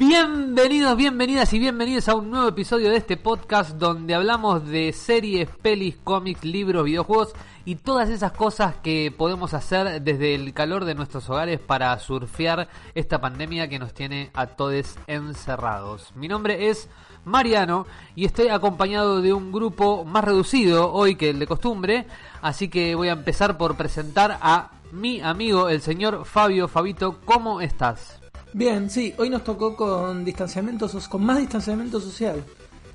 [0.00, 5.48] Bienvenidos, bienvenidas y bienvenidos a un nuevo episodio de este podcast donde hablamos de series,
[5.60, 7.32] pelis, cómics, libros, videojuegos
[7.64, 12.68] y todas esas cosas que podemos hacer desde el calor de nuestros hogares para surfear
[12.94, 16.12] esta pandemia que nos tiene a todos encerrados.
[16.14, 16.88] Mi nombre es
[17.24, 17.84] Mariano
[18.14, 22.06] y estoy acompañado de un grupo más reducido hoy que el de costumbre,
[22.40, 27.18] así que voy a empezar por presentar a mi amigo el señor Fabio Fabito.
[27.24, 28.20] ¿Cómo estás?
[28.58, 32.42] Bien, sí, hoy nos tocó con distanciamiento, con más distanciamiento social.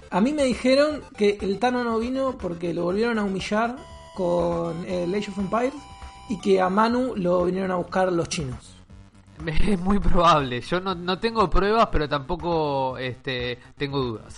[0.10, 3.78] A mí me dijeron que el Tano no vino porque lo volvieron a humillar
[4.14, 5.82] con el Age of Empires
[6.28, 8.76] y que a Manu lo vinieron a buscar los chinos.
[9.66, 10.60] Es muy probable.
[10.60, 14.36] Yo no, tengo pruebas, pero tampoco este, tengo dudas.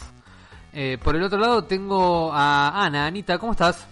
[0.73, 3.07] Eh, por el otro lado tengo a Ana.
[3.07, 3.87] Anita, ¿cómo estás?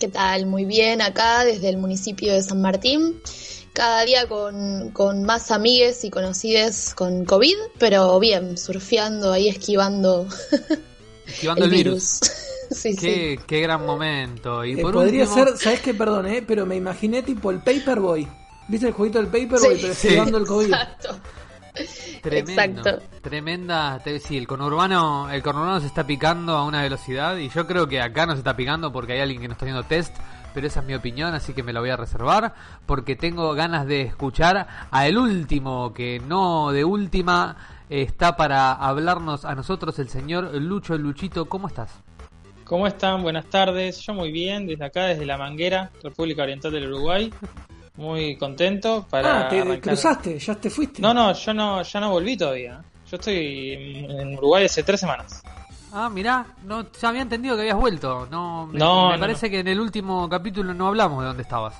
[0.00, 0.46] ¿Qué tal?
[0.46, 3.20] Muy bien, acá desde el municipio de San Martín
[3.78, 10.26] cada día con, con más amigues y conocides con COVID, pero bien, surfeando ahí, esquivando,
[11.28, 12.18] esquivando el, virus.
[12.72, 13.44] sí, qué, sí.
[13.46, 14.64] qué gran momento.
[14.64, 15.94] Y eh, podría ser, ¿sabes qué?
[15.94, 18.26] Perdón, eh, pero me imaginé tipo el Paperboy.
[18.66, 20.74] ¿Viste el jueguito del Paperboy, pero esquivando el COVID?
[20.74, 21.20] Exacto.
[22.20, 23.02] Tremendo, Exacto.
[23.22, 27.86] tremenda, sí, el conurbano, el conurbano se está picando a una velocidad y yo creo
[27.86, 30.16] que acá no se está picando porque hay alguien que nos está haciendo test
[30.58, 32.52] pero esa es mi opinión, así que me la voy a reservar
[32.84, 37.56] porque tengo ganas de escuchar a el último, que no de última,
[37.88, 41.44] está para hablarnos a nosotros el señor Lucho Luchito.
[41.44, 41.92] ¿Cómo estás?
[42.64, 43.22] ¿Cómo están?
[43.22, 44.00] Buenas tardes.
[44.00, 47.32] Yo muy bien, desde acá, desde La Manguera, República Oriental del Uruguay.
[47.94, 49.46] Muy contento para.
[49.46, 51.00] Ah, te cruzaste, ya te fuiste.
[51.00, 52.82] No, no, yo no, ya no volví todavía.
[53.08, 55.40] Yo estoy en Uruguay hace tres semanas.
[55.92, 58.26] Ah, mirá, no, ya había entendido que habías vuelto.
[58.30, 61.74] No, me, no, me parece que en el último capítulo no hablamos de dónde estabas.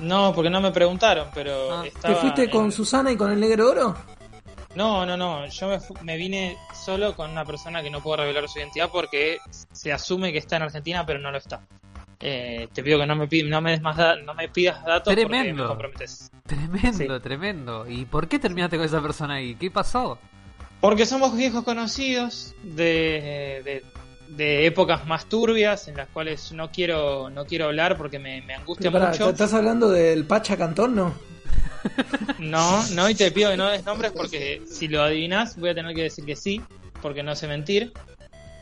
[0.00, 1.84] No, porque no me preguntaron, pero ah.
[2.02, 3.96] ¿Te fuiste con Susana y con el negro oro?
[4.74, 5.46] No, no, no.
[5.46, 9.92] Yo me, vine solo con una persona que no puedo revelar su identidad porque se
[9.92, 11.60] asume que está en Argentina, pero no lo está.
[12.20, 15.38] Eh, te pido que no me, no me, des más no me pidas datos tremendo,
[15.38, 16.30] porque me comprometes.
[16.44, 17.86] Tremendo, tremendo.
[17.88, 19.54] ¿Y por qué terminaste con esa persona ahí?
[19.54, 20.18] ¿Qué pasó?
[20.84, 23.82] Porque somos viejos conocidos de,
[24.28, 28.52] de, épocas más turbias en las cuales no quiero no quiero hablar porque me, me
[28.52, 29.30] angustia mucho.
[29.30, 31.14] ¿Estás hablando del Pacha Cantón, no?
[32.38, 35.74] No, no, y te pido que no des nombres porque si lo adivinas voy a
[35.74, 36.60] tener que decir que sí,
[37.00, 37.94] porque no sé mentir.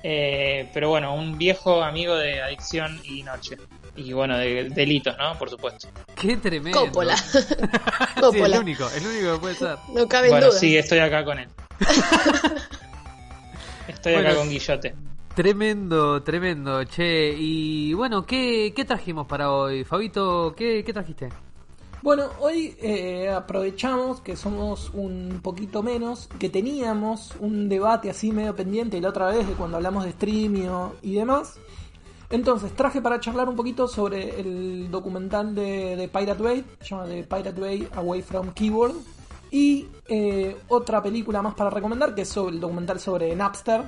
[0.05, 3.57] Eh, pero bueno, un viejo amigo de adicción y noche.
[3.97, 5.37] Y bueno, de delitos, ¿no?
[5.39, 5.89] Por supuesto.
[6.15, 6.87] Qué tremendo.
[6.87, 7.17] Cópola.
[8.17, 9.77] el único, el único que puede ser.
[9.93, 10.59] No cabe bueno, duda.
[10.59, 11.49] sí, estoy acá con él.
[13.89, 14.95] Estoy acá con Guillote.
[15.35, 17.35] Tremendo, tremendo, che.
[17.37, 19.85] Y bueno, ¿qué, qué trajimos para hoy?
[19.85, 21.31] Fabito, ¿qué, qué trajiste?
[22.03, 28.57] Bueno, hoy eh, aprovechamos que somos un poquito menos, que teníamos un debate así medio
[28.57, 30.69] pendiente la otra vez de cuando hablamos de streaming
[31.01, 31.61] y demás.
[32.29, 37.05] Entonces traje para charlar un poquito sobre el documental de, de Pirate Bay, se llama
[37.05, 38.95] The Pirate Bay Away from Keyboard,
[39.53, 43.83] y eh, otra película más para recomendar, que es el documental sobre Napster,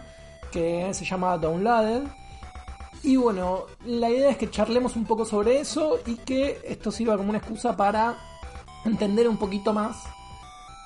[0.53, 2.03] que se llama Downloaded.
[3.03, 7.17] Y bueno, la idea es que charlemos un poco sobre eso y que esto sirva
[7.17, 8.17] como una excusa para
[8.85, 10.05] entender un poquito más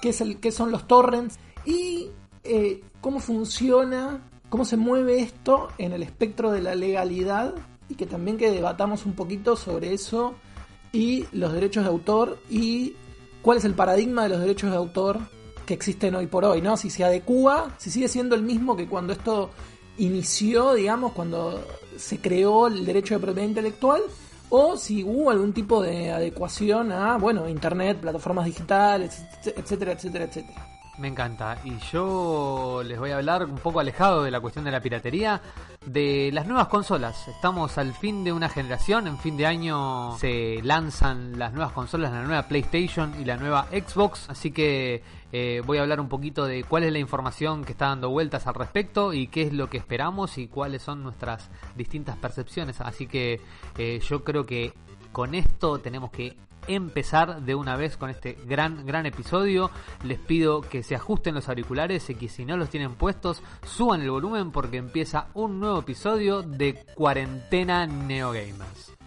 [0.01, 2.11] qué, es el, qué son los torrents y
[2.45, 7.55] eh, cómo funciona, cómo se mueve esto en el espectro de la legalidad
[7.89, 10.35] y que también que debatamos un poquito sobre eso
[10.93, 12.95] y los derechos de autor y
[13.49, 15.21] cuál es el paradigma de los derechos de autor
[15.65, 16.77] que existen hoy por hoy, ¿no?
[16.77, 19.49] Si se adecua, si sigue siendo el mismo que cuando esto
[19.97, 21.59] inició, digamos, cuando
[21.97, 24.03] se creó el derecho de propiedad intelectual,
[24.51, 30.68] o si hubo algún tipo de adecuación a, bueno, internet, plataformas digitales, etcétera, etcétera, etcétera.
[30.99, 31.59] Me encanta.
[31.65, 35.41] Y yo les voy a hablar un poco alejado de la cuestión de la piratería,
[35.87, 37.29] de las nuevas consolas.
[37.29, 42.11] Estamos al fin de una generación, en fin de año se lanzan las nuevas consolas,
[42.11, 46.47] la nueva PlayStation y la nueva Xbox, así que eh, voy a hablar un poquito
[46.47, 49.71] de cuál es la información que está dando vueltas al respecto y qué es lo
[49.71, 52.81] que esperamos y cuáles son nuestras distintas percepciones.
[52.81, 53.41] Así que
[53.77, 54.73] eh, yo creo que
[55.13, 56.37] con esto tenemos que
[56.69, 59.71] empezar de una vez con este gran, gran episodio.
[60.05, 64.03] Les pido que se ajusten los auriculares y que si no los tienen puestos, suban
[64.03, 68.98] el volumen porque empieza un nuevo episodio de Cuarentena Neogamers.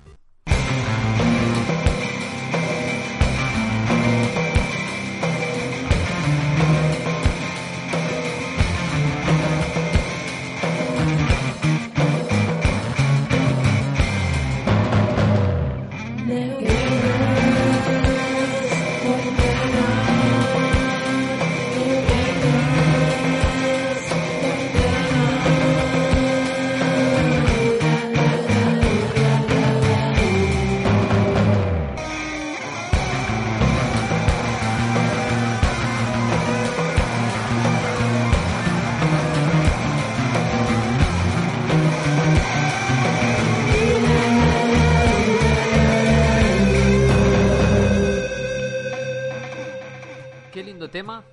[50.81, 51.23] Lindo tema.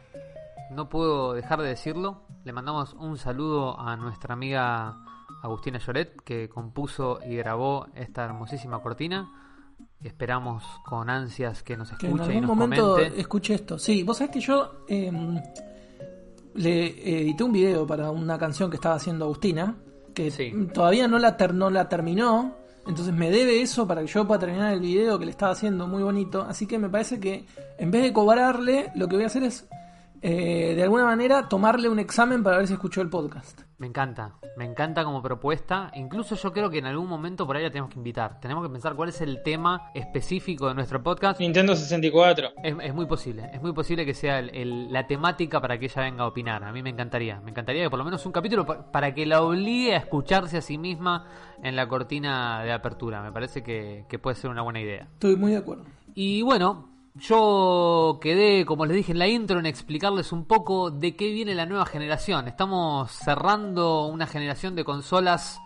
[0.71, 2.21] No puedo dejar de decirlo.
[2.45, 4.99] Le mandamos un saludo a nuestra amiga
[5.43, 9.31] Agustina Lloret, que compuso y grabó esta hermosísima cortina.
[10.03, 13.21] Esperamos con ansias que nos Que en escuche y algún nos momento comente.
[13.21, 13.79] escuche esto.
[13.79, 15.11] Sí, vos sabés que yo eh,
[16.55, 19.77] le edité un video para una canción que estaba haciendo Agustina,
[20.15, 20.53] que Sí.
[20.75, 22.55] todavía no la, ter- no la terminó.
[22.88, 25.87] Entonces me debe eso para que yo pueda terminar el video que le estaba haciendo
[25.87, 26.43] muy bonito.
[26.49, 27.44] Así que me parece que
[27.76, 29.69] en vez de cobrarle, lo que voy a hacer es,
[30.23, 33.68] eh, de alguna manera, tomarle un examen para ver si escuchó el podcast.
[33.79, 35.93] Me encanta, me encanta como propuesta.
[35.95, 38.41] Incluso yo creo que en algún momento por ahí la tenemos que invitar.
[38.41, 41.39] Tenemos que pensar cuál es el tema específico de nuestro podcast.
[41.39, 42.55] Nintendo 64.
[42.65, 45.85] Es, es muy posible, es muy posible que sea el- el- la temática para que
[45.87, 46.65] ella venga a opinar.
[46.65, 49.25] A mí me encantaría, me encantaría que por lo menos un capítulo pa- para que
[49.27, 51.27] la obligue a escucharse a sí misma
[51.63, 53.23] en la cortina de apertura.
[53.23, 55.07] Me parece que, que puede ser una buena idea.
[55.13, 55.85] Estoy muy de acuerdo.
[56.15, 61.17] Y bueno, yo quedé, como les dije en la intro, en explicarles un poco de
[61.17, 62.49] qué viene la nueva generación.
[62.49, 65.61] Estamos cerrando una generación de consolas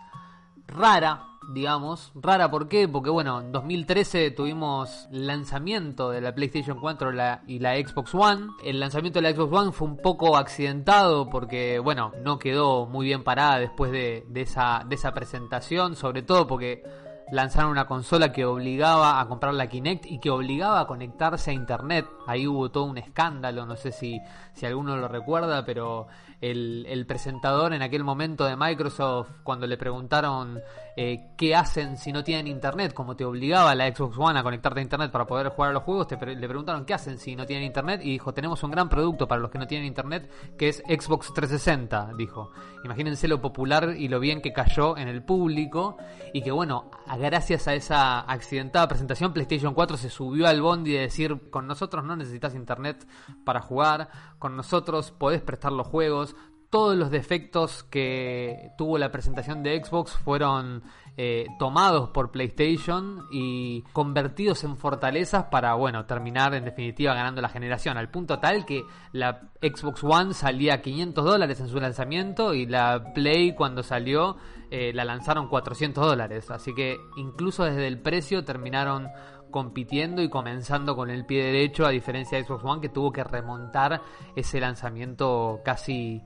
[0.67, 2.11] rara, digamos.
[2.15, 2.87] Rara, ¿por qué?
[2.87, 8.15] Porque bueno, en 2013 tuvimos el lanzamiento de la PlayStation 4 la- y la Xbox
[8.15, 8.47] One.
[8.63, 13.05] El lanzamiento de la Xbox One fue un poco accidentado porque, bueno, no quedó muy
[13.07, 16.81] bien parada después de, de esa presentación, sobre todo porque
[17.31, 21.53] lanzaron una consola que obligaba a comprar la Kinect y que obligaba a conectarse a
[21.53, 22.05] internet.
[22.27, 24.21] Ahí hubo todo un escándalo, no sé si,
[24.53, 26.07] si alguno lo recuerda, pero
[26.43, 30.59] el, presentador en aquel momento de Microsoft, cuando le preguntaron
[30.97, 34.81] eh, qué hacen si no tienen internet, como te obligaba la Xbox One a conectarte
[34.81, 37.45] a internet para poder jugar a los juegos, te le preguntaron qué hacen si no
[37.45, 40.69] tienen internet y dijo, tenemos un gran producto para los que no tienen internet, que
[40.69, 42.51] es Xbox 360, dijo.
[42.83, 45.97] Imagínense lo popular y lo bien que cayó en el público
[46.33, 50.99] y que bueno, gracias a esa accidentada presentación, PlayStation 4 se subió al bondi de
[50.99, 53.07] decir, con nosotros no necesitas internet
[53.45, 54.09] para jugar,
[54.43, 56.35] con nosotros podés prestar los juegos,
[56.69, 60.83] todos los defectos que tuvo la presentación de Xbox fueron
[61.15, 67.47] eh, tomados por PlayStation y convertidos en fortalezas para, bueno, terminar en definitiva ganando la
[67.47, 72.53] generación, al punto tal que la Xbox One salía a 500 dólares en su lanzamiento
[72.53, 74.35] y la Play cuando salió
[74.71, 79.07] eh, la lanzaron 400 dólares, así que incluso desde el precio terminaron
[79.53, 83.23] compitiendo y comenzando con el pie derecho a diferencia de Xbox One que tuvo que
[83.23, 84.01] remontar
[84.35, 86.21] ese lanzamiento casi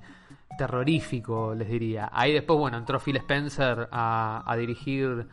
[0.57, 2.09] terrorífico, les diría.
[2.12, 5.27] Ahí después, bueno, entró Phil Spencer a, dirigir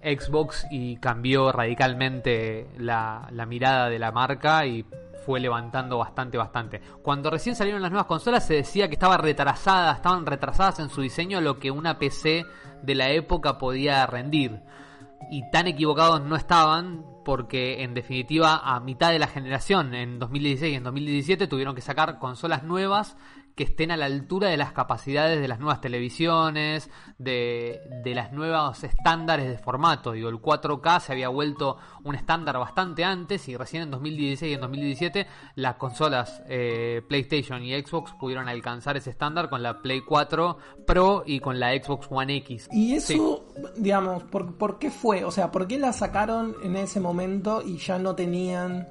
[0.00, 4.86] Xbox y cambió radicalmente la, la mirada de la marca y
[5.26, 6.80] fue levantando bastante, bastante.
[7.02, 11.00] Cuando recién salieron las nuevas consolas se decía que estaba retrasada, estaban retrasadas en su
[11.00, 12.44] diseño lo que una PC
[12.82, 14.60] de la época podía rendir.
[15.30, 20.72] Y tan equivocados no estaban porque en definitiva a mitad de la generación, en 2016
[20.72, 23.16] y en 2017, tuvieron que sacar consolas nuevas
[23.54, 28.32] que estén a la altura de las capacidades de las nuevas televisiones, de, de las
[28.32, 30.12] nuevos estándares de formato.
[30.12, 34.54] Digo, el 4K se había vuelto un estándar bastante antes y recién en 2016 y
[34.54, 35.26] en 2017
[35.56, 41.22] las consolas eh, PlayStation y Xbox pudieron alcanzar ese estándar con la Play 4 Pro
[41.26, 42.68] y con la Xbox One X.
[42.72, 43.20] Y eso, Sí.
[43.76, 45.24] digamos, ¿por, por qué fue?
[45.24, 48.88] O sea, ¿por qué la sacaron en ese momento y ya no tenían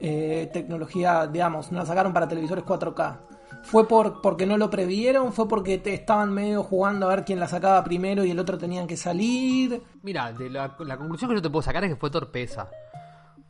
[0.00, 3.20] eh, tecnología, digamos, no la sacaron para televisores 4K?
[3.62, 5.32] ¿Fue por, porque no lo previeron?
[5.32, 8.58] ¿Fue porque te estaban medio jugando a ver quién la sacaba primero y el otro
[8.58, 9.82] tenían que salir?
[10.02, 12.68] Mira, la, la conclusión que yo te puedo sacar es que fue torpeza.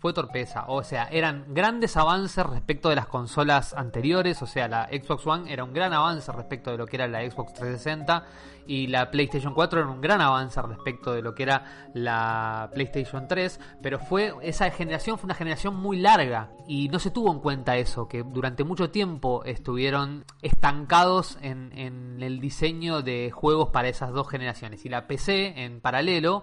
[0.02, 0.64] Fue torpeza.
[0.66, 4.42] O sea, eran grandes avances respecto de las consolas anteriores.
[4.42, 7.20] O sea, la Xbox One era un gran avance respecto de lo que era la
[7.20, 8.24] Xbox 360.
[8.66, 13.28] Y la PlayStation 4 era un gran avance respecto de lo que era la PlayStation
[13.28, 13.60] 3.
[13.80, 16.50] Pero fue esa generación fue una generación muy larga.
[16.66, 22.20] Y no se tuvo en cuenta eso, que durante mucho tiempo estuvieron estancados en, en
[22.24, 24.84] el diseño de juegos para esas dos generaciones.
[24.84, 26.42] Y la PC, en paralelo,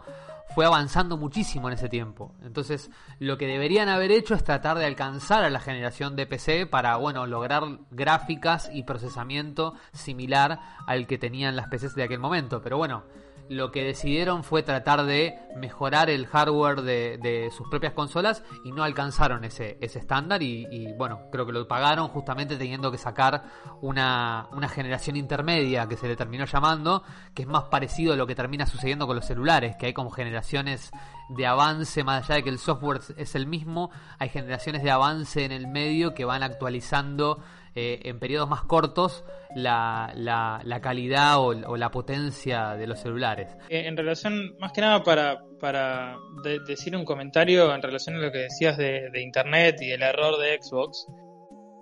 [0.53, 2.33] fue avanzando muchísimo en ese tiempo.
[2.43, 2.89] Entonces,
[3.19, 6.95] lo que deberían haber hecho es tratar de alcanzar a la generación de PC para,
[6.97, 12.61] bueno, lograr gráficas y procesamiento similar al que tenían las PCs de aquel momento.
[12.61, 13.03] Pero bueno,
[13.49, 18.83] lo que decidieron fue tratar de mejorar el hardware de, sus propias consolas y no
[18.83, 23.43] alcanzaron ese, ese estándar y, y, bueno, creo que lo pagaron justamente teniendo que sacar
[23.81, 27.03] una, una generación intermedia que se le terminó llamando,
[27.33, 30.11] que es más parecido a lo que termina sucediendo con los celulares, que hay como
[30.11, 30.91] generaciones
[31.29, 33.89] de avance, más allá de que el software es el mismo,
[34.19, 37.41] hay generaciones de avance en el medio que van actualizando
[37.75, 39.23] eh, en periodos más cortos
[39.55, 43.55] la, la, calidad o, la potencia de los celulares.
[43.69, 48.19] Eh, en relación, más que nada para, para de, decir un comentario en relación a
[48.19, 51.07] lo que decías de, de Internet y el error de Xbox,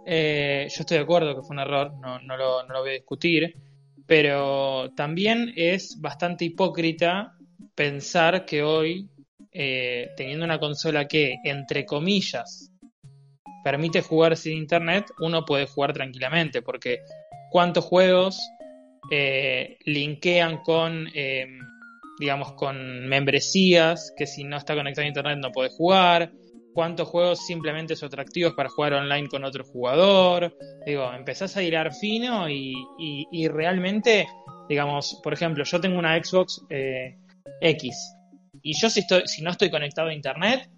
[0.10, 2.92] eh, yo estoy de acuerdo que fue un error, no, no, lo, no lo voy
[2.92, 3.54] a discutir,
[4.06, 7.34] pero también es bastante hipócrita
[7.76, 9.10] pensar que hoy,
[9.52, 12.67] eh, teniendo una consola que, entre comillas,
[13.64, 17.00] permite jugar sin internet, uno puede jugar tranquilamente, porque
[17.52, 18.40] cuántos juegos
[19.12, 21.48] eh, linkean con, eh,
[22.20, 26.32] digamos, con membresías, que si no está conectado a internet no puede jugar,
[26.74, 30.56] cuántos juegos simplemente son atractivos para jugar online con otro jugador.
[30.86, 34.28] Digo, empezás a hilar fino y, y, y realmente,
[34.70, 37.18] digamos, por ejemplo, yo tengo una Xbox eh,
[37.62, 38.14] X
[38.62, 40.70] y yo si, estoy, si no estoy conectado a internet,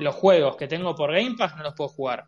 [0.00, 2.26] los juegos que tengo por Game Pass no los puedo jugar.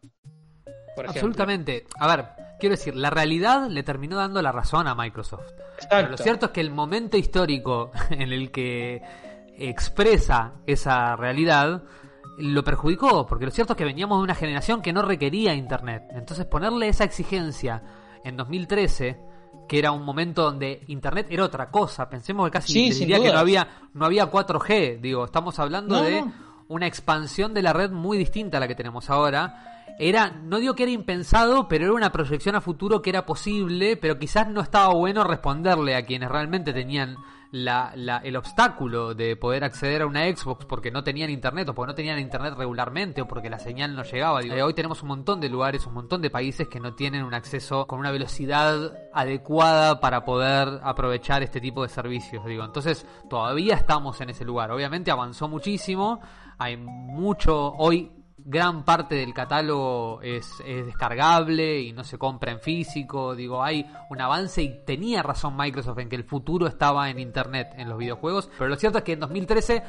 [0.95, 1.87] Por Absolutamente.
[1.99, 2.27] A ver,
[2.61, 5.51] quiero decir, la realidad le terminó dando la razón a Microsoft.
[5.89, 9.03] Pero lo cierto es que el momento histórico en el que
[9.57, 11.83] expresa esa realidad
[12.39, 16.05] lo perjudicó, porque lo cierto es que veníamos de una generación que no requería Internet.
[16.11, 17.83] Entonces ponerle esa exigencia
[18.23, 19.19] en 2013,
[19.67, 23.39] que era un momento donde Internet era otra cosa, pensemos que casi diría que no
[23.39, 26.52] había, no había 4G, digo, estamos hablando No, de no.
[26.69, 29.69] Una expansión de la red muy distinta a la que tenemos ahora.
[29.99, 33.97] Era, no digo que era impensado, pero era una proyección a futuro que era posible,
[33.99, 37.17] pero quizás no estaba bueno responderle a quienes realmente tenían
[37.51, 41.75] la, la- el obstáculo de poder acceder a una Xbox porque no tenían internet o
[41.75, 44.41] porque no tenían internet regularmente o porque la señal no llegaba.
[44.65, 47.87] Hoy tenemos un montón de lugares, un montón de países que no tienen un acceso
[47.87, 52.43] con una velocidad adecuada para poder aprovechar este tipo de servicios.
[52.47, 54.71] Digo, entonces todavía estamos en ese lugar.
[54.71, 56.21] Obviamente avanzó muchísimo,
[56.63, 58.11] hay mucho hoy
[58.45, 63.35] gran parte del catálogo es, es descargable y no se compra en físico.
[63.35, 67.75] Digo, hay un avance y tenía razón Microsoft en que el futuro estaba en Internet,
[67.77, 68.51] en los videojuegos.
[68.59, 69.83] Pero lo cierto es que en 2013,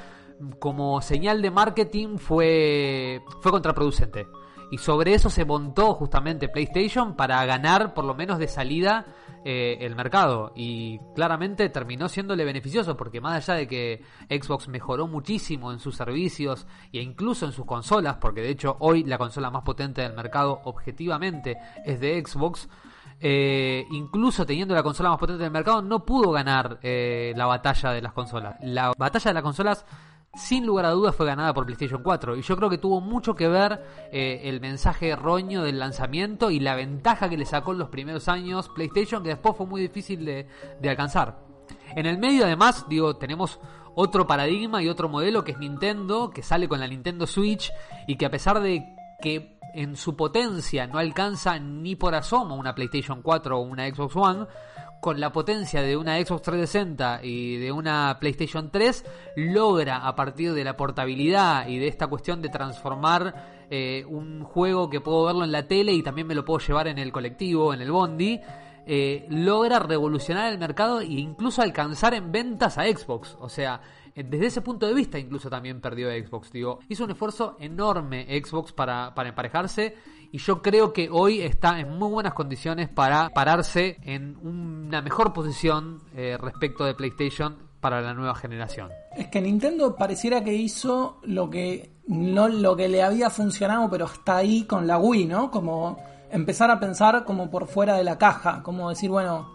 [0.59, 4.27] como señal de marketing, fue, fue contraproducente.
[4.71, 9.05] Y sobre eso se montó justamente PlayStation para ganar, por lo menos de salida,
[9.45, 10.51] eh, el mercado.
[10.55, 15.95] Y claramente terminó siéndole beneficioso, porque más allá de que Xbox mejoró muchísimo en sus
[15.95, 20.13] servicios e incluso en sus consolas, porque de hecho hoy la consola más potente del
[20.13, 22.69] mercado objetivamente es de Xbox.
[23.19, 27.91] eh, incluso teniendo la consola más potente del mercado, no pudo ganar eh, la batalla
[27.91, 28.55] de las consolas.
[28.61, 29.85] La batalla de las consolas
[30.33, 33.35] sin lugar a dudas fue ganada por PlayStation 4 y yo creo que tuvo mucho
[33.35, 37.79] que ver eh, el mensaje erróneo del lanzamiento y la ventaja que le sacó en
[37.79, 40.47] los primeros años PlayStation que después fue muy difícil de,
[40.81, 41.37] de alcanzar.
[41.95, 43.59] En el medio además, digo, tenemos
[43.95, 47.71] otro paradigma y otro modelo que es Nintendo, que sale con la Nintendo Switch
[48.07, 52.75] y que a pesar de que en su potencia no alcanza ni por asomo una
[52.75, 54.45] PlayStation 4 o una Xbox One,
[55.03, 59.03] con la potencia de una Xbox 360 y de una PlayStation 3,
[59.35, 64.89] logra a partir de la portabilidad y de esta cuestión de transformar eh, un juego
[64.89, 67.73] que puedo verlo en la tele y también me lo puedo llevar en el colectivo,
[67.73, 68.39] en el bondi,
[68.87, 73.35] eh, logra revolucionar el mercado e incluso alcanzar en ventas a Xbox.
[73.41, 73.81] O sea,
[74.15, 76.49] desde ese punto de vista incluso también perdió Xbox.
[76.49, 79.97] Digo, hizo un esfuerzo enorme Xbox para, para emparejarse
[80.33, 85.31] y yo creo que hoy está en muy buenas condiciones para pararse en una mejor
[85.31, 88.89] posición eh, respecto de PlayStation para la nueva generación.
[89.15, 94.05] Es que Nintendo pareciera que hizo lo que no lo que le había funcionado, pero
[94.05, 95.51] está ahí con la Wii, ¿no?
[95.51, 95.99] Como
[96.31, 99.53] empezar a pensar como por fuera de la caja, como decir, bueno,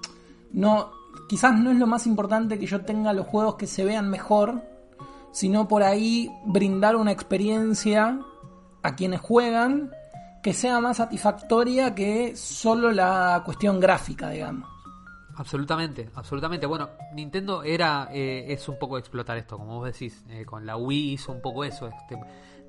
[0.53, 0.93] no
[1.29, 4.63] quizás no es lo más importante que yo tenga los juegos que se vean mejor,
[5.33, 8.21] sino por ahí brindar una experiencia
[8.85, 9.91] a quienes juegan
[10.43, 14.69] que sea más satisfactoria que solo la cuestión gráfica, digamos.
[15.37, 16.67] Absolutamente, absolutamente.
[16.67, 20.77] Bueno, Nintendo era eh, es un poco explotar esto, como vos decís, eh, con la
[20.77, 21.87] Wii hizo un poco eso.
[21.87, 22.19] Este,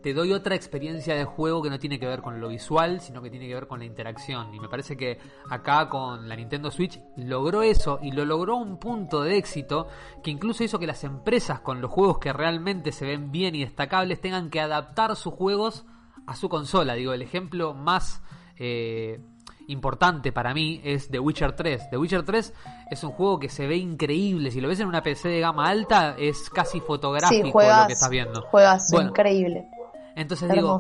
[0.03, 3.21] te doy otra experiencia de juego que no tiene que ver con lo visual, sino
[3.23, 4.53] que tiene que ver con la interacción.
[4.53, 5.17] Y me parece que
[5.49, 9.88] acá con la Nintendo Switch logró eso y lo logró un punto de éxito
[10.23, 13.61] que incluso hizo que las empresas con los juegos que realmente se ven bien y
[13.61, 15.85] destacables tengan que adaptar sus juegos
[16.29, 16.93] a su consola.
[16.93, 18.21] Digo, el ejemplo más
[18.57, 19.19] eh,
[19.67, 21.89] importante para mí es The Witcher 3.
[21.91, 22.53] The Witcher 3
[22.91, 24.51] es un juego que se ve increíble.
[24.51, 27.88] Si lo ves en una PC de gama alta, es casi fotográfico Sí, juegas, lo
[27.88, 28.41] que estás viendo.
[28.43, 29.67] juegas Bueno, increíble,
[30.15, 30.77] Entonces digo,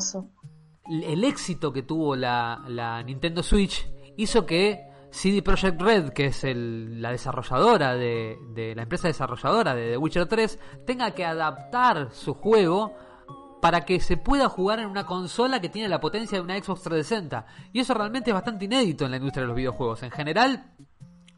[0.89, 3.87] el éxito que tuvo la, la Nintendo Switch
[4.17, 9.73] hizo que CD Projekt Red, que es el- la desarrolladora de, de la empresa desarrolladora
[9.75, 12.93] de The Witcher 3, tenga que adaptar su juego
[13.61, 16.81] para que se pueda jugar en una consola que tiene la potencia de una Xbox
[16.83, 17.45] 360.
[17.73, 20.03] Y eso realmente es bastante inédito en la industria de los videojuegos.
[20.03, 20.73] En general,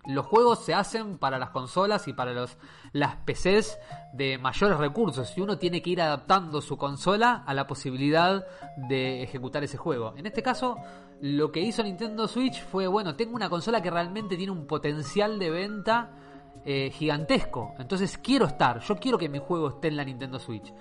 [0.06, 2.58] los juegos se hacen para las consolas y para los,
[2.92, 3.78] las PCs
[4.14, 8.46] de mayores recursos y uno tiene que ir adaptando su consola a la posibilidad
[8.78, 10.14] de ejecutar ese juego.
[10.18, 10.78] En este caso,
[11.22, 15.38] lo que hizo Nintendo Switch fue, bueno, tengo una consola que realmente tiene un potencial
[15.38, 16.10] de venta
[16.66, 17.76] eh, gigantesco.
[17.78, 20.74] Entonces quiero estar, yo quiero que mi juego esté en la Nintendo Switch.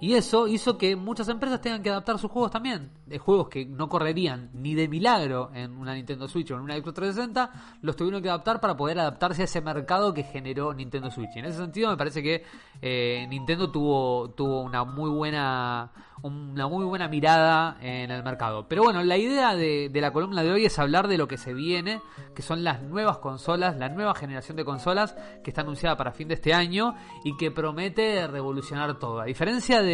[0.00, 2.90] Y eso hizo que muchas empresas tengan que adaptar sus juegos también.
[3.06, 6.76] De juegos que no correrían ni de milagro en una Nintendo Switch o en una
[6.76, 11.10] Xbox 360, los tuvieron que adaptar para poder adaptarse a ese mercado que generó Nintendo
[11.10, 11.34] Switch.
[11.34, 12.44] Y en ese sentido me parece que
[12.80, 15.90] eh, Nintendo tuvo, tuvo una muy buena
[16.22, 18.66] una muy buena mirada en el mercado.
[18.68, 21.36] Pero bueno, la idea de, de, la columna de hoy es hablar de lo que
[21.36, 22.00] se viene,
[22.34, 25.14] que son las nuevas consolas, la nueva generación de consolas
[25.44, 29.20] que está anunciada para fin de este año y que promete revolucionar todo.
[29.20, 29.87] A diferencia de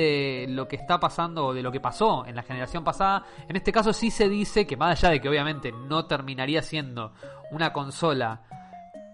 [0.48, 3.72] lo que está pasando o de lo que pasó en la generación pasada, en este
[3.72, 7.12] caso sí se dice que más allá de que obviamente no terminaría siendo
[7.50, 8.42] una consola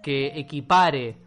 [0.03, 1.19] que equipare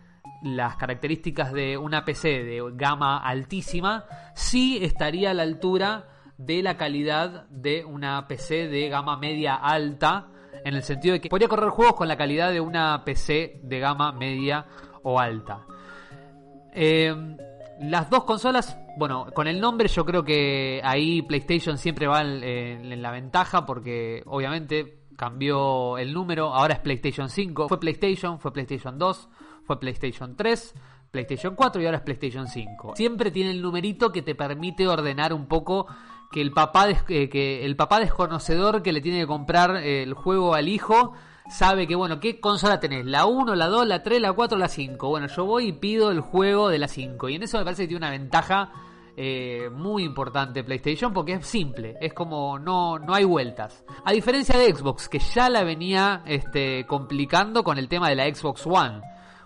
[0.44, 4.06] las características de una PC de gama altísima,
[4.36, 10.28] sí estaría a la altura de la calidad de una PC de gama media alta,
[10.66, 13.80] en el sentido de que podría correr juegos con la calidad de una PC de
[13.80, 14.66] gama media
[15.04, 15.66] o alta.
[16.74, 17.14] Eh,
[17.82, 23.02] las dos consolas, bueno, con el nombre yo creo que ahí PlayStation siempre va en,
[23.02, 28.98] la ventaja porque obviamente cambió el número, ahora es PlayStation 5, fue PlayStation, fue PlayStation
[28.98, 29.30] 2,
[29.64, 30.74] fue PlayStation 3,
[31.12, 32.94] PlayStation 4 y ahora es PlayStation 5.
[32.96, 35.88] Siempre tiene el numerito que te permite ordenar un poco
[36.32, 40.14] que el papá, eh, que el papá desconocedor que le tiene que comprar eh, el
[40.14, 41.14] juego al hijo
[41.54, 43.06] sabe que, bueno, ¿qué consola tenés?
[43.06, 45.08] ¿La 1, la 2, la 3, la 4, la 5?
[45.08, 47.30] Bueno, yo voy y pido el juego de la 5.
[47.30, 48.72] Y en eso me parece que tiene una ventaja
[49.16, 53.86] eh, muy importante PlayStation porque es simple, es como no, no hay vueltas.
[54.04, 58.34] A diferencia de Xbox, que ya la venía este, complicando con el tema de la
[58.34, 59.02] Xbox One.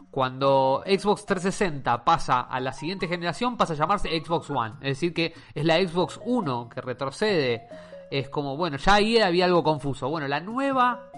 [0.10, 4.76] Cuando Xbox 360 pasa a la siguiente generación, pasa a llamarse Xbox One.
[4.82, 7.68] Es decir, que es la Xbox 1 que retrocede.
[8.10, 10.10] Es como, bueno, ya ahí había algo confuso.
[10.10, 11.12] Bueno, la nueva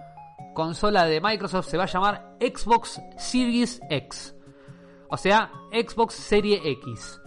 [0.54, 4.36] consola de Microsoft se va a llamar Xbox Series X.
[5.10, 7.20] O sea, Xbox Serie X.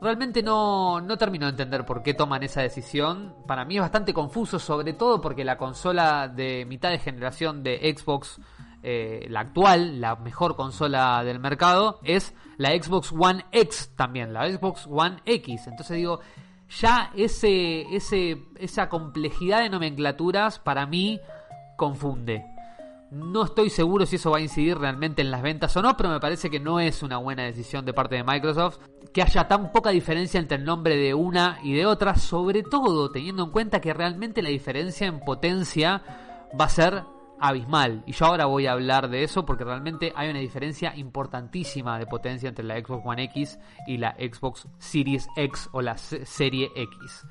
[0.00, 3.34] Realmente no, no termino de entender por qué toman esa decisión.
[3.46, 7.94] Para mí es bastante confuso, sobre todo porque la consola de mitad de generación de
[7.94, 8.40] Xbox,
[8.82, 14.50] eh, la actual, la mejor consola del mercado, es la Xbox One X también, la
[14.50, 15.66] Xbox One X.
[15.66, 16.20] Entonces digo,
[16.70, 21.20] ya ese, ese, esa complejidad de nomenclaturas para mí
[21.80, 22.44] confunde.
[23.10, 26.10] No estoy seguro si eso va a incidir realmente en las ventas o no, pero
[26.10, 28.78] me parece que no es una buena decisión de parte de Microsoft
[29.14, 33.10] que haya tan poca diferencia entre el nombre de una y de otra, sobre todo
[33.10, 36.02] teniendo en cuenta que realmente la diferencia en potencia
[36.60, 37.02] va a ser
[37.40, 38.04] abismal.
[38.06, 42.04] Y yo ahora voy a hablar de eso porque realmente hay una diferencia importantísima de
[42.04, 47.24] potencia entre la Xbox One X y la Xbox Series X o la serie X.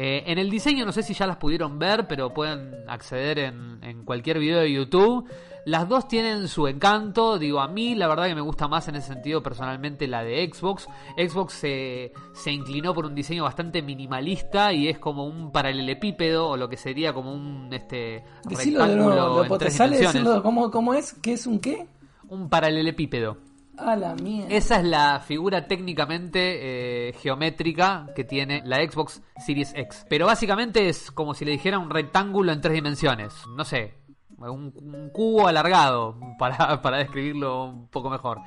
[0.00, 4.04] Eh, en el diseño no sé si ya las pudieron ver, pero pueden acceder en,
[4.04, 5.28] cualquier video de YouTube.
[5.64, 8.94] Las dos tienen su encanto, digo, a mí la verdad que me gusta más en
[8.94, 10.86] ese sentido personalmente la de Xbox.
[11.16, 16.56] Xbox se, se inclinó por un diseño bastante minimalista y es como un paralelepípedo o
[16.56, 20.40] lo que sería como un este rectángulo en tres dimensiones.
[20.42, 21.14] ¿cómo, ¿Cómo es?
[21.14, 21.88] ¿Qué es un qué?
[22.28, 23.47] Un paralelepípedo.
[23.78, 24.54] A la mierda.
[24.54, 30.06] Esa es la figura técnicamente eh, geométrica que tiene la Xbox Series X.
[30.08, 33.34] Pero básicamente es como si le dijera un rectángulo en tres dimensiones.
[33.56, 33.94] No sé,
[34.38, 38.40] un, cubo alargado, para, para describirlo un poco mejor.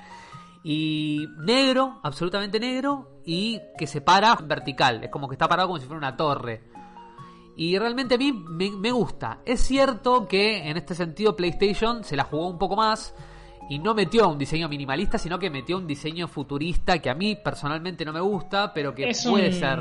[0.63, 5.04] Y negro, absolutamente negro, y que se para vertical.
[5.04, 6.63] Es como que está parado como si fuera una torre.
[7.56, 9.39] Y realmente a mí me gusta.
[9.46, 13.13] Es cierto que en este sentido PlayStation se la jugó un poco más
[13.72, 17.38] y no metió un diseño minimalista, sino que metió un diseño futurista que a mí
[17.38, 19.80] personalmente no me gusta, pero que puede ser.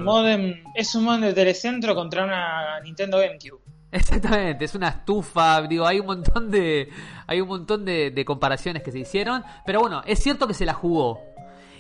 [0.76, 3.61] es un modem de telecentro contra una Nintendo GameCube.
[3.90, 6.88] Exactamente, es una estufa, digo, hay un montón de
[7.26, 10.64] hay un montón de, de comparaciones que se hicieron, pero bueno, es cierto que se
[10.64, 11.18] la jugó.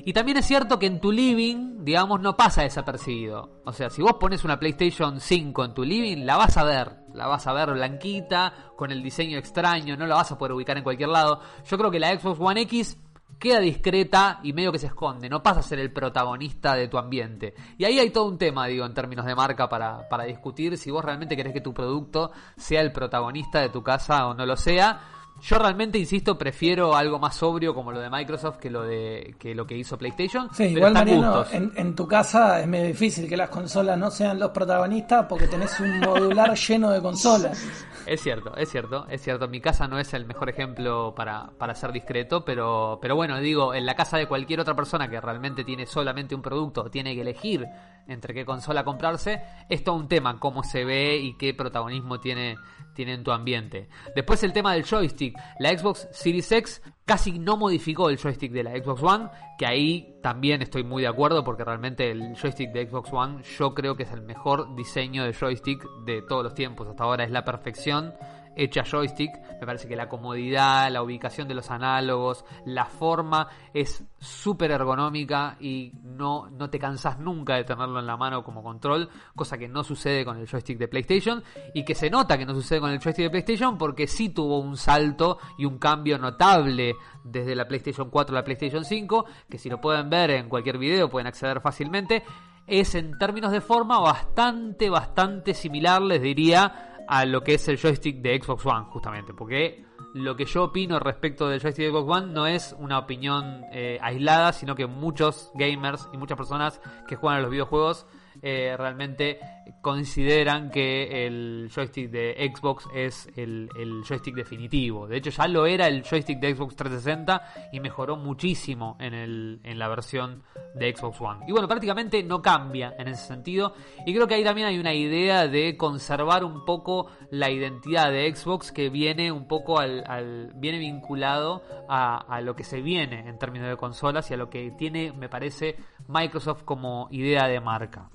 [0.04, 3.60] Y también es cierto que en tu living, digamos, no pasa desapercibido.
[3.64, 7.00] O sea, si vos pones una PlayStation 5 en tu living, la vas a ver.
[7.14, 10.76] La vas a ver blanquita, con el diseño extraño, no la vas a poder ubicar
[10.76, 11.40] en cualquier lado.
[11.68, 12.96] Yo creo que la Xbox One X
[13.40, 16.98] queda discreta y medio que se esconde, no pasa a ser el protagonista de tu
[16.98, 17.54] ambiente.
[17.78, 20.90] Y ahí hay todo un tema, digo, en términos de marca para, para discutir si
[20.90, 24.56] vos realmente querés que tu producto sea el protagonista de tu casa o no lo
[24.56, 29.34] sea yo realmente, insisto, prefiero algo más sobrio como lo de Microsoft que lo de
[29.38, 30.48] que lo que hizo PlayStation.
[30.52, 34.38] Sí, igual Mariano, en, en, tu casa es medio difícil que las consolas no sean
[34.38, 37.62] los protagonistas porque tenés un modular lleno de consolas.
[38.10, 39.46] Es cierto, es cierto, es cierto.
[39.46, 43.72] Mi casa no es el mejor ejemplo para, para ser discreto, pero, pero bueno, digo,
[43.72, 47.20] en la casa de cualquier otra persona que realmente tiene solamente un producto, tiene que
[47.20, 47.68] elegir
[48.08, 52.56] entre qué consola comprarse, es todo un tema, cómo se ve y qué protagonismo tiene,
[52.96, 53.88] tiene en tu ambiente.
[54.16, 55.38] Después el tema del joystick.
[55.60, 60.20] La Xbox Series X casi no modificó el joystick de la Xbox One, que ahí
[60.22, 64.04] también estoy muy de acuerdo porque realmente el joystick de Xbox One yo creo que
[64.04, 66.86] es el mejor diseño de joystick de todos los tiempos.
[66.86, 68.14] Hasta ahora es la perfección
[68.62, 69.30] hecha joystick.
[69.60, 75.56] Me parece que la comodidad, la ubicación de los análogos, la forma es súper ergonómica
[75.60, 79.68] y no, no te cansas nunca de tenerlo en la mano como control, cosa que
[79.68, 81.42] no sucede con el joystick de PlayStation
[81.74, 84.60] y que se nota que no sucede con el joystick de PlayStation porque sí tuvo
[84.60, 86.94] un salto y un cambio notable
[87.24, 90.78] desde la PlayStation 4 a la PlayStation 5, que si lo pueden ver en cualquier
[90.78, 92.22] video pueden acceder fácilmente.
[92.66, 97.76] Es en términos de forma bastante, bastante similar, les diría, a lo que es el
[97.76, 102.08] joystick de Xbox One, justamente, porque lo que yo opino respecto del joystick de Xbox
[102.08, 107.16] One no es una opinión eh, aislada, sino que muchos gamers y muchas personas que
[107.16, 108.06] juegan a los videojuegos
[108.42, 109.38] eh, realmente
[109.80, 113.68] consideran que el joystick de Xbox es el,
[114.06, 115.06] joystick definitivo.
[115.06, 119.60] De hecho, ya lo era el joystick de Xbox 360 y mejoró muchísimo en, el,
[119.64, 120.42] en la versión
[120.74, 121.44] de Xbox One.
[121.48, 123.74] Y bueno, prácticamente no cambia en ese sentido.
[124.06, 128.34] Y creo que ahí también hay una idea de conservar un poco la identidad de
[128.34, 133.38] Xbox que viene un poco al, viene vinculado a, a lo que se viene en
[133.38, 135.76] términos de consolas y a lo que tiene, me parece,
[136.08, 138.10] Microsoft como idea de marca.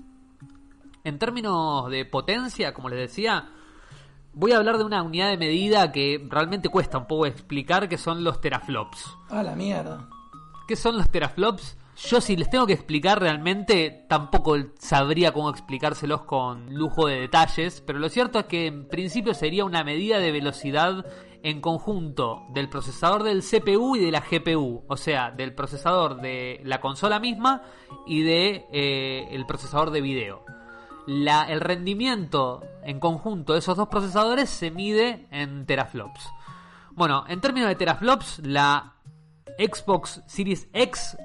[1.06, 3.50] En términos de potencia, como les decía,
[4.34, 8.00] voy a hablar de una unidad de medida que realmente cuesta un poco explicar, que
[8.00, 9.16] son los teraflops.
[9.30, 10.10] A la mierda.
[10.68, 11.78] ¿Qué son los teraflops?
[11.96, 17.82] Yo si les tengo que explicar realmente, tampoco sabría cómo explicárselos con lujo de detalles,
[17.86, 21.06] pero lo cierto es que en principio sería una medida de velocidad
[21.44, 26.62] en conjunto del procesador del CPU y de la GPU, o sea, del procesador de
[26.64, 27.62] la consola misma
[28.08, 30.44] y de eh, el procesador de video
[31.08, 36.30] el rendimiento en conjunto de esos dos procesadores se mide en teraflops.
[36.92, 38.96] Bueno, en términos de teraflops, la
[39.58, 41.18] Xbox Series X,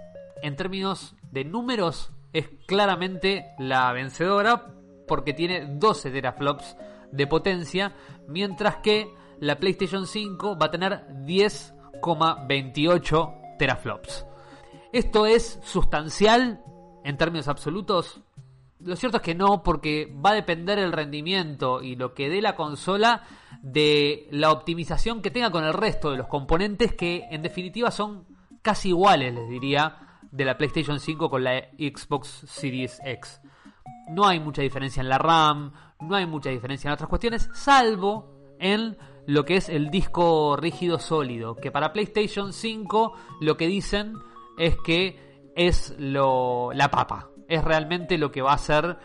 [0.43, 4.75] en términos de números, es claramente la vencedora
[5.07, 6.77] porque tiene 12 teraflops
[7.11, 7.95] de potencia,
[8.29, 14.27] mientras que la PlayStation 5 va a tener 10,28 teraflops.
[14.93, 16.63] Esto es sustancial
[17.05, 18.21] en términos absolutos,
[18.85, 22.41] lo cierto es que no, porque va a depender el rendimiento y lo que dé
[22.41, 23.23] la consola
[23.63, 28.27] de la optimización que tenga con el resto de los componentes que en definitiva son
[28.63, 33.41] casi iguales, les diría, de la PlayStation 5 con la Xbox Series X.
[34.11, 38.57] No hay mucha diferencia en la RAM, no hay mucha diferencia en otras cuestiones, salvo
[38.59, 44.15] en lo que es el disco rígido sólido, que para PlayStation 5 lo que dicen
[44.59, 48.97] es que es lo, la papa, es realmente lo que va a hacer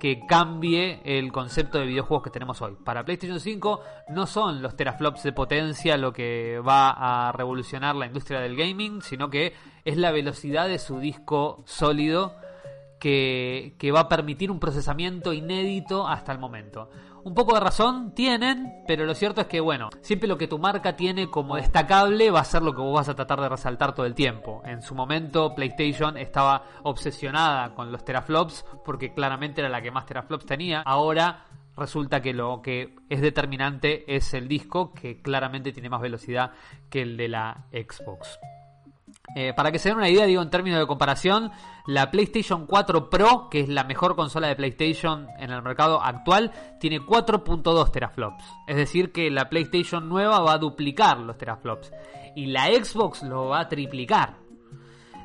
[0.00, 2.76] que cambie el concepto de videojuegos que tenemos hoy.
[2.82, 6.90] Para PlayStation 5 no son los teraflops de potencia lo que va
[7.28, 9.52] a revolucionar la industria del gaming, sino que
[9.84, 12.34] es la velocidad de su disco sólido
[12.98, 16.90] que, que va a permitir un procesamiento inédito hasta el momento
[17.24, 20.58] un poco de razón tienen, pero lo cierto es que, bueno, siempre lo que tu
[20.58, 23.94] marca tiene como destacable va a ser lo que vos vas a tratar de resaltar
[23.94, 24.62] todo el tiempo.
[24.64, 30.06] En su momento, PlayStation estaba obsesionada con los teraflops porque claramente era la que más
[30.06, 30.82] teraflops tenía.
[30.82, 31.44] Ahora
[31.76, 36.52] resulta que lo que es determinante es el disco, que claramente tiene más velocidad
[36.88, 38.38] que el de la Xbox.
[39.36, 41.52] Eh, para que se den una idea, digo en términos de comparación,
[41.86, 46.52] la PlayStation 4 Pro, que es la mejor consola de PlayStation en el mercado actual,
[46.80, 48.44] tiene 4.2 teraflops.
[48.66, 51.92] Es decir, que la PlayStation nueva va a duplicar los teraflops.
[52.34, 54.36] Y la Xbox lo va a triplicar.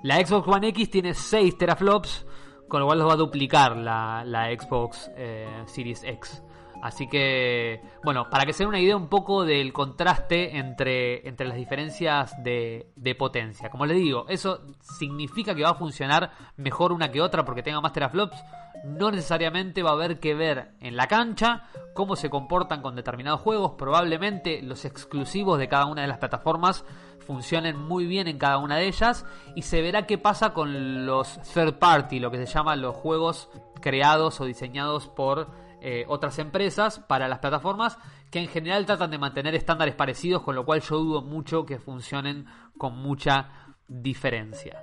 [0.04, 2.28] La Xbox One X tiene 6 teraflops,
[2.68, 4.24] con lo cual los va a duplicar la,
[4.56, 6.44] Xbox eh, Series X.
[6.86, 11.48] Así que, bueno, para que se den una idea un poco del contraste entre, entre
[11.48, 13.72] las diferencias de, de, potencia.
[13.72, 17.82] Como les digo, eso significa que va a funcionar mejor una que otra porque tenga
[17.82, 18.38] más teraflops.
[18.84, 21.64] No necesariamente va a haber que ver en la cancha
[21.96, 23.72] cómo se comportan con determinados juegos.
[23.80, 26.86] Probablemente los exclusivos de cada una de las plataformas
[27.18, 29.26] funcionen muy bien en cada una de ellas.
[29.56, 33.50] Y se verá qué pasa con los third party, lo que se llama los juegos
[33.82, 38.00] creados o diseñados por eh, otras empresas para las plataformas
[38.32, 41.78] que en general tratan de mantener estándares parecidos, con lo cual yo dudo mucho que
[41.78, 43.50] funcionen con mucha
[43.88, 44.82] diferencia.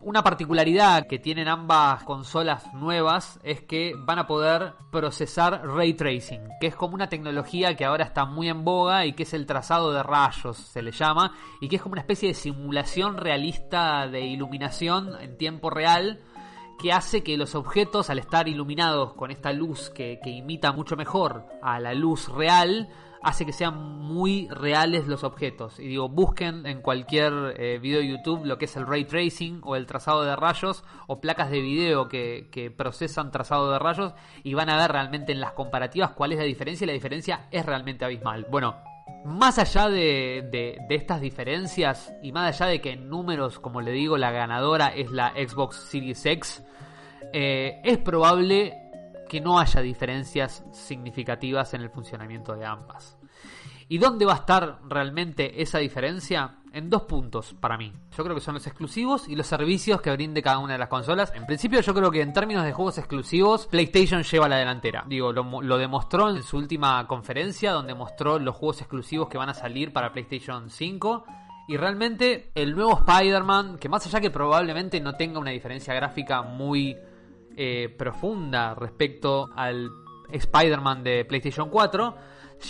[0.00, 6.46] Una particularidad que tienen ambas consolas nuevas es que van a poder procesar ray tracing,
[6.60, 9.46] que es como una tecnología que ahora está muy en boga y que es el
[9.46, 14.06] trazado de rayos, se le llama, y que es como una especie de simulación realista
[14.06, 16.20] de iluminación en tiempo real
[16.78, 20.96] que hace que los objetos, al estar iluminados con esta luz que, que imita mucho
[20.96, 22.88] mejor a la luz real,
[23.24, 25.80] hace que sean muy reales los objetos.
[25.80, 29.60] Y digo, busquen en cualquier eh, video de YouTube lo que es el ray tracing
[29.64, 34.12] o el trazado de rayos o placas de video que, que, procesan trazado de rayos
[34.42, 37.48] y van a ver realmente en las comparativas cuál es la diferencia y la diferencia
[37.50, 38.46] es realmente abismal.
[38.50, 38.76] Bueno,
[39.24, 44.16] más allá de, estas diferencias y más allá de que en números, como le digo,
[44.18, 46.62] la ganadora es la Xbox Series X,
[47.32, 48.74] eh, es probable
[49.28, 53.18] que no haya diferencias significativas en el funcionamiento de ambas.
[53.88, 56.58] ¿Y dónde va a estar realmente esa diferencia?
[56.74, 57.92] En dos puntos para mí.
[58.16, 60.88] Yo creo que son los exclusivos y los servicios que brinde cada una de las
[60.88, 61.32] consolas.
[61.36, 65.04] En principio yo creo que en términos de juegos exclusivos, PlayStation lleva la delantera.
[65.06, 69.54] Digo, lo, demostró en su última conferencia donde mostró los juegos exclusivos que van a
[69.54, 71.24] salir para PlayStation 5.
[71.68, 76.42] Y realmente el nuevo Spider-Man, que más allá que probablemente no tenga una diferencia gráfica
[76.42, 76.96] muy
[77.56, 79.88] eh, profunda respecto al
[80.28, 82.16] Spider-Man de PlayStation 4,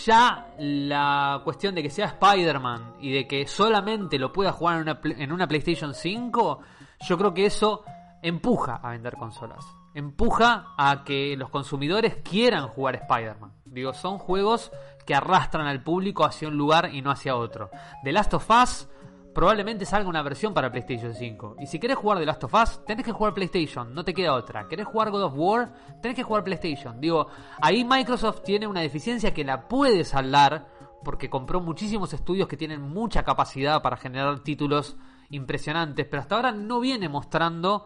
[0.05, 4.83] ya la cuestión de que sea Spider-Man y de que solamente lo pueda jugar en
[4.83, 6.61] una, en una PlayStation 5,
[7.07, 7.85] yo creo que eso
[8.23, 9.65] empuja a vender consolas.
[9.95, 13.53] Empuja a que los consumidores quieran jugar Spider-Man.
[13.65, 14.73] Digo, son juegos
[15.07, 17.71] que arrastran al público hacia un lugar y no hacia otro.
[18.03, 18.89] The Last of Us
[19.35, 21.57] probablemente salga una versión para PlayStation 5.
[21.61, 24.35] Y si querés jugar The Last of Us, tenés que jugar PlayStation, no te queda
[24.35, 24.69] otra.
[24.69, 25.73] ¿Querés jugar God of War?
[26.01, 27.01] Tenés que jugar PlayStation.
[27.01, 27.27] Digo,
[27.61, 30.69] ahí Microsoft tiene una deficiencia que la puede saldar
[31.05, 34.97] porque compró muchísimos estudios que tienen mucha capacidad para generar títulos
[35.31, 37.85] impresionantes, pero hasta ahora no viene mostrando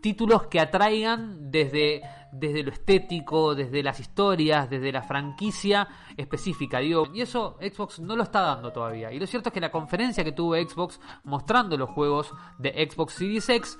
[0.00, 6.78] títulos que atraigan desde, desde lo estético, desde las historias, desde la franquicia específica.
[6.78, 9.12] Digo, y eso Xbox no lo está dando todavía.
[9.12, 13.14] Y lo cierto es que la conferencia que tuvo Xbox mostrando los juegos de Xbox
[13.14, 13.78] Series X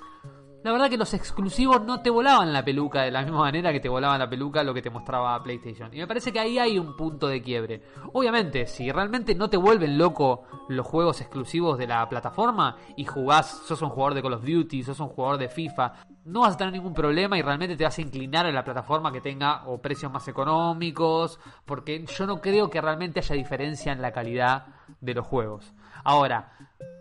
[0.63, 3.79] la verdad que los exclusivos no te volaban la peluca de la misma manera que
[3.79, 5.93] te volaban la peluca lo que te mostraba PlayStation.
[5.93, 7.83] Y me parece que ahí hay un punto de quiebre.
[8.13, 13.63] Obviamente, si realmente no te vuelven loco los juegos exclusivos de la plataforma y jugás,
[13.65, 15.93] sos un jugador de Call of Duty, sos un jugador de FIFA,
[16.25, 19.11] no vas a tener ningún problema y realmente te vas a inclinar a la plataforma
[19.11, 24.01] que tenga o precios más económicos, porque yo no creo que realmente haya diferencia en
[24.01, 24.67] la calidad
[24.99, 25.73] de los juegos.
[26.03, 26.51] Ahora,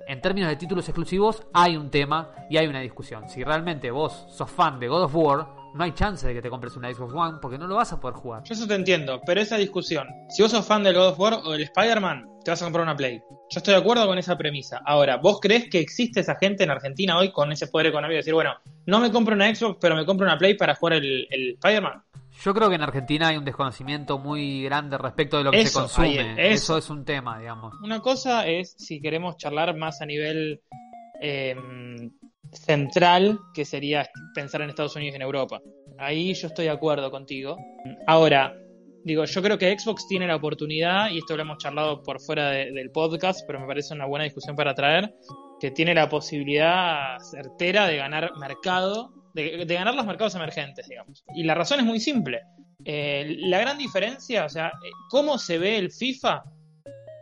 [0.06, 3.28] en términos de títulos exclusivos, hay un tema y hay una discusión.
[3.28, 6.48] Si realmente vos sos fan de God of War, no hay chance de que te
[6.48, 8.42] compres una Xbox One porque no lo vas a poder jugar.
[8.44, 11.40] Yo eso te entiendo, pero esa discusión, si vos sos fan del God of War
[11.44, 13.20] o del Spider-Man, te vas a comprar una Play.
[13.28, 14.80] Yo estoy de acuerdo con esa premisa.
[14.86, 18.18] Ahora, ¿vos crees que existe esa gente en Argentina hoy con ese poder económico de
[18.18, 18.54] decir, bueno,
[18.86, 22.02] no me compro una Xbox, pero me compro una Play para jugar el, el Spider-Man?
[22.44, 25.88] Yo creo que en Argentina hay un desconocimiento muy grande respecto de lo que Eso,
[25.88, 26.20] se consume.
[26.20, 26.77] ahí, eso.
[26.77, 27.75] eso es un tema, digamos.
[27.83, 30.61] Una cosa es si queremos charlar más a nivel
[31.20, 31.57] eh,
[32.53, 35.61] central, que sería pensar en Estados Unidos y en Europa.
[35.99, 37.57] Ahí yo estoy de acuerdo contigo.
[38.07, 38.55] Ahora,
[39.05, 42.51] digo, yo creo que Xbox tiene la oportunidad, y esto lo hemos charlado por fuera
[42.51, 45.14] de- del podcast, pero me parece una buena discusión para traer,
[45.61, 51.25] que tiene la posibilidad certera de ganar mercado, de, ganar los mercados emergentes, digamos.
[51.35, 52.42] Y la razón es muy simple.
[52.85, 56.44] Eh, la gran diferencia, o sea, eh, cómo se ve el FIFA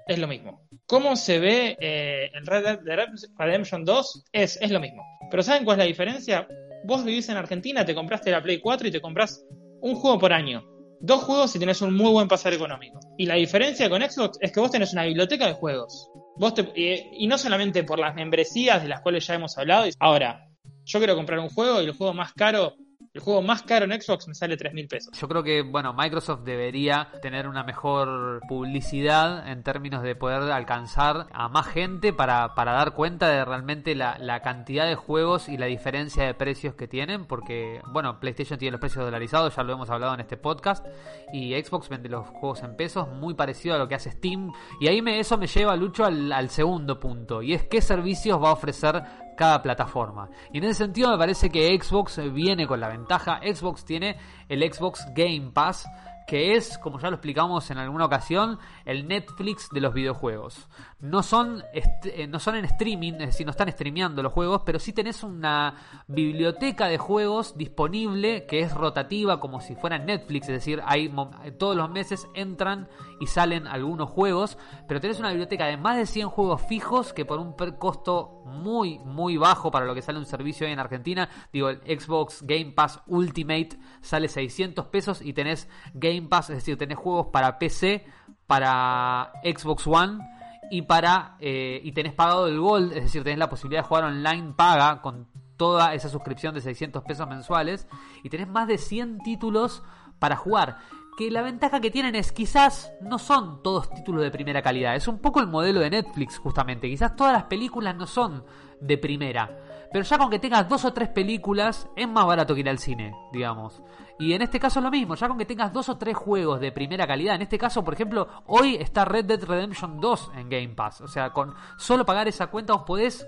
[0.06, 0.66] es lo mismo.
[0.86, 5.02] Cómo se ve eh, el Red Dead Redemption 2 es, es lo mismo.
[5.30, 6.46] Pero ¿saben cuál es la diferencia?
[6.84, 9.44] Vos vivís en Argentina, te compraste la Play 4 y te compras
[9.80, 10.64] un juego por año.
[11.00, 13.00] Dos juegos y tenés un muy buen pasar económico.
[13.18, 16.10] Y la diferencia con Xbox es que vos tenés una biblioteca de juegos.
[16.36, 19.86] Vos y no solamente por las membresías de las cuales ya hemos hablado.
[19.98, 20.48] Ahora,
[20.84, 22.74] yo quiero comprar un juego y el juego más caro,
[23.12, 25.16] el juego más caro en Xbox me sale 3 mil pesos.
[25.18, 31.28] Yo creo que, bueno, Microsoft debería tener una mejor publicidad en términos de poder alcanzar
[31.32, 35.56] a más gente para, para dar cuenta de realmente la, la cantidad de juegos y
[35.56, 39.72] la diferencia de precios que tienen, porque, bueno, PlayStation tiene los precios dolarizados, ya lo
[39.72, 40.84] hemos hablado en este podcast,
[41.32, 44.88] y Xbox vende los juegos en pesos, muy parecido a lo que hace Steam, y
[44.88, 48.50] ahí me, eso me lleva, Lucho, al, al segundo punto, y es qué servicios va
[48.50, 49.04] a ofrecer
[49.36, 50.28] cada plataforma.
[50.52, 53.40] Y en ese sentido me parece que Xbox viene con la ventaja.
[53.42, 54.18] Xbox tiene
[54.48, 55.88] el Xbox Game Pass,
[56.26, 60.68] que es, como ya lo explicamos en alguna ocasión, el Netflix de los videojuegos.
[61.00, 64.78] No son, eh, no son en streaming, es decir, no están streameando los juegos, pero
[64.78, 65.74] sí tenés una
[66.06, 71.12] biblioteca de juegos disponible que es rotativa como si fuera Netflix, es decir, hay
[71.58, 72.88] todos los meses entran
[73.20, 74.56] y salen algunos juegos,
[74.88, 78.98] pero tenés una biblioteca de más de 100 juegos fijos que por un costo muy,
[79.00, 83.00] muy bajo para lo que sale un servicio en Argentina, digo, el Xbox Game Pass
[83.06, 88.06] Ultimate sale 600 pesos y tenés Game Pass, es decir, tenés juegos para PC,
[88.46, 90.33] para Xbox One
[90.70, 94.04] y para eh, y tenés pagado el Gold, es decir, tenés la posibilidad de jugar
[94.04, 97.86] online paga con toda esa suscripción de 600 pesos mensuales
[98.22, 99.82] y tenés más de 100 títulos
[100.18, 100.78] para jugar.
[101.16, 105.06] Que la ventaja que tienen es quizás no son todos títulos de primera calidad, es
[105.06, 108.44] un poco el modelo de Netflix justamente, quizás todas las películas no son
[108.80, 109.48] de primera,
[109.94, 112.80] pero ya con que tengas dos o tres películas es más barato que ir al
[112.80, 113.80] cine, digamos.
[114.18, 116.58] Y en este caso es lo mismo, ya con que tengas dos o tres juegos
[116.58, 120.48] de primera calidad, en este caso, por ejemplo, hoy está Red Dead Redemption 2 en
[120.48, 123.24] Game Pass, o sea, con solo pagar esa cuenta vos podés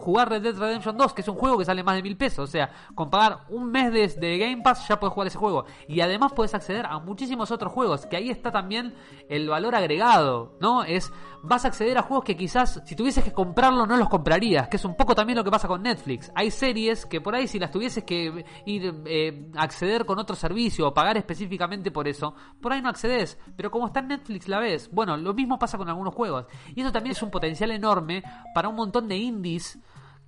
[0.00, 2.48] jugar Red Dead Redemption 2, que es un juego que sale más de mil pesos.
[2.48, 5.66] O sea, con pagar un mes de, Game Pass ya puedes jugar ese juego.
[5.86, 8.94] Y además puedes acceder a muchísimos otros juegos, que ahí está también
[9.28, 10.82] el valor agregado, ¿no?
[10.84, 14.68] Es, vas a acceder a juegos que quizás si tuvieses que comprarlo no los comprarías,
[14.68, 16.30] que es un poco también lo que pasa con Netflix.
[16.34, 20.88] Hay series que por ahí si las tuvieses que ir eh, acceder con otro servicio
[20.88, 23.38] o pagar específicamente por eso, por ahí no accedes.
[23.56, 24.90] Pero como está en Netflix la ves.
[24.92, 26.46] Bueno, lo mismo pasa con algunos juegos.
[26.74, 28.22] Y eso también es un potencial enorme
[28.54, 29.78] para un montón de indies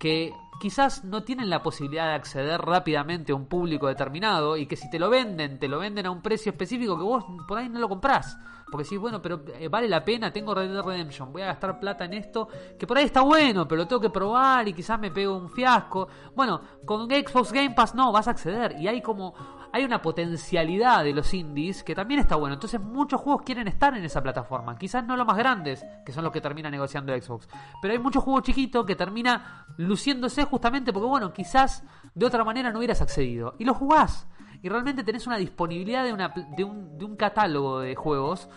[0.02, 4.74] que quizás no tienen la posibilidad de acceder rápidamente a un público determinado y que
[4.74, 7.68] si te lo venden, te lo venden a un precio específico que vos por ahí
[7.68, 8.36] no lo comprás.
[8.68, 12.04] Porque si, bueno, pero eh, vale la pena, tengo Red Redemption, voy a gastar plata
[12.04, 15.12] en esto, que por ahí está bueno, pero lo tengo que probar y quizás me
[15.12, 16.08] pego un fiasco.
[16.34, 19.34] Bueno, con Xbox Game Pass no, vas a acceder y hay como
[19.72, 22.54] hay una potencialidad de los indies que también está bueno.
[22.54, 24.76] Entonces muchos juegos quieren estar en esa plataforma.
[24.76, 27.48] Quizás no los más grandes, que son los que termina negociando Xbox.
[27.80, 32.70] Pero hay muchos juegos chiquitos que termina luciéndose justamente porque, bueno, quizás de otra manera
[32.70, 33.54] no hubieras accedido.
[33.58, 34.28] Y lo jugás.
[34.60, 38.48] Y realmente tenés una disponibilidad de, una, de, un, de un catálogo de juegos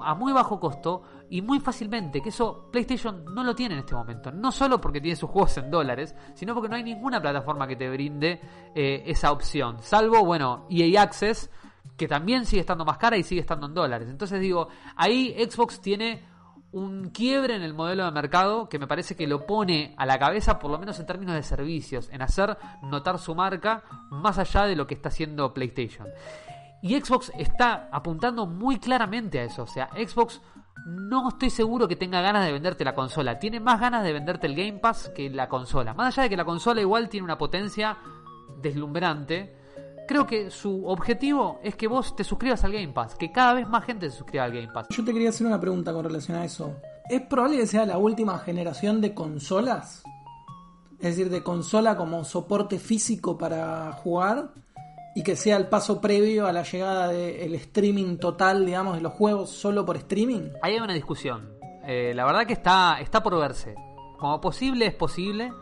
[0.00, 3.94] a muy bajo costo y muy fácilmente, que eso PlayStation no lo tiene en este
[3.94, 4.30] momento.
[4.30, 7.76] No solo porque tiene sus juegos en dólares, sino porque no hay ninguna plataforma que
[7.76, 8.40] te brinde
[8.74, 9.78] eh, esa opción.
[9.80, 11.50] Salvo, bueno, EA Access,
[11.96, 14.08] que también sigue estando más cara y sigue estando en dólares.
[14.08, 16.22] Entonces digo, ahí Xbox tiene
[16.72, 20.18] un quiebre en el modelo de mercado que me parece que lo pone a la
[20.18, 24.64] cabeza, por lo menos en términos de servicios, en hacer notar su marca más allá
[24.64, 26.06] de lo que está haciendo PlayStation.
[26.86, 29.64] Y Xbox está apuntando muy claramente a eso.
[29.64, 30.40] O sea, Xbox
[30.86, 33.40] no estoy seguro que tenga ganas de venderte la consola.
[33.40, 35.94] Tiene más ganas de venderte el Game Pass que la consola.
[35.94, 37.98] Más allá de que la consola igual tiene una potencia
[38.62, 39.56] deslumbrante,
[40.06, 43.68] creo que su objetivo es que vos te suscribas al Game Pass, que cada vez
[43.68, 44.86] más gente se suscriba al Game Pass.
[44.90, 46.76] Yo te quería hacer una pregunta con relación a eso.
[47.10, 50.04] ¿Es probable que sea la última generación de consolas?
[51.00, 54.52] Es decir, de consola como soporte físico para jugar
[55.16, 59.14] y que sea el paso previo a la llegada del streaming total, digamos, de los
[59.14, 60.50] juegos solo por streaming?
[60.60, 61.56] Ahí hay una discusión.
[61.86, 63.74] Eh, la verdad que está, está por verse.
[64.18, 65.54] Como posible es posible,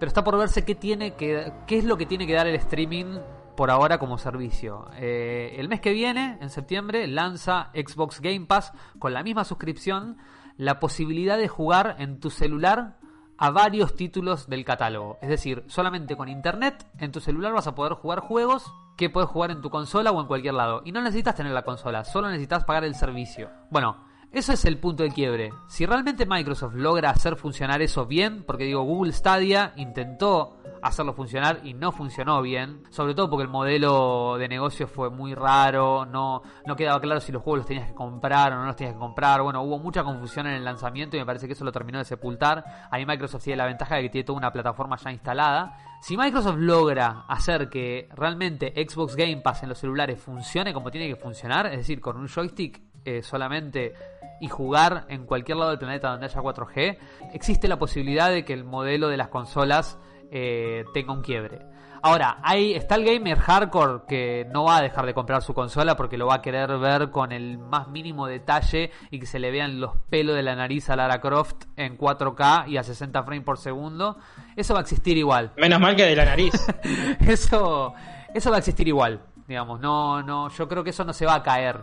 [0.00, 2.56] pero está por verse qué tiene que, qué es lo que tiene que dar el
[2.56, 3.20] streaming
[3.56, 4.90] por ahora como servicio.
[4.96, 10.16] Eh, el mes que viene, en septiembre, lanza Xbox Game Pass con la misma suscripción
[10.56, 12.97] la posibilidad de jugar en tu celular
[13.38, 15.18] a varios títulos del catálogo.
[15.22, 19.30] Es decir, solamente con internet en tu celular vas a poder jugar juegos que puedes
[19.30, 20.82] jugar en tu consola o en cualquier lado.
[20.84, 23.48] Y no necesitas tener la consola, solo necesitas pagar el servicio.
[23.70, 25.52] Bueno, eso es el punto de quiebre.
[25.68, 31.60] Si realmente Microsoft logra hacer funcionar eso bien, porque digo, Google Stadia intentó hacerlo funcionar
[31.64, 36.42] y no funcionó bien, sobre todo porque el modelo de negocio fue muy raro, no,
[36.66, 39.00] no quedaba claro si los juegos los tenías que comprar o no los tenías que
[39.00, 41.98] comprar, bueno, hubo mucha confusión en el lanzamiento y me parece que eso lo terminó
[41.98, 42.64] de sepultar.
[42.90, 45.76] Ahí Microsoft tiene la ventaja de que tiene toda una plataforma ya instalada.
[46.00, 51.08] Si Microsoft logra hacer que realmente Xbox Game Pass en los celulares funcione como tiene
[51.08, 53.94] que funcionar, es decir, con un joystick eh, solamente
[54.40, 56.98] y jugar en cualquier lado del planeta donde haya 4G,
[57.32, 59.98] existe la posibilidad de que el modelo de las consolas
[60.30, 61.66] eh, tenga un quiebre.
[62.02, 65.96] Ahora, hay, está el gamer hardcore que no va a dejar de comprar su consola
[65.96, 69.50] porque lo va a querer ver con el más mínimo detalle y que se le
[69.50, 73.44] vean los pelos de la nariz a Lara Croft en 4K y a 60 frames
[73.44, 74.18] por segundo.
[74.56, 75.52] Eso va a existir igual.
[75.56, 76.52] Menos mal que de la nariz.
[77.26, 77.94] eso,
[78.32, 79.20] eso va a existir igual.
[79.48, 81.80] Digamos, no, no, yo creo que eso no se va a caer.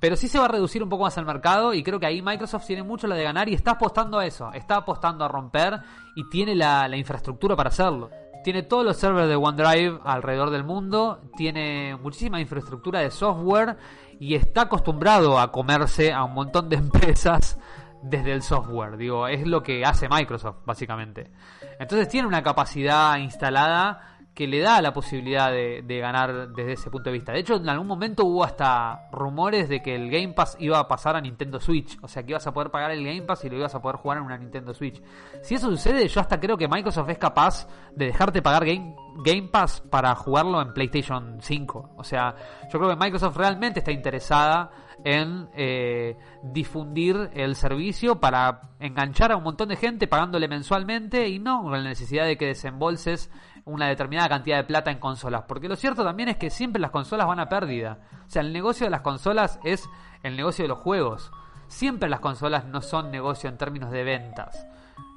[0.00, 2.22] Pero sí se va a reducir un poco más el mercado y creo que ahí
[2.22, 5.78] Microsoft tiene mucho la de ganar y está apostando a eso, está apostando a romper
[6.16, 8.10] y tiene la, infraestructura para hacerlo.
[8.42, 13.76] tiene todos los servers de OneDrive alrededor del mundo, tiene muchísima infraestructura de software
[14.18, 17.58] y está acostumbrado a comerse a un montón de empresas
[18.02, 18.96] desde el software.
[18.96, 21.30] Digo, es lo que hace Microsoft, básicamente.
[21.78, 27.10] Entonces tiene una capacidad instalada que le da la posibilidad de, ganar desde ese punto
[27.10, 27.32] de vista.
[27.32, 30.88] De hecho, en algún momento hubo hasta rumores de que el Game Pass iba a
[30.88, 31.98] pasar a Nintendo Switch.
[32.02, 33.96] O sea, que ibas a poder pagar el Game Pass y lo ibas a poder
[33.96, 35.02] jugar en una Nintendo Switch.
[35.42, 39.48] Si eso sucede, yo hasta creo que Microsoft es capaz de dejarte pagar Game, Game
[39.48, 41.90] Pass para jugarlo en PlayStation 5.
[41.96, 42.34] O sea,
[42.72, 44.70] yo creo que Microsoft realmente está interesada
[45.04, 51.38] en eh, difundir el servicio para enganchar a un montón de gente pagándole mensualmente y
[51.38, 53.30] no con la necesidad de que desembolses
[53.64, 55.44] una determinada cantidad de plata en consolas.
[55.46, 57.98] Porque lo cierto también es que siempre las consolas van a pérdida.
[58.26, 59.88] O sea, el negocio de las consolas es
[60.22, 61.30] el negocio de los juegos.
[61.68, 64.66] Siempre las consolas no son negocio en términos de ventas.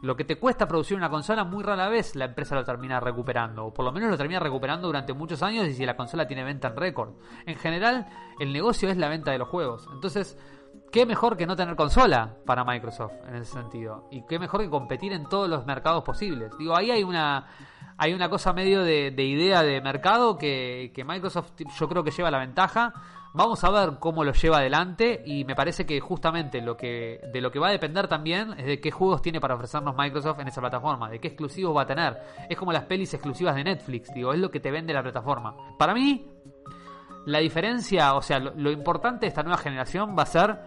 [0.04, 3.68] Lo que te cuesta producir una consola, muy rara vez la empresa lo termina recuperando.
[3.68, 6.44] O por lo menos lo termina recuperando durante muchos años y si la consola tiene
[6.44, 7.14] venta en récord.
[7.46, 8.08] En general,
[8.40, 9.88] el negocio es la venta de los juegos.
[9.94, 10.38] Entonces,
[10.92, 14.08] qué mejor que no tener consola para Microsoft en ese sentido.
[14.12, 16.52] Y qué mejor que competir en todos los mercados posibles.
[16.60, 17.48] Digo, ahí hay una
[17.98, 22.40] hay una cosa medio de, idea de mercado que, Microsoft yo creo que lleva la
[22.40, 22.94] ventaja.
[23.36, 27.42] Vamos a ver cómo lo lleva adelante y me parece que justamente lo que de
[27.42, 30.50] lo que va a depender también es de qué juegos tiene para ofrecernos Microsoft en
[30.50, 32.22] esa plataforma, de qué exclusivos va a tener.
[32.48, 35.56] Es como las pelis exclusivas de Netflix, digo, es lo que te vende la plataforma.
[35.80, 36.28] Para mí,
[37.26, 40.60] la diferencia, o sea, lo importante de esta nueva generación va a ser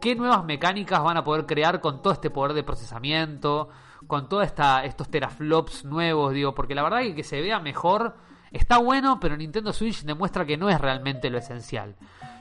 [0.00, 3.68] qué nuevas mecánicas van a poder crear con todo este poder de procesamiento,
[4.06, 4.44] con todos
[4.84, 8.14] estos teraflops nuevos, digo, porque la verdad es que, se vea mejor
[8.50, 11.96] está bueno, pero Nintendo Switch demuestra que no es realmente lo esencial.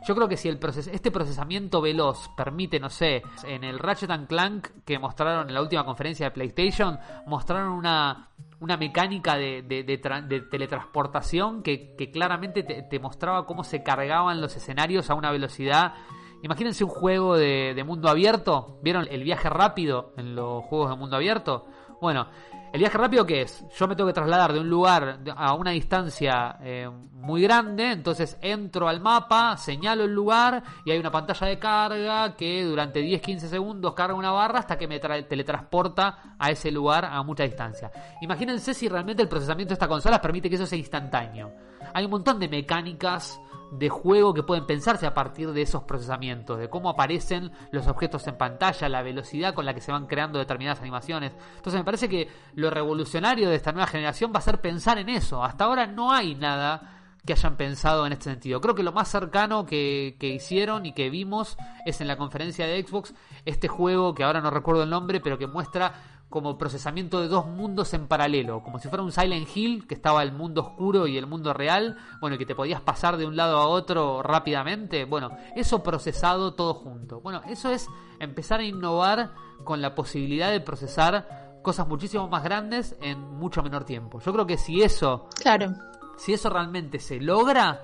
[0.08, 5.00] Yo creo que si este procesamiento veloz permite, no sé, en el Ratchet Clank que
[5.00, 8.30] mostraron en la última conferencia de PlayStation, mostraron una,
[8.60, 9.64] una mecánica de,
[10.50, 15.94] teletransportación que, claramente te, mostraba cómo se cargaban los escenarios a una velocidad
[16.44, 18.80] Imagínense un juego de, mundo abierto.
[18.82, 21.66] ¿Vieron el viaje rápido en los juegos de mundo abierto?
[22.00, 22.28] Bueno,
[22.74, 23.66] ¿el viaje rápido qué es?
[23.76, 28.38] Yo me tengo que trasladar de un lugar a una distancia eh, muy grande, entonces
[28.42, 33.40] entro al mapa, señalo el lugar y hay una pantalla de carga que durante 10-15
[33.40, 37.92] segundos carga una barra hasta que me teletransporta a ese lugar a mucha distancia.
[38.22, 41.52] Imagínense si realmente el procesamiento de esta consola permite que eso sea instantáneo.
[41.94, 43.40] Hay un montón de mecánicas
[43.72, 48.26] de juego que pueden pensarse a partir de esos procesamientos, de cómo aparecen los objetos
[48.28, 51.34] en pantalla, la velocidad con la que se van creando determinadas animaciones.
[51.58, 55.10] Entonces me parece que lo revolucionario de esta nueva generación va a ser pensar en
[55.10, 55.44] eso.
[55.44, 56.94] Hasta ahora no hay nada
[57.26, 58.62] que hayan pensado en este sentido.
[58.62, 62.82] Creo que lo más cercano que, hicieron y que vimos es en la conferencia de
[62.82, 63.14] Xbox
[63.46, 67.46] este juego que ahora no recuerdo el nombre, pero que muestra como procesamiento de dos
[67.46, 71.18] mundos en paralelo, como si fuera un Silent Hill, que estaba el mundo oscuro y
[71.18, 75.32] el mundo real, bueno, que te podías pasar de un lado a otro rápidamente, bueno,
[75.56, 77.22] eso procesado todo junto.
[77.22, 77.88] Bueno, eso es
[78.20, 79.32] empezar a innovar
[79.64, 84.20] con la posibilidad de procesar cosas muchísimo más grandes en mucho menor tiempo.
[84.20, 85.74] Yo creo que si eso, claro,
[86.18, 87.82] si eso realmente se logra,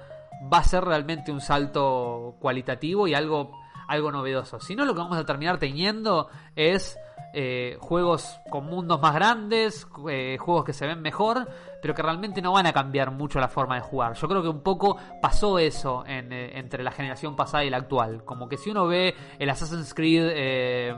[0.52, 3.52] va a ser realmente un salto cualitativo y algo
[3.88, 4.60] algo novedoso.
[4.60, 6.98] Si no, lo que vamos a terminar teniendo es
[7.36, 11.50] eh, juegos con mundos más grandes, eh, juegos que se ven mejor,
[11.82, 14.14] pero que realmente no van a cambiar mucho la forma de jugar.
[14.14, 18.24] Yo creo que un poco pasó eso eh, entre la generación pasada y la actual.
[18.24, 20.94] Como que si uno ve el Assassin's Creed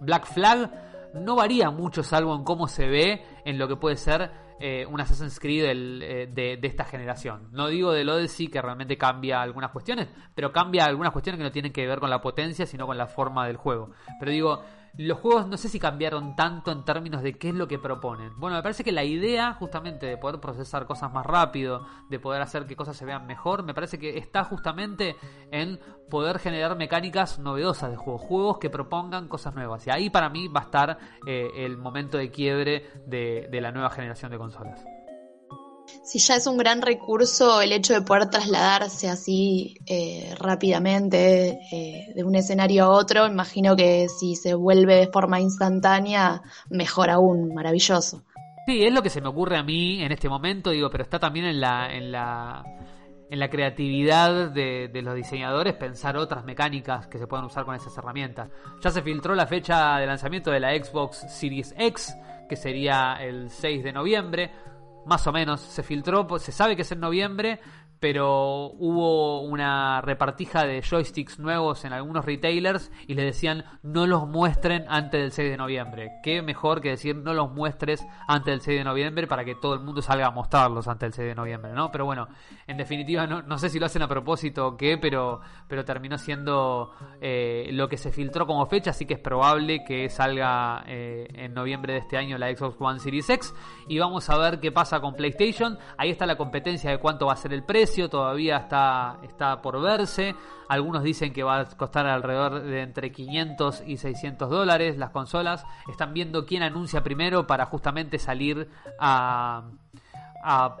[0.00, 0.70] Black Flag,
[1.14, 4.30] no varía mucho salvo en cómo se ve en lo que puede ser
[4.90, 7.48] un Assassin's Creed de, esta generación.
[7.52, 11.52] No digo del Odyssey que realmente cambia algunas cuestiones, pero cambia algunas cuestiones que no
[11.52, 13.90] tienen que ver con la potencia, sino con la forma del juego.
[14.18, 14.62] Pero digo,
[14.96, 18.32] los juegos no sé si cambiaron tanto en términos de qué es lo que proponen.
[18.38, 22.42] Bueno, me parece que la idea justamente de poder procesar cosas más rápido, de poder
[22.42, 25.16] hacer que cosas se vean mejor, me parece que está justamente
[25.50, 25.80] en
[26.10, 29.86] poder generar mecánicas novedosas de juegos, juegos que propongan cosas nuevas.
[29.86, 33.90] Y ahí para mí va a estar eh, el momento de quiebre de la nueva
[33.90, 34.84] generación de consolas
[36.02, 42.12] si ya es un gran recurso el hecho de poder trasladarse así eh, rápidamente eh,
[42.14, 47.54] de un escenario a otro, imagino que si se vuelve de forma instantánea, mejor aún,
[47.54, 48.24] maravilloso.
[48.66, 51.18] Sí, es lo que se me ocurre a mí en este momento, digo, pero está
[51.18, 52.64] también en la, en la,
[53.30, 57.74] en la creatividad de, de los diseñadores pensar otras mecánicas que se puedan usar con
[57.74, 58.50] esas herramientas.
[58.82, 62.14] Ya se filtró la fecha de lanzamiento de la Xbox Series X,
[62.48, 64.50] que sería el 6 de noviembre
[65.08, 67.60] más o menos, se filtró, pues, se sabe que es en noviembre,
[68.00, 74.26] pero hubo una repartija de joysticks nuevos en algunos retailers y les decían no los
[74.28, 76.12] muestren antes del 6 de noviembre.
[76.22, 79.74] Qué mejor que decir no los muestres antes del 6 de noviembre para que todo
[79.74, 81.90] el mundo salga a mostrarlos antes del 6 de noviembre, ¿no?
[81.90, 82.28] Pero bueno,
[82.66, 86.18] en definitiva no, no sé si lo hacen a propósito o qué, pero, pero terminó
[86.18, 91.26] siendo eh, lo que se filtró como fecha, así que es probable que salga eh,
[91.34, 93.54] en noviembre de este año la Xbox One Series X
[93.88, 95.78] y vamos a ver qué pasa con PlayStation.
[95.96, 99.80] Ahí está la competencia de cuánto va a ser el precio todavía está, está por
[99.80, 100.34] verse.
[100.68, 105.64] Algunos dicen que va a costar alrededor de entre 500 y 600 dólares las consolas.
[105.88, 108.68] Están viendo quién anuncia primero para justamente salir
[108.98, 109.64] a,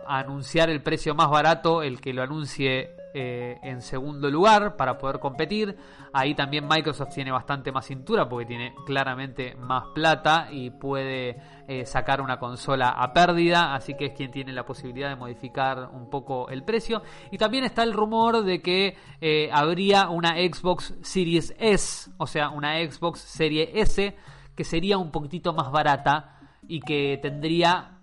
[0.06, 5.18] anunciar el precio más barato, el que lo anuncie eh, en segundo lugar para poder
[5.18, 5.76] competir.
[6.12, 11.36] Ahí también Microsoft tiene bastante más cintura porque tiene claramente más plata y puede
[11.66, 15.90] eh, sacar una consola a pérdida, así que es quien tiene la posibilidad de modificar
[15.92, 17.02] un poco el precio.
[17.30, 22.50] Y también está el rumor de que eh, habría una Xbox Series S, o sea,
[22.50, 24.16] una Xbox Serie S,
[24.54, 27.97] que sería un poquitito más barata y que tendría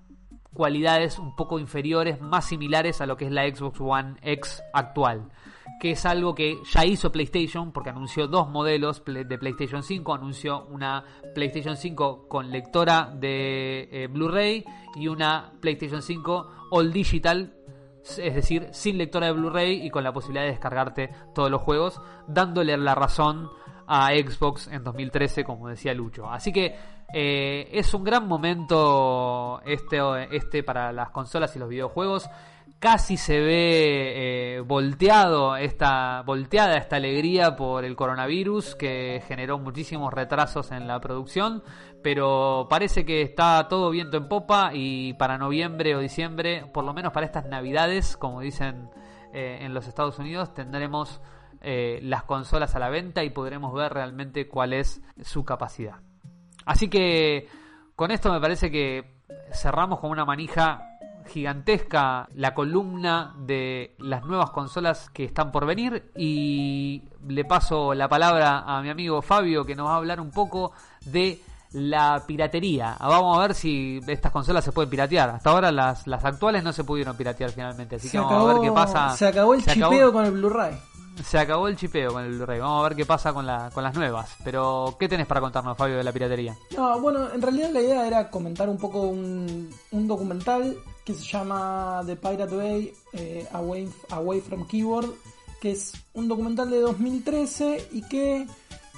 [0.56, 5.30] cualidades un poco inferiores, más similares a lo que es la Xbox One X actual.
[5.80, 10.14] Que es algo que ya hizo PlayStation porque anunció dos modelos de PlayStation 5.
[10.14, 11.04] Anunció una
[11.36, 14.64] PlayStation 5 con lectora de eh, Blu-ray
[14.96, 17.54] y una PlayStation 5 All Digital
[18.18, 22.00] es decir, sin lectora de Blu-ray y con la posibilidad de descargarte todos los juegos,
[22.28, 23.50] dándole la razón
[23.88, 26.30] a Xbox en 2013, como decía Lucho.
[26.30, 26.76] Así que
[27.14, 30.00] eh, es un gran momento este,
[30.36, 32.30] este para las consolas y los videojuegos.
[32.80, 40.14] Casi se ve eh, volteado esta, volteada esta alegría por el coronavirus que generó muchísimos
[40.14, 41.64] retrasos en la producción,
[42.04, 46.94] pero parece que está todo viento en popa y para noviembre o diciembre, por lo
[46.94, 48.90] menos para estas navidades, como dicen
[49.34, 51.22] eh, en los Estados Unidos, tendremos
[52.02, 55.96] las consolas a la venta y podremos ver realmente cuál es su capacidad.
[56.66, 57.48] Así que
[57.96, 59.16] con esto me parece que
[59.54, 60.96] cerramos con una manija
[61.28, 68.08] gigantesca la columna de las nuevas consolas que están por venir y le paso la
[68.08, 70.74] palabra a mi amigo Fabio que nos va a hablar un poco
[71.06, 71.42] de
[71.72, 72.96] la piratería.
[73.00, 75.30] Vamos a ver si estas consolas se pueden piratear.
[75.32, 78.62] Hasta ahora las, las actuales no se pudieron piratear finalmente, así que vamos a ver
[78.62, 79.10] qué pasa.
[79.10, 82.60] Se acabó el chipeo con el Blu-ray se acabó el chipeo con el Blu-ray.
[82.60, 84.36] Vamos a ver qué pasa con, la, con las nuevas.
[84.44, 86.58] Pero, ¿qué tenés para contarnos, Fabio, de la piratería?
[86.76, 92.02] No, bueno, en realidad la idea era comentar un poco un, documental que se llama
[92.06, 95.10] The Pirate Way eh, Away, Away from Keyboard,
[95.62, 98.48] que es un documental de 2013 y que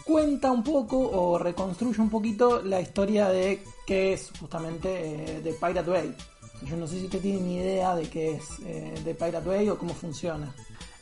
[0.05, 5.53] cuenta un poco o reconstruye un poquito la historia de qué es justamente eh, The
[5.53, 6.15] Pirate Way.
[6.63, 9.70] Yo no sé si usted tiene ni idea de qué es eh, The Pirate Way
[9.70, 10.53] o cómo funciona.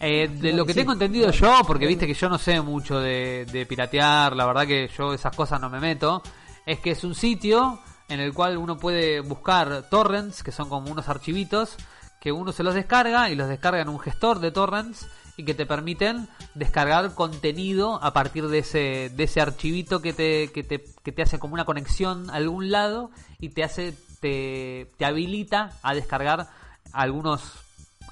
[0.08, 3.66] Eh, de lo que tengo entendido yo, porque viste que yo no sé mucho de,
[3.68, 6.22] piratear, la verdad que yo esas cosas no me meto,
[6.64, 10.92] es que es un sitio en el cual uno puede buscar torrents, que son como
[10.92, 11.76] unos archivitos,
[12.22, 15.56] que uno se los descarga y los descarga en un gestor de torrents y que
[15.56, 20.86] te permiten descargar contenido a partir de ese, de ese archivito que te, que te,
[21.04, 25.72] que te hace como una conexión a algún lado y te hace, te, te habilita
[25.82, 26.48] a descargar
[26.94, 27.65] algunos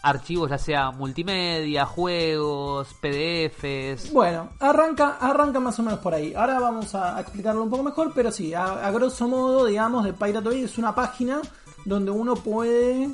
[0.04, 4.12] archivos, ya sea multimedia, juegos, PDFs.
[4.12, 6.34] Bueno, arranca, arranca más o menos por ahí.
[6.36, 10.49] Ahora vamos a explicarlo un poco mejor, pero sí, a, grosso modo, digamos, de Pirate
[10.49, 11.41] Bay es una página
[11.86, 13.10] donde uno puede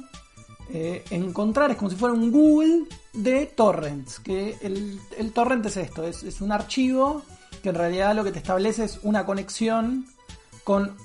[0.72, 4.20] eh, encontrar, es como si fuera un Google de torrents.
[4.20, 7.22] Que el, el torrent es esto, es, es un archivo
[7.62, 10.08] que en realidad lo que te establece es una conexión
[10.64, 10.96] con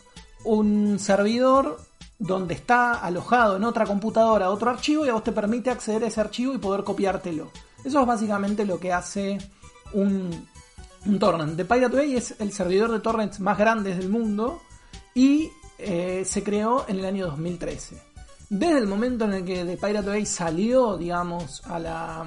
[0.45, 1.78] un servidor
[2.27, 6.07] donde está alojado en otra computadora otro archivo y a vos te permite acceder a
[6.07, 7.51] ese archivo y poder copiártelo.
[7.85, 9.37] Eso es básicamente lo que hace
[9.93, 10.49] un,
[11.20, 11.55] torrent.
[11.57, 14.62] The Pirate Bay es el servidor de torrents más grande del mundo
[15.14, 18.01] y eh, se creó en el año 2013.
[18.49, 22.27] Desde el momento en el que The Pirate Bay salió, digamos, a la,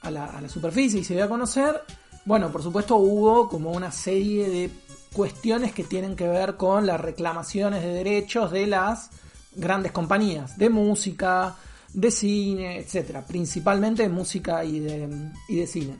[0.00, 1.78] a la, a la superficie y se dio a conocer,
[2.24, 4.70] bueno, por supuesto hubo como una serie de
[5.14, 9.10] cuestiones que tienen que ver con las reclamaciones de derechos de las
[9.54, 11.56] grandes compañías, de música,
[11.92, 15.96] de cine, etcétera, principalmente de música y de, y de cine.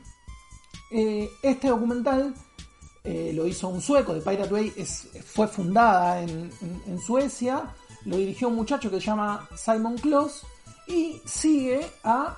[0.91, 2.35] Eh, este documental
[3.03, 6.51] eh, lo hizo un sueco, de Pirate Bay es, fue fundada en,
[6.85, 7.73] en, Suecia,
[8.05, 10.45] lo dirigió un muchacho que se llama Simon Kloss
[10.87, 12.37] y sigue a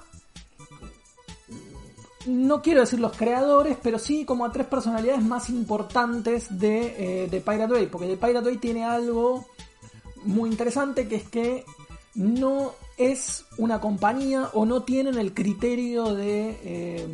[2.27, 7.27] no quiero decir los creadores, pero sí como a tres personalidades más importantes de, eh,
[7.27, 7.87] de Pirate Bay.
[7.87, 9.45] Porque The Pirate Bay tiene algo
[10.23, 11.65] muy interesante que es que
[12.15, 17.07] no es una compañía o no tienen el criterio de, eh,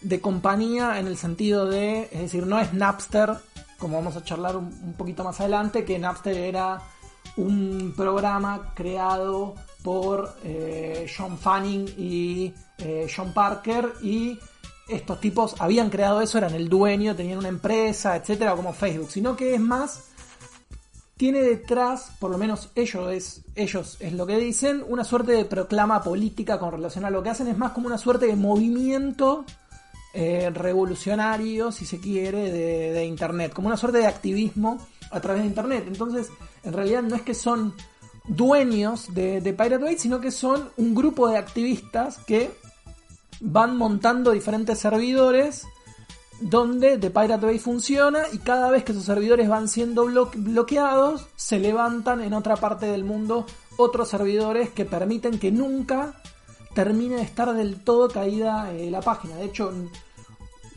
[0.00, 3.36] de compañía en el sentido de, es decir, no es Napster,
[3.78, 6.80] como vamos a charlar un, un poquito más adelante, que Napster era
[7.36, 14.38] un programa creado por eh, John Fanning y eh, John Parker y
[14.88, 19.36] estos tipos habían creado eso, eran el dueño, tenían una empresa, etcétera, como Facebook, sino
[19.36, 20.10] que es más
[21.16, 25.44] tiene detrás, por lo menos ellos es, ellos es lo que dicen, una suerte de
[25.44, 29.44] proclama política con relación a lo que hacen, es más como una suerte de movimiento
[30.12, 34.78] eh, revolucionario, si se quiere, de, de, Internet, como una suerte de activismo
[35.10, 35.84] a través de Internet.
[35.86, 36.30] Entonces,
[36.64, 37.74] en realidad no es que son
[38.26, 42.50] dueños de, de Pirate Bay, sino que son un grupo de activistas que
[43.40, 45.66] van montando diferentes servidores
[46.40, 51.26] donde The Pirate Bay funciona y cada vez que esos servidores van siendo blo bloqueados,
[51.36, 56.14] se levantan en otra parte del mundo otros servidores que permiten que nunca
[56.74, 59.36] termine de estar del todo caída eh, la página.
[59.36, 59.72] De hecho,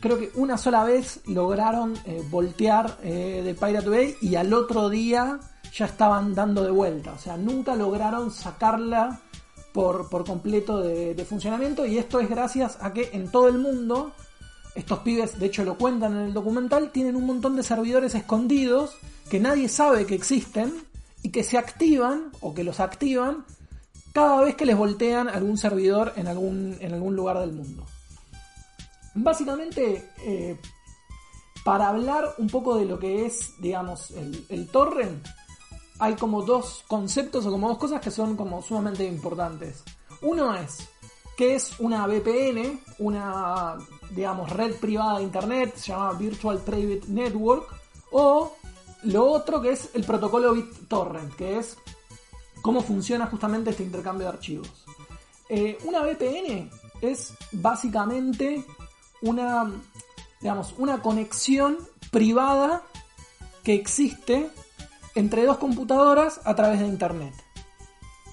[0.00, 4.88] creo que una sola vez lograron eh, voltear eh, The Pirate Bay y al otro
[4.88, 5.40] día
[5.74, 7.12] ya estaban dando de vuelta.
[7.12, 9.20] O sea, nunca lograron sacarla
[9.72, 14.12] por, completo de, de funcionamiento y esto es gracias a que en todo el mundo
[14.74, 18.96] estos pibes, de hecho lo cuentan en el documental, tienen un montón de servidores escondidos
[19.28, 20.72] que nadie sabe que existen
[21.22, 23.44] y que se activan o que los activan
[24.12, 27.84] cada vez que les voltean algún servidor en algún, en algún lugar del mundo.
[29.14, 30.58] Básicamente, eh,
[31.64, 35.26] para hablar un poco de lo que es, digamos, el, el torrent,
[35.98, 39.82] hay como dos conceptos o como dos cosas que son como sumamente importantes.
[40.22, 40.88] Uno es
[41.36, 43.76] que es una VPN, una
[44.10, 47.68] digamos red privada de internet, se llama Virtual Private Network,
[48.10, 48.56] o
[49.04, 51.76] lo otro que es el protocolo BitTorrent, que es
[52.60, 54.84] cómo funciona justamente este intercambio de archivos.
[55.48, 56.70] Eh, una VPN
[57.00, 58.64] es básicamente
[59.22, 59.70] una,
[60.40, 61.78] digamos, una conexión
[62.10, 62.82] privada
[63.62, 64.50] que existe
[65.18, 67.34] entre dos computadoras a través de Internet.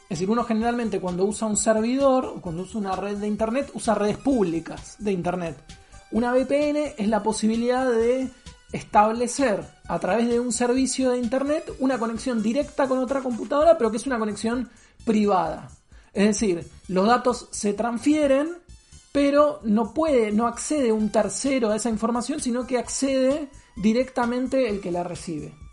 [0.04, 3.72] Es decir, uno generalmente cuando usa un servidor o cuando usa una red de Internet
[3.74, 5.58] usa redes públicas de Internet.
[6.12, 8.30] Una VPN es la posibilidad de
[8.72, 13.90] establecer a través de un servicio de Internet una conexión directa con otra computadora, pero
[13.90, 14.70] que es una conexión
[15.06, 15.70] privada.
[16.14, 18.50] Es decir, los datos se transfieren,
[19.12, 24.82] pero no puede, no accede un tercero a esa información, sino que accede directamente el
[24.82, 25.65] que la recibe.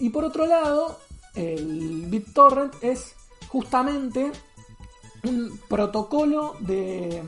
[0.00, 0.98] Y por otro lado,
[1.34, 3.14] el BitTorrent es
[3.48, 4.32] justamente
[5.24, 7.22] un protocolo de,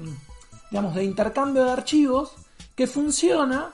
[0.70, 2.32] digamos, de intercambio de archivos
[2.74, 3.70] que funciona.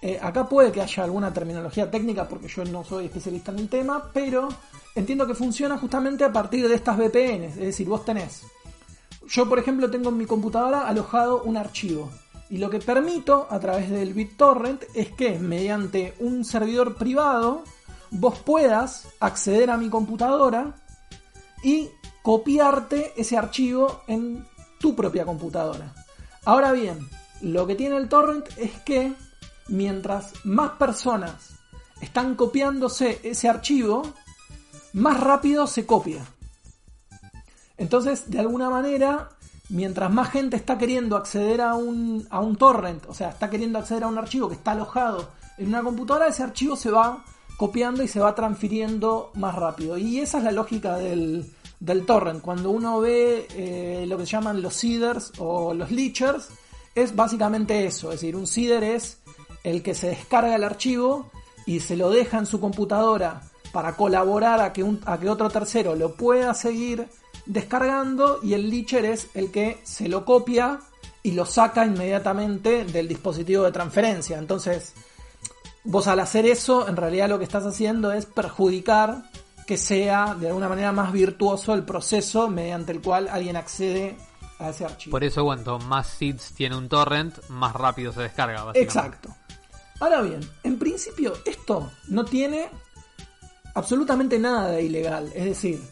[0.00, 3.68] Eh, acá puede que haya alguna terminología técnica porque yo no soy especialista en el
[3.68, 4.48] tema, pero
[4.94, 7.56] entiendo que funciona justamente a partir de estas VPNs.
[7.56, 8.42] Es decir, vos tenés.
[9.28, 12.10] Yo, por ejemplo, tengo en mi computadora alojado un archivo.
[12.48, 17.64] Y lo que permito a través del BitTorrent es que mediante un servidor privado
[18.18, 20.74] vos puedas acceder a mi computadora
[21.62, 21.90] y
[22.22, 24.46] copiarte ese archivo en
[24.78, 25.94] tu propia computadora.
[26.44, 27.08] Ahora bien,
[27.40, 29.12] lo que tiene el torrent es que
[29.68, 31.50] mientras más personas
[32.00, 34.02] están copiándose ese archivo,
[34.92, 36.24] más rápido se copia.
[37.76, 39.30] Entonces, de alguna manera,
[39.68, 43.78] mientras más gente está queriendo acceder a un, a un torrent, o sea, está queriendo
[43.78, 47.24] acceder a un archivo que está alojado en una computadora, ese archivo se va
[47.56, 49.96] copiando y se va transfiriendo más rápido.
[49.96, 51.46] Y esa es la lógica del,
[51.80, 52.42] del torrent.
[52.42, 56.48] Cuando uno ve eh, lo que se llaman los seeders o los leechers,
[56.94, 58.12] es básicamente eso.
[58.12, 59.18] Es decir, un seeder es
[59.64, 61.30] el que se descarga el archivo
[61.66, 63.42] y se lo deja en su computadora
[63.72, 67.08] para colaborar a que, un, a que otro tercero lo pueda seguir
[67.44, 70.80] descargando y el leecher es el que se lo copia
[71.22, 74.38] y lo saca inmediatamente del dispositivo de transferencia.
[74.38, 74.94] Entonces,
[75.86, 79.22] vos al hacer eso, en realidad lo que estás haciendo es perjudicar
[79.66, 84.16] que sea de alguna manera más virtuoso el proceso mediante el cual alguien accede
[84.58, 85.12] a ese archivo.
[85.12, 88.64] Por eso cuanto más seeds tiene un torrent, más rápido se descarga.
[88.74, 89.34] Exacto.
[90.00, 92.68] Ahora bien, en principio esto no tiene
[93.74, 95.32] absolutamente nada de ilegal.
[95.34, 95.82] Es decir,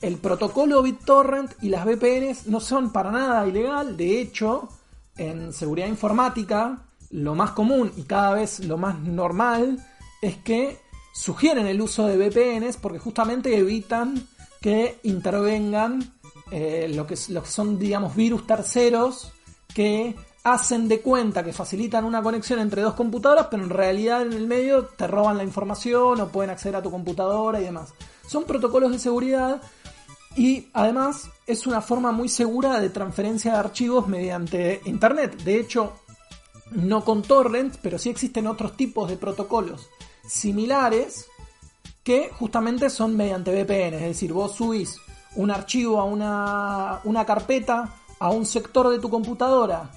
[0.00, 3.96] el protocolo BitTorrent y las VPNs no son para nada ilegal.
[3.96, 4.68] De hecho,
[5.16, 6.82] en seguridad informática,
[7.12, 9.78] lo más común y cada vez lo más normal
[10.20, 10.78] es que
[11.12, 14.26] sugieren el uso de VPNs porque justamente evitan
[14.60, 16.14] que intervengan
[16.50, 19.32] eh, lo, que, lo que son, digamos, virus terceros
[19.74, 24.32] que hacen de cuenta que facilitan una conexión entre dos computadoras, pero en realidad en
[24.32, 27.94] el medio te roban la información o pueden acceder a tu computadora y demás.
[28.26, 29.60] Son protocolos de seguridad
[30.34, 35.42] Y además es una forma muy segura de transferencia de archivos mediante Internet.
[35.42, 35.92] De hecho,
[36.74, 39.88] no con torrents, pero sí existen otros tipos de protocolos
[40.26, 41.26] similares
[42.02, 43.94] que justamente son mediante VPN.
[43.94, 44.96] Es decir, vos subís
[45.36, 49.90] un archivo a una, una carpeta, a un sector de tu computadora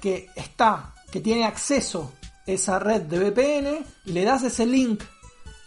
[0.00, 5.02] que está, que tiene acceso a esa red de VPN, le das ese link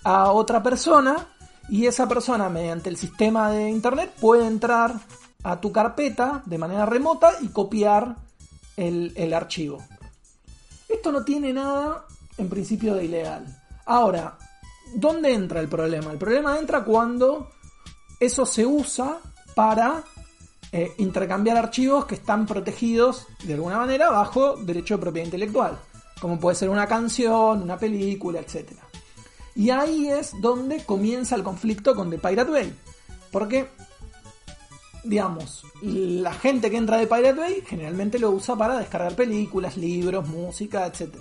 [0.04, 1.28] a otra persona
[1.70, 4.96] y esa persona mediante el sistema de internet puede entrar
[5.44, 8.16] a tu carpeta de manera remota y copiar
[8.78, 9.82] el, el archivo.
[10.88, 12.06] Esto no tiene nada
[12.38, 13.46] en principio de ilegal.
[13.86, 14.38] Ahora,
[14.96, 16.12] ¿dónde entra el problema?
[16.12, 17.52] El problema entra cuando
[18.20, 19.20] eso se usa
[19.56, 20.04] para
[20.72, 25.80] eh, intercambiar archivos que están protegidos de alguna manera bajo derecho de propiedad intelectual,
[26.20, 28.72] como puede ser una canción, una película, etc.
[29.56, 32.76] Y ahí es donde comienza el conflicto con The Pirate Bay,
[33.32, 33.70] porque,
[35.06, 40.28] digamos, la gente que entra de Pirate Bay generalmente lo usa para descargar películas, libros,
[40.28, 41.16] música, etc.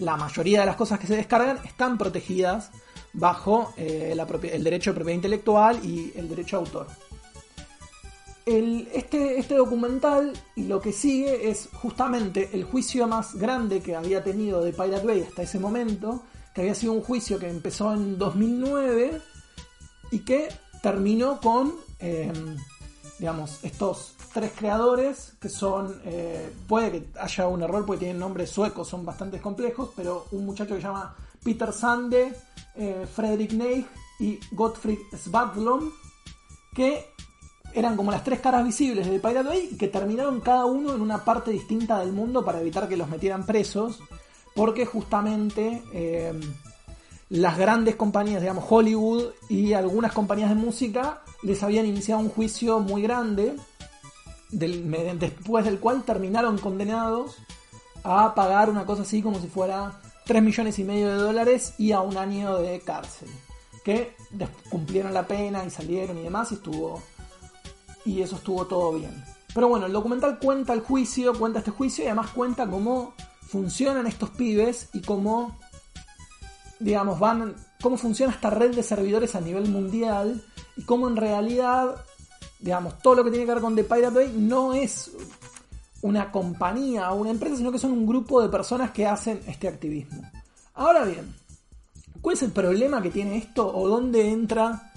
[0.00, 2.70] La mayoría de las cosas que se descargan están protegidas
[3.12, 6.86] bajo eh, el derecho de propiedad intelectual y el derecho a autor.
[8.46, 14.22] este, este documental y lo que sigue es justamente el juicio más grande que había
[14.22, 16.22] tenido de Pirate Bay hasta ese momento,
[16.54, 19.20] que había sido un juicio que empezó en 2009
[20.10, 20.48] y que
[20.82, 22.56] terminó con, em,
[23.18, 28.50] digamos, estos tres creadores que son, eh, puede que haya un error porque tienen nombres
[28.50, 32.34] suecos, son bastante complejos, pero un muchacho que se llama Peter Sande,
[32.76, 33.86] eh, Frederick Neig
[34.20, 35.90] y Gottfried Svadlom,
[36.74, 37.06] que
[37.74, 41.00] eran como las tres caras visibles de Pirate Bay y que terminaron cada uno en
[41.00, 44.00] una parte distinta del mundo para evitar que los metieran presos,
[44.54, 46.38] porque justamente eh,
[47.30, 52.80] las grandes compañías, digamos Hollywood y algunas compañías de música, les habían iniciado un juicio
[52.80, 53.54] muy grande,
[54.50, 57.36] después del cual terminaron condenados
[58.02, 61.92] a pagar una cosa así como si fuera 3 millones y medio de dólares y
[61.92, 63.28] a un año de cárcel.
[63.84, 64.14] Que
[64.68, 67.02] cumplieron la pena y salieron y demás y estuvo.
[68.04, 69.24] Y eso estuvo todo bien.
[69.54, 74.06] Pero bueno, el documental cuenta el juicio, cuenta este juicio y además cuenta cómo funcionan
[74.06, 75.56] estos pibes y cómo,
[76.78, 80.44] digamos, van, cómo funciona esta red de servidores a nivel mundial
[80.76, 82.04] y cómo en realidad,
[82.58, 85.12] digamos, todo lo que tiene que ver con The Pirate Bay no es
[86.02, 89.68] una compañía o una empresa, sino que son un grupo de personas que hacen este
[89.68, 90.22] activismo.
[90.74, 91.34] Ahora bien,
[92.20, 94.92] ¿cuál es el problema que tiene esto o dónde entra,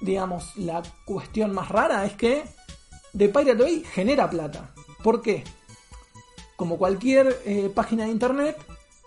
[0.00, 2.04] digamos, la cuestión más rara?
[2.04, 2.44] Es que
[3.16, 4.74] The Pirate Bay genera plata.
[5.02, 5.44] ¿Por qué?
[6.56, 8.56] Como cualquier eh, página de internet,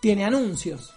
[0.01, 0.93] tiene anuncios.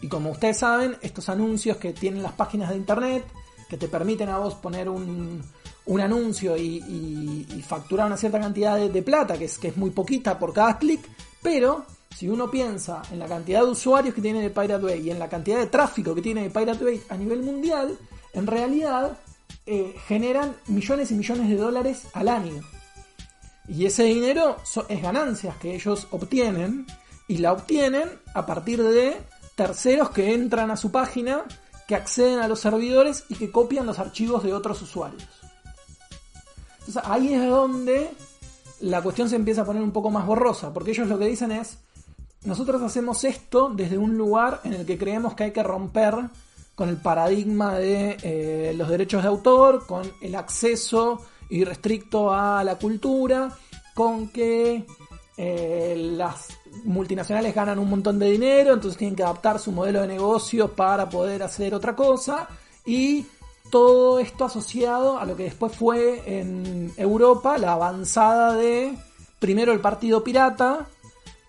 [0.00, 3.24] Y como ustedes saben, estos anuncios que tienen las páginas de internet,
[3.68, 5.42] que te permiten a vos poner un,
[5.88, 10.38] un anuncio y, facturar una cierta cantidad de, plata, que es, que es muy poquita
[10.38, 11.00] por cada clic,
[11.42, 11.84] pero
[12.16, 15.18] si uno piensa en la cantidad de usuarios que tiene de Pirate Bay y en
[15.18, 17.98] la cantidad de tráfico que tiene de Pirate Bay a nivel mundial,
[18.32, 19.18] en realidad
[19.66, 22.62] eh, generan millones y millones de dólares al año.
[23.68, 24.56] Y ese dinero
[24.88, 26.86] es ganancias que ellos obtienen
[27.28, 29.16] y la obtienen a partir de
[29.58, 31.44] terceros que entran a su página,
[31.88, 35.26] que acceden a los servidores y que copian los archivos de otros usuarios.
[37.02, 38.08] Ahí es donde
[38.78, 41.50] la cuestión se empieza a poner un poco más borrosa, porque ellos lo que dicen
[41.50, 41.76] es,
[42.44, 46.14] nosotros hacemos esto desde un lugar en el que creemos que hay que romper
[46.76, 52.76] con el paradigma de eh, los derechos de autor, con el acceso irrestricto a la
[52.76, 53.58] cultura,
[53.92, 54.86] con que
[55.36, 60.08] eh, las multinacionales ganan un montón de dinero, entonces tienen que adaptar su modelo de
[60.08, 62.48] negocio para poder hacer otra cosa,
[62.84, 63.26] y
[63.70, 68.96] todo esto asociado a lo que después fue en Europa la avanzada de
[69.38, 70.86] primero el Partido Pirata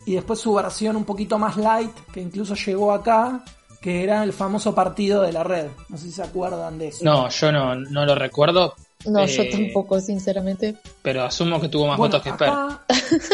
[0.05, 3.43] y después su versión un poquito más light que incluso llegó acá,
[3.81, 5.67] que era el famoso Partido de la Red.
[5.87, 7.05] No sé si se acuerdan de eso.
[7.05, 8.75] No, yo no, no lo recuerdo.
[9.05, 10.75] No, yo eh, tampoco, sinceramente.
[11.01, 12.51] Pero asumo que tuvo más votos que Esper.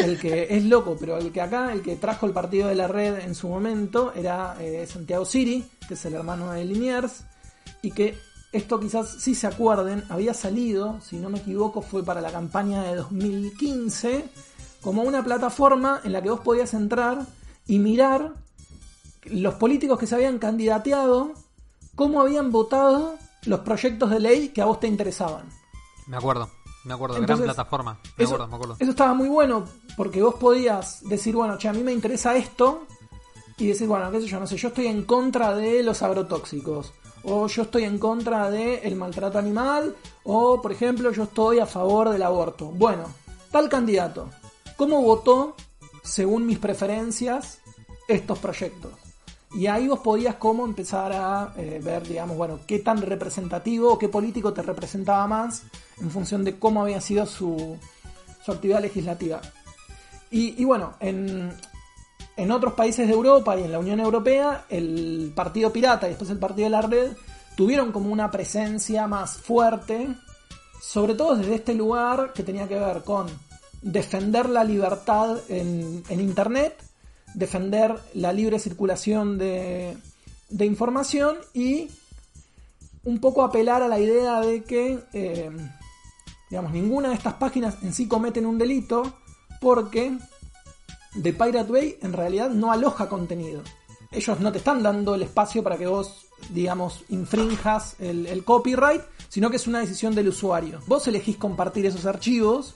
[0.04, 2.88] El que es loco, pero el que acá, el que trajo el partido de la
[2.88, 7.24] red en su momento era eh, Santiago Siri, que es el hermano de Liniers,
[7.82, 8.16] y que
[8.52, 12.84] esto quizás si se acuerden, había salido, si no me equivoco, fue para la campaña
[12.84, 14.26] de 2015,
[14.82, 17.26] como una plataforma en la que vos podías entrar
[17.66, 18.34] y mirar
[19.24, 21.34] los políticos que se habían candidateado,
[21.96, 25.50] cómo habían votado los proyectos de ley que a vos te interesaban.
[26.08, 26.50] Me acuerdo,
[26.84, 28.00] me acuerdo, gran plataforma.
[28.18, 28.76] Me eso, acuerdo, me acuerdo.
[28.80, 29.66] Eso estaba muy bueno,
[29.98, 32.86] porque vos podías decir, bueno, che, a mí me interesa esto,
[33.58, 36.94] y decir, bueno, qué sé yo, no sé, yo estoy en contra de los agrotóxicos
[37.24, 42.10] o yo estoy en contra del maltrato animal, o por ejemplo yo estoy a favor
[42.10, 42.68] del aborto.
[42.68, 43.06] Bueno,
[43.52, 44.30] tal candidato,
[44.78, 45.56] ¿cómo votó
[46.04, 47.62] según mis preferencias
[48.08, 48.92] estos proyectos?
[49.56, 53.98] Y ahí vos podías como empezar a eh, ver, digamos, bueno, qué tan representativo o
[53.98, 55.64] qué político te representaba más
[56.02, 57.78] en función de cómo había sido su,
[58.44, 59.40] su actividad legislativa.
[60.30, 61.50] Y, bueno, en,
[62.36, 66.30] en otros países de Europa y en la Unión Europea, el Partido Pirata y después
[66.30, 67.14] el Partido de la Red
[67.56, 70.10] tuvieron como una presencia más fuerte,
[70.82, 73.28] sobre todo desde este lugar que tenía que ver con
[73.82, 76.85] defender la libertad en, en Internet,
[77.36, 79.98] defender la libre circulación de,
[80.60, 81.90] información y
[83.04, 85.52] un poco apelar a la idea de que, eh,
[86.50, 89.18] digamos, ninguna de estas páginas en sí cometen un delito
[89.62, 90.18] porque
[91.22, 93.62] The Pirate Bay en realidad no aloja contenido.
[94.12, 99.50] Ellos no te están dando el espacio para que vos, digamos, infrinjas el copyright, sino
[99.50, 100.80] que es una decisión del usuario.
[100.88, 102.76] Vos elegís compartir esos archivos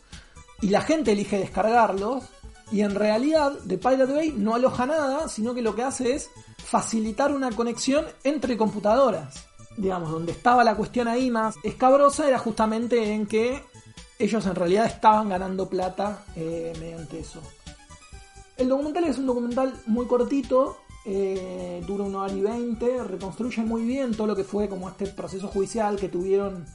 [0.61, 2.25] y la gente elige descargarlos
[2.71, 6.29] y en realidad The Pirate Bay no aloja nada, sino que lo que hace es
[6.57, 9.45] facilitar una conexión entre computadoras.
[9.77, 13.63] Digamos, donde estaba la cuestión ahí más escabrosa era justamente en que
[14.19, 17.41] ellos en realidad estaban ganando plata eh, mediante eso.
[18.57, 23.83] El documental es un documental muy cortito, eh, dura una hora y veinte, reconstruye muy
[23.85, 26.65] bien todo lo que fue como este proceso judicial que tuvieron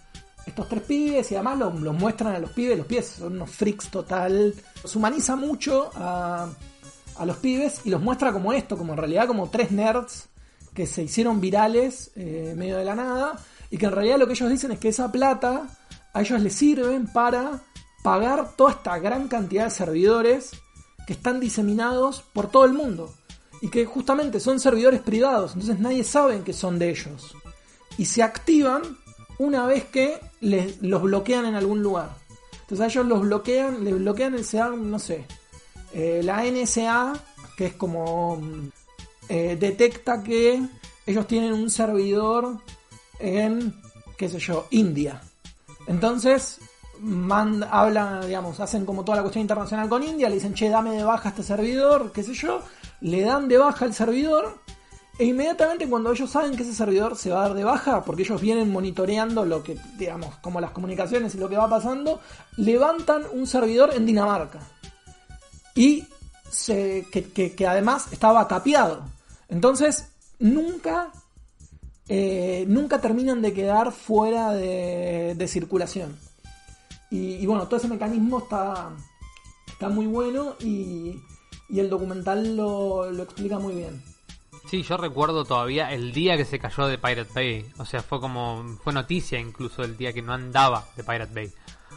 [0.46, 3.88] estos tres pibes y además los, muestran a los pibes, los pibes son unos freaks
[3.88, 6.48] total, los humaniza mucho a,
[7.16, 10.28] a, los pibes y los muestra como esto, como en realidad como tres nerds
[10.74, 13.38] que se hicieron virales eh, en medio de la nada
[13.70, 15.68] y que en realidad lo que ellos dicen es que esa plata
[16.12, 17.62] a ellos les sirven para
[18.02, 20.50] pagar toda esta gran cantidad de servidores
[21.06, 23.14] que están diseminados por todo el mundo
[23.62, 27.34] y que justamente son servidores privados, entonces nadie sabe que son de ellos.
[27.96, 28.82] Y se activan
[29.38, 32.10] una vez que les, los bloquean en algún lugar.
[32.60, 35.26] Entonces a ellos los bloquean, les bloquean el SEA, no sé,
[35.92, 37.12] eh, la NSA,
[37.56, 38.40] que es como
[39.28, 40.60] eh, detecta que
[41.06, 42.58] ellos tienen un servidor
[43.18, 43.74] en,
[44.16, 45.20] qué sé yo, India.
[45.86, 46.60] Entonces
[47.70, 51.04] hablan, digamos, hacen como toda la cuestión internacional con India, le dicen, che, dame de
[51.04, 52.62] baja este servidor, qué sé yo,
[53.00, 54.58] le dan de baja el servidor
[55.16, 58.22] e inmediatamente cuando ellos saben que ese servidor se va a dar de baja, porque
[58.22, 62.20] ellos vienen monitoreando lo que, digamos, como las comunicaciones y lo que va pasando,
[62.56, 64.58] levantan un servidor en Dinamarca.
[65.76, 66.04] Y
[66.50, 69.04] se, que, además estaba capeado.
[69.48, 70.08] Entonces,
[70.40, 71.12] nunca,
[72.08, 76.16] eh, nunca terminan de quedar fuera de, de circulación.
[77.10, 78.90] Y, y, bueno, todo ese mecanismo está,
[79.68, 81.20] está muy bueno y,
[81.68, 84.13] y el documental lo, lo explica muy bien.
[84.68, 87.66] Sí, yo recuerdo todavía el día que se cayó de Pirate Bay.
[87.78, 88.64] O sea, fue como.
[88.82, 91.52] Fue noticia incluso el día que no andaba de Pirate Bay.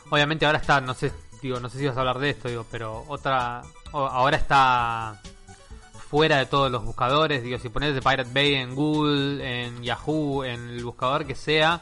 [0.09, 1.11] Obviamente ahora está, no sé,
[1.41, 3.61] digo, no sé si vas a hablar de esto, digo, pero otra.
[3.93, 5.19] Ahora está
[6.09, 7.41] fuera de todos los buscadores.
[7.43, 11.81] Digo, si pones de Pirate Bay en Google, en Yahoo, en el buscador que sea,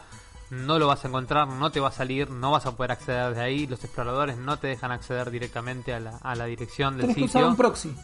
[0.51, 3.33] no lo vas a encontrar, no te va a salir, no vas a poder acceder
[3.36, 3.67] de ahí.
[3.67, 7.31] Los exploradores no te dejan acceder directamente a la, a la dirección del Tenés sitio.
[7.31, 7.95] que usar un proxy.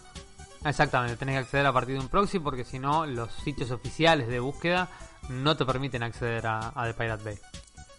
[0.64, 4.28] Exactamente, tenés que acceder a partir de un proxy porque si no, los sitios oficiales
[4.28, 4.89] de búsqueda
[5.30, 7.39] no te permiten acceder a, The Pirate Bay.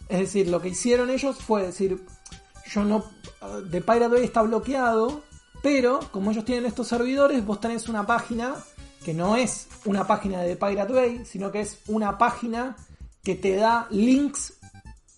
[0.09, 2.05] Es decir, lo que hicieron ellos fue decir,
[2.67, 3.05] yo no,
[3.71, 5.25] The Pirate Bay está bloqueado,
[5.63, 8.55] pero como ellos tienen estos servidores, vos tenés una página
[9.05, 12.77] que no es una página de Pirate Bay, sino que es una página
[13.25, 14.55] que te da links,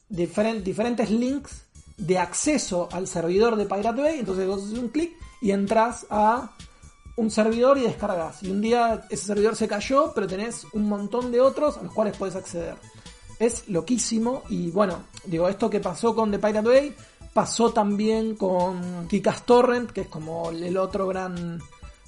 [0.08, 1.64] diferent, diferentes links
[1.98, 6.50] de acceso al servidor de Pirate Bay, entonces vos haces un clic y entras a
[7.16, 8.42] un servidor y descargas.
[8.42, 11.92] Y un día ese servidor se cayó, pero tenés un montón de otros a los
[11.92, 12.76] cuales puedes acceder.
[13.38, 16.94] Es loquísimo y bueno, digo, esto que pasó con The Pirate Bay
[17.32, 21.60] pasó también con Kikas Torrent, que es como el otro gran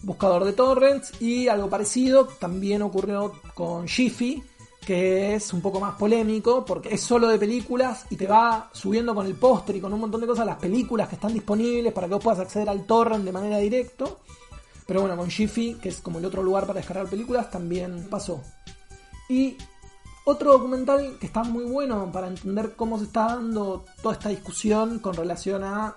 [0.03, 4.43] buscador de torrents, y algo parecido también ocurrió con Jiffy,
[4.87, 9.17] que es un poco más polémico porque es solo de películas y te va subiendo
[9.17, 12.07] con el póster y con un montón de cosas las películas que están disponibles para
[12.07, 14.05] que vos puedas acceder al torrent de manera directa.
[14.87, 18.43] Pero bueno, con Jiffy, que es como el otro lugar para descargar películas, también pasó.
[19.29, 19.57] Y
[20.29, 24.99] otro documental que está muy bueno para entender cómo se está dando toda esta discusión
[24.99, 25.97] con relación a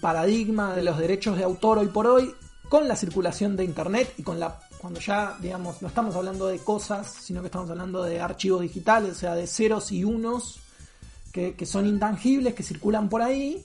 [0.00, 2.34] paradigma de los derechos de autor hoy por hoy
[2.68, 6.58] con la circulación de internet y con la cuando ya digamos no estamos hablando de
[6.58, 10.58] cosas sino que estamos hablando de archivos digitales o sea de ceros y unos
[11.32, 13.64] que, que son intangibles que circulan por ahí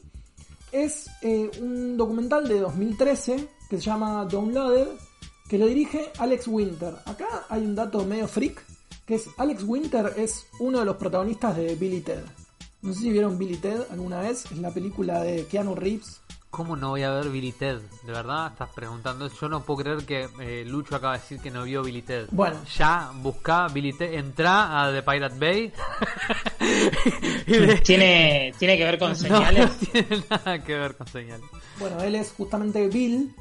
[0.71, 4.87] es eh, un documental de 2013 que se llama Downloaded,
[5.49, 6.95] que lo dirige Alex Winter.
[7.05, 8.63] Acá hay un dato medio freak,
[9.05, 12.23] que es Alex Winter es uno de los protagonistas de Billy Ted.
[12.81, 16.21] No sé si vieron Billy Ted alguna vez, es la película de Keanu Reeves.
[16.49, 17.79] ¿Cómo no voy a ver Billy Ted?
[18.05, 19.29] ¿De verdad estás preguntando?
[19.29, 22.27] Yo no puedo creer que eh, Lucho acaba de decir que no vio Billy Ted.
[22.31, 22.57] Bueno.
[22.77, 25.71] Ya, busca Billy Ted, entra a The Pirate Bay.
[27.83, 29.69] ¿Tiene, ¿Tiene que ver con señales?
[29.77, 31.45] No, tiene nada que ver con señales.
[31.79, 33.35] Bueno, él es justamente Bill,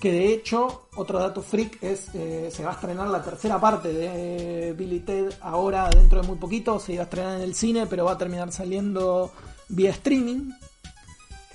[0.00, 3.92] que de hecho, otro dato freak es, eh, se va a estrenar la tercera parte
[3.92, 7.86] de Billy Ted ahora, dentro de muy poquito, se iba a estrenar en el cine,
[7.86, 9.30] pero va a terminar saliendo
[9.68, 10.52] vía streaming.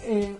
[0.01, 0.37] Eh,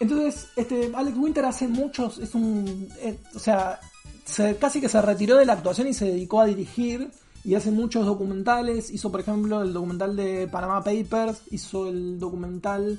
[0.00, 3.78] entonces, este Alex Winter hace muchos, es un, eh, o sea,
[4.24, 7.10] se, casi que se retiró de la actuación y se dedicó a dirigir
[7.44, 8.90] y hace muchos documentales.
[8.90, 12.98] Hizo, por ejemplo, el documental de Panama Papers, hizo el documental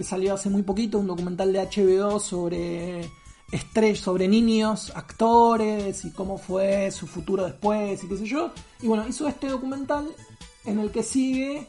[0.00, 3.10] que salió hace muy poquito, un documental de HBO sobre
[3.52, 8.50] estrellas, sobre niños, actores y cómo fue su futuro después y qué sé yo.
[8.80, 10.08] Y bueno, hizo este documental
[10.64, 11.66] en el que sigue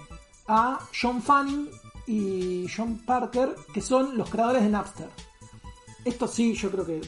[0.48, 1.68] a John Fanning
[2.08, 5.10] y John Parker, que son los creadores de Napster.
[6.06, 7.02] Esto sí, yo creo que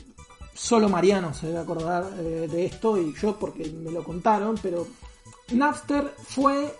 [0.53, 4.85] solo Mariano se debe acordar eh, de esto y yo porque me lo contaron, pero
[5.53, 6.75] Napster fue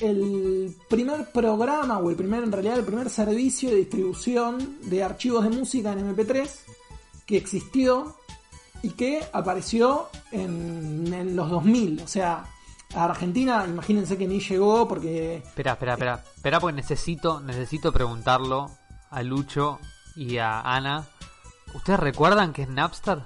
[0.00, 5.44] el primer programa o el primer en realidad el primer servicio de distribución de archivos
[5.44, 6.48] de música en MP3
[7.26, 8.16] que existió
[8.82, 12.44] y que apareció en, en los 2000, o sea,
[12.94, 15.36] a Argentina, imagínense que ni llegó porque...
[15.36, 16.24] Espera, espera, espera.
[16.34, 18.70] Espera porque necesito, necesito preguntarlo
[19.10, 19.78] a Lucho
[20.16, 21.06] y a Ana.
[21.74, 23.22] ¿Ustedes recuerdan qué es Napster?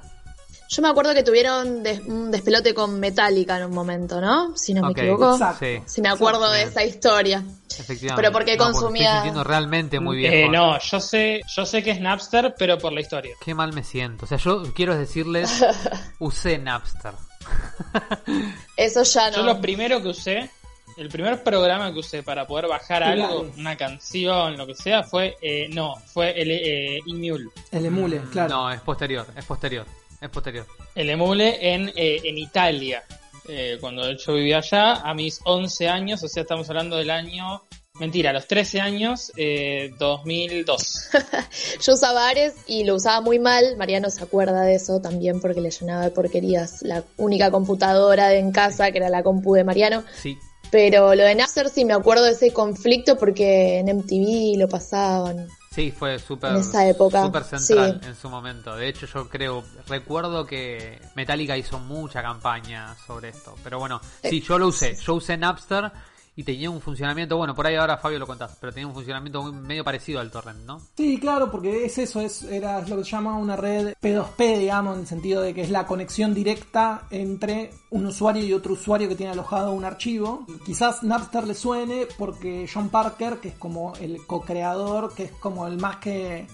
[0.75, 4.57] Yo me acuerdo que tuvieron des- un despelote con Metallica en un momento, ¿no?
[4.57, 5.33] Si no me equivoco.
[5.35, 5.67] Exacto.
[5.87, 6.69] Si me acuerdo de Bien.
[6.71, 7.43] esa historia.
[7.79, 8.15] efectivamente.
[8.17, 10.35] Pero porque No, consumía- estoy sintiendo realmente muy viejo.
[10.35, 13.35] Eh, no, yo sé, yo sé que es Napster, pero por la historia.
[13.45, 14.25] Qué mal me siento.
[14.25, 15.51] O sea, yo quiero decirles,
[16.19, 17.13] usé Napster.
[18.77, 19.55] Eso ya Yo no.
[19.55, 20.51] lo primero que usé,
[20.97, 23.25] el primer programa que usé para poder bajar Claro.
[23.25, 27.49] algo, una canción, lo que sea, fue, eh, no, fue el eh, Emule.
[27.71, 28.49] El emule, Mm, claro.
[28.55, 29.87] No, es posterior, es posterior,
[30.23, 30.67] es posterior.
[30.95, 33.03] El Emule en, eh, en Italia.
[33.49, 37.63] Eh, cuando yo vivía allá, a mis 11 años, o sea, estamos hablando del año...
[38.01, 41.11] Mentira, a los 13 años, eh, 2002.
[41.83, 43.77] Yo usaba Ares y lo usaba muy mal.
[43.77, 48.51] Mariano se acuerda de eso también porque le llenaba de porquerías la única computadora en
[48.51, 50.05] casa, que era la compu de Mariano.
[50.23, 50.39] Sí,
[50.71, 55.47] Pero lo de Napster sí me acuerdo de ese conflicto porque en MTV lo pasaban.
[55.73, 58.09] Sí, fue súper central sí.
[58.09, 58.77] en su momento.
[58.77, 63.55] De hecho, yo creo, recuerdo que Metallica hizo mucha campaña sobre esto.
[63.65, 64.97] Pero bueno, sí, yo lo usé.
[64.97, 65.91] Yo usé Napster
[66.35, 69.43] y tenía un funcionamiento, bueno, por ahí ahora Fabio lo contás, pero tenía un funcionamiento
[69.43, 70.81] muy- medio parecido al torrent, ¿no?
[70.97, 74.95] Sí, claro, porque es eso, es, era, lo que se llama una red P2P, digamos,
[74.95, 79.09] en el sentido de que es la conexión directa entre un usuario y otro usuario
[79.11, 80.47] que tiene alojado un archivo.
[80.65, 85.67] Quizás Napster le suene porque John Parker, que es como el co-creador, que es como
[85.67, 86.47] el más que...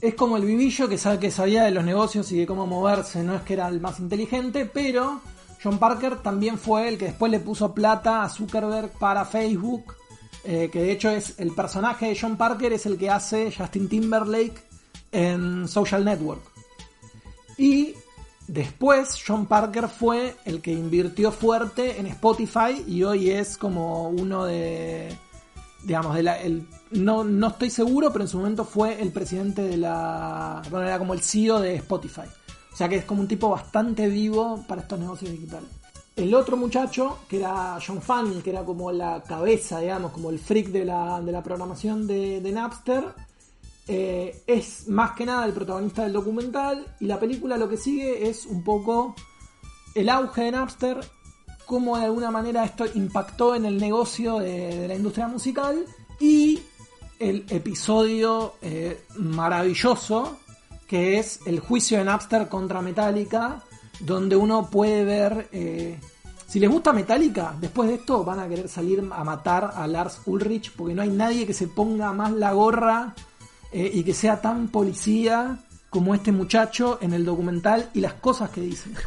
[0.00, 3.22] Es como el vivillo que sabe que sabía de los negocios y de cómo moverse,
[3.24, 5.20] no es que era el más inteligente, pero
[5.62, 9.94] John Parker también fue el que después le puso plata a Zuckerberg para Facebook
[10.48, 13.88] eh, que de hecho es el personaje de John Parker es el que hace Justin
[13.88, 14.62] Timberlake
[15.10, 16.40] en Social Network.
[17.58, 17.94] Y
[18.46, 24.44] después John Parker fue el que invirtió fuerte en Spotify y hoy es como uno
[24.44, 25.18] de
[25.82, 29.62] digamos de la el, no, no estoy seguro, pero en su momento fue el presidente
[29.62, 32.28] de la bueno, era como el CEO de Spotify.
[32.76, 35.70] O sea que es como un tipo bastante vivo para estos negocios digitales.
[36.14, 40.38] El otro muchacho, que era John Fanning, que era como la cabeza, digamos, como el
[40.38, 43.02] freak de la, de la programación de, Napster,
[43.88, 48.28] eh, es más que nada el protagonista del documental y la película lo que sigue
[48.28, 49.14] es un poco
[49.94, 51.00] el auge de Napster,
[51.64, 55.82] cómo de alguna manera esto impactó en el negocio de, de la industria musical
[56.20, 56.60] y
[57.18, 60.40] el episodio eh, maravilloso
[60.86, 63.62] que es el juicio de Napster contra Metallica,
[64.00, 65.48] donde uno puede ver...
[65.52, 65.98] eh,
[66.46, 70.20] si les gusta Metallica, después de esto van a querer salir a matar a Lars
[70.26, 73.14] Ulrich porque no hay nadie que se ponga más la gorra
[73.72, 75.58] eh, y que sea tan policía
[75.90, 78.90] como este muchacho en el documental y las cosas que dice.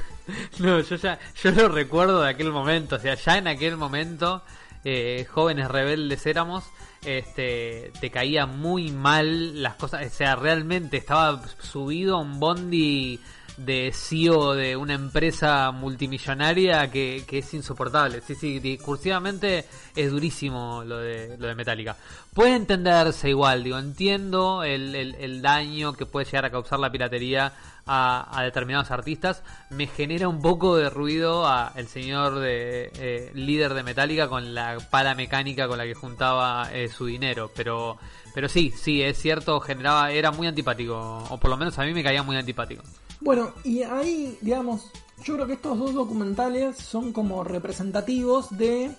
[0.59, 4.43] No, yo ya, yo lo recuerdo de aquel momento, o sea, ya en aquel momento,
[4.83, 6.65] eh, jóvenes rebeldes éramos,
[7.03, 13.19] este, te caía muy mal las cosas, o sea, realmente estaba subido a un bondi
[13.59, 18.21] de CEO de una empresa multimillonaria que, es insoportable.
[18.21, 21.95] Sí, sí, discursivamente es durísimo lo de, lo de Metallica.
[22.33, 26.91] Puede entenderse igual, digo, entiendo el, el, el daño que puede llegar a causar la
[26.91, 27.53] piratería
[27.85, 29.43] a, a, determinados artistas.
[29.69, 34.53] Me genera un poco de ruido a el señor de eh, líder de Metallica con
[34.53, 37.97] la pala mecánica con la que juntaba eh, su dinero, pero
[38.33, 41.93] pero sí, sí, es cierto, generaba era muy antipático, o por lo menos a mí
[41.93, 42.83] me caía muy antipático.
[43.21, 44.91] Bueno, y ahí, digamos,
[45.23, 48.91] yo creo que estos dos documentales son como representativos de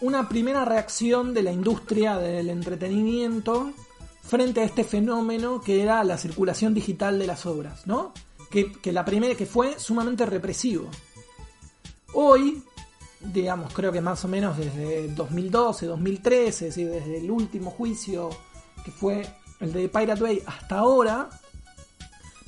[0.00, 3.72] una primera reacción de la industria del entretenimiento
[4.22, 8.12] frente a este fenómeno que era la circulación digital de las obras, ¿no?
[8.50, 10.88] Que, la primera que fue sumamente represivo.
[12.12, 12.62] Hoy,
[13.20, 18.30] digamos, creo que más o menos desde 2012, 2013, es desde el último juicio
[18.84, 19.26] que fue
[19.60, 21.28] el de Pirate Bay hasta ahora,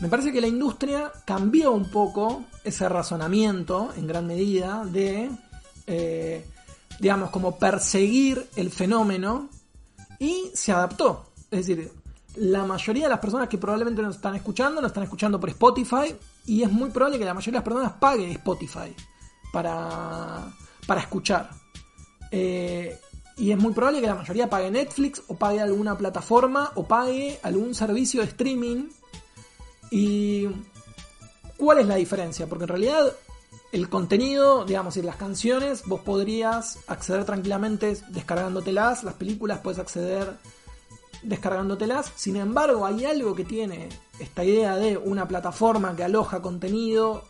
[0.00, 5.30] me parece que la industria cambió un poco ese razonamiento en gran medida de,
[5.86, 6.46] eh,
[6.98, 9.50] digamos, como perseguir el fenómeno
[10.18, 11.26] y se adaptó.
[11.50, 11.92] Es decir,
[12.36, 16.14] la mayoría de las personas que probablemente nos están escuchando, nos están escuchando por Spotify
[16.46, 18.94] y es muy probable que la mayoría de las personas pague Spotify
[19.52, 20.50] para,
[20.86, 21.50] para escuchar.
[22.30, 22.98] Eh,
[23.36, 27.38] y es muy probable que la mayoría pague Netflix o pague alguna plataforma o pague
[27.42, 28.88] algún servicio de streaming
[29.90, 30.48] ¿Y
[31.56, 32.46] cuál es la diferencia?
[32.46, 33.12] Porque en realidad
[33.72, 40.36] el contenido, digamos, y las canciones, vos podrías acceder tranquilamente descargándotelas, las películas puedes acceder
[41.22, 42.12] descargándotelas.
[42.16, 43.88] Sin embargo, hay algo que tiene
[44.18, 47.24] esta idea de una plataforma que aloja contenido,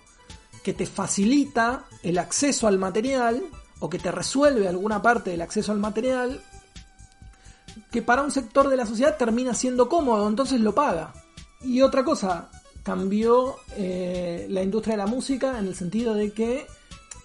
[0.62, 3.42] que te facilita el acceso al material
[3.78, 6.42] o que te resuelve alguna parte del acceso al material,
[7.90, 11.12] que para un sector de la sociedad termina siendo cómodo, entonces lo paga.
[11.62, 12.50] Y otra cosa,
[12.82, 16.66] cambió eh, la industria de la música en el sentido de que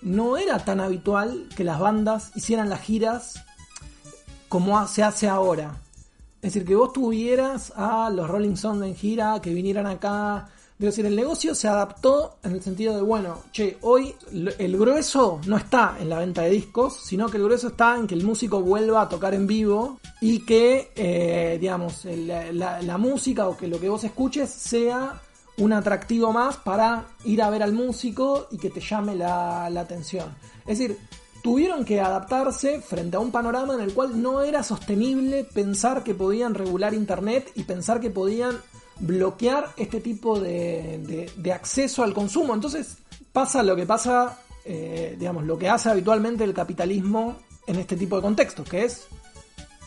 [0.02, 3.44] no era tan habitual que las bandas hicieran las giras
[4.50, 5.78] como se hace ahora.
[6.42, 10.50] Es decir, que vos tuvieras a los Rolling Stones en gira, que vinieran acá.
[10.78, 15.40] Es decir, el negocio se adaptó en el sentido de, bueno, che, hoy el grueso
[15.48, 18.26] no está en la venta de discos, sino que el grueso está en que el
[18.26, 23.80] músico vuelva a tocar en vivo y que, eh, digamos, la música o que lo
[23.80, 25.22] que vos escuches sea
[25.58, 30.36] un atractivo más para ir a ver al músico y que te llame la, atención.
[30.66, 30.98] Es decir,
[31.42, 36.16] tuvieron que adaptarse frente a un panorama en el cual no era sostenible pensar que
[36.16, 38.58] podían regular Internet y pensar que podían
[39.00, 42.54] bloquear este tipo de, acceso al consumo.
[42.54, 42.98] Entonces
[43.32, 47.38] pasa lo que pasa, eh, digamos, lo que hace habitualmente el capitalismo
[47.68, 49.08] en este tipo de contextos, que es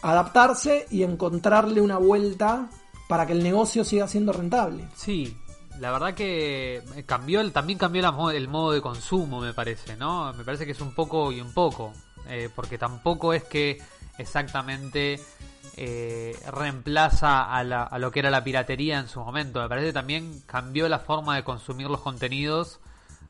[0.02, 2.68] adaptarse y encontrarle una vuelta
[3.08, 4.84] para que el negocio siga siendo rentable.
[4.96, 5.36] Sí,
[5.80, 10.32] la verdad que cambió también cambió el modo de consumo, me parece, ¿no?
[10.34, 11.92] Me parece que es un poco y un poco,
[12.28, 13.80] eh, porque tampoco es que
[14.18, 15.20] exactamente
[15.80, 19.62] eh, reemplaza a, a, lo que era la piratería en su momento.
[19.62, 22.80] Me parece que también cambió la forma de consumir los contenidos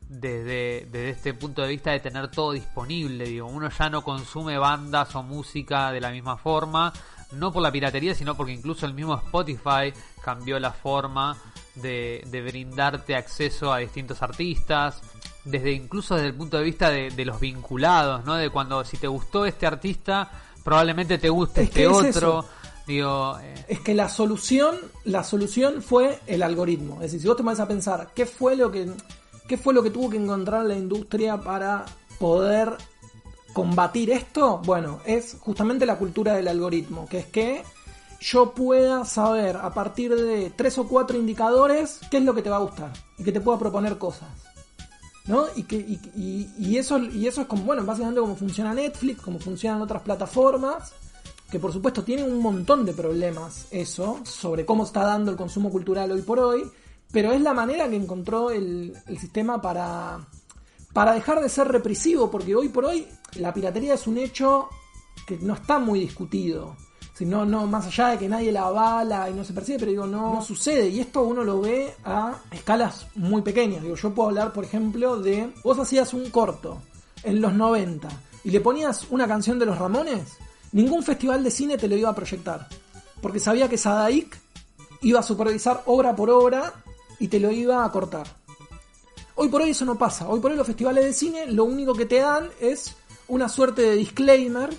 [0.08, 3.24] desde, este punto de vista de tener todo disponible.
[3.26, 6.92] Digo, uno ya no consume bandas o música de la misma forma,
[7.32, 9.92] no por la piratería, sino porque incluso el mismo Spotify
[10.22, 11.36] cambió la forma
[11.74, 15.00] de, brindarte acceso a distintos artistas,
[15.44, 18.34] desde incluso desde el punto de vista de, los vinculados, ¿no?
[18.34, 20.30] De cuando si te gustó este artista,
[20.64, 22.44] probablemente te guste este otro.
[22.86, 26.94] Digo, eh, Es que la solución, la solución fue el algoritmo.
[26.94, 28.90] Es decir, si vos te vas a pensar qué fue lo que,
[29.46, 31.84] qué fue lo que tuvo que encontrar la industria para
[32.18, 32.76] poder
[33.52, 37.62] combatir esto, bueno, es justamente la cultura del algoritmo, que es que
[38.20, 42.50] yo pueda saber a partir de tres o cuatro indicadores qué es lo que te
[42.50, 44.28] va a gustar y que te pueda proponer cosas.
[45.28, 45.44] ¿No?
[45.54, 45.76] Y, que,
[46.16, 50.94] y, eso, y eso es como, bueno, básicamente como funciona Netflix, como funcionan otras plataformas,
[51.50, 55.70] que por supuesto tienen un montón de problemas eso, sobre cómo está dando el consumo
[55.70, 56.62] cultural hoy por hoy,
[57.12, 60.26] pero es la manera que encontró el, el sistema para,
[60.94, 63.06] para dejar de ser represivo, porque hoy por hoy
[63.36, 64.68] la piratería es un hecho
[65.26, 66.74] que no está muy discutido
[67.24, 70.06] no, no, más allá de que nadie la avala y no se percibe, pero digo,
[70.06, 70.88] no, sucede.
[70.88, 73.82] Y esto uno lo ve a escalas muy pequeñas.
[73.82, 75.52] Digo, yo puedo hablar, por ejemplo, de.
[75.64, 76.80] Vos hacías un corto
[77.24, 78.08] en los 90
[78.44, 80.36] y le ponías una canción de los Ramones,
[80.72, 82.68] ningún festival de cine te lo iba a proyectar.
[83.20, 84.38] Porque sabía que Sadaik
[85.02, 86.72] iba a supervisar obra por obra
[87.18, 88.26] y te lo iba a cortar.
[89.34, 90.28] Hoy por hoy eso no pasa.
[90.28, 92.94] Hoy por hoy los festivales de cine lo único que te dan es
[93.28, 94.70] una suerte de disclaimer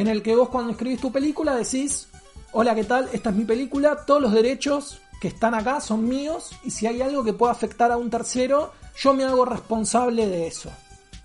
[0.00, 2.08] en el que vos cuando escribís tu película decís,
[2.52, 3.10] hola, ¿qué tal?
[3.12, 7.02] Esta es mi película, todos los derechos que están acá son míos y si hay
[7.02, 10.70] algo que pueda afectar a un tercero, yo me hago responsable de eso.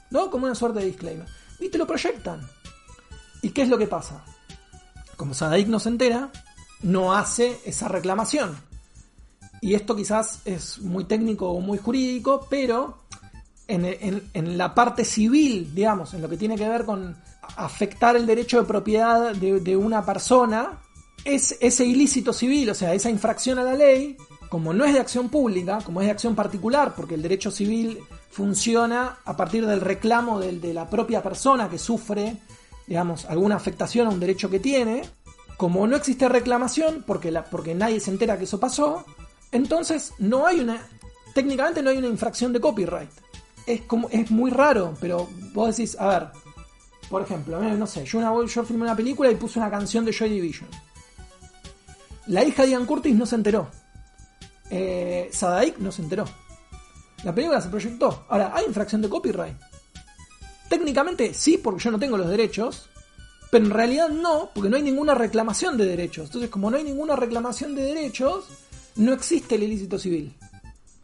[0.09, 0.29] ¿No?
[0.29, 1.25] Como una suerte de disclaimer.
[1.57, 2.41] Y te lo proyectan.
[3.41, 4.25] ¿Y qué es lo que pasa?
[5.15, 6.29] Como Sadaik no se entera,
[6.81, 8.57] no hace esa reclamación.
[9.61, 13.05] Y esto quizás es muy técnico o muy jurídico, pero
[13.67, 17.15] en, la parte civil, digamos, en lo que tiene que ver con
[17.55, 20.81] afectar el derecho de propiedad de, una persona,
[21.23, 24.17] es ese ilícito civil, o sea, esa infracción a la ley,
[24.49, 27.99] como no es de acción pública, como es de acción particular, porque el derecho civil
[28.29, 32.37] funciona a partir del reclamo de la propia persona que sufre,
[32.87, 35.03] digamos, alguna afectación a un derecho que tiene,
[35.57, 39.05] como no existe reclamación, porque, la, porque nadie se entera que eso pasó,
[39.51, 40.85] entonces no hay una,
[41.33, 43.09] técnicamente no hay una infracción de copyright.
[43.65, 46.27] Es, como, es muy raro, pero vos decís, a ver,
[47.09, 50.69] por ejemplo, no sé, yo filmé una película y puse una canción de Joy Division.
[52.27, 53.69] La hija de Ian Curtis no se enteró.
[54.69, 56.25] Eh, Sadaik no se enteró.
[57.23, 58.25] La película se proyectó.
[58.29, 59.55] Ahora, ¿hay infracción de copyright?
[60.69, 62.89] Técnicamente sí, porque yo no tengo los derechos.
[63.51, 66.25] Pero en realidad no, porque no hay ninguna reclamación de derechos.
[66.25, 68.45] Entonces, como no hay ninguna reclamación de derechos,
[68.95, 70.35] no existe el ilícito civil.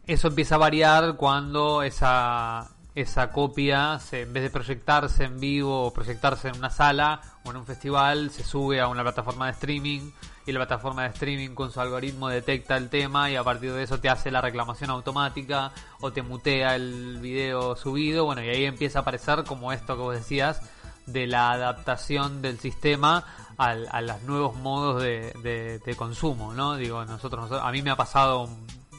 [0.06, 5.86] Eso empieza a variar cuando esa, esa copia, se, en vez de proyectarse en vivo
[5.86, 9.52] o proyectarse en una sala o en un festival, se sube a una plataforma de
[9.52, 10.10] streaming
[10.44, 13.82] y la plataforma de streaming con su algoritmo detecta el tema y a partir de
[13.82, 18.24] eso te hace la reclamación automática o te mutea el video subido.
[18.24, 20.60] Bueno, y ahí empieza a aparecer como esto que vos decías
[21.06, 23.24] de la adaptación del sistema
[23.56, 26.76] a, los nuevos modos de, consumo, ¿no?
[26.76, 28.48] Digo, nosotros, a mí me ha pasado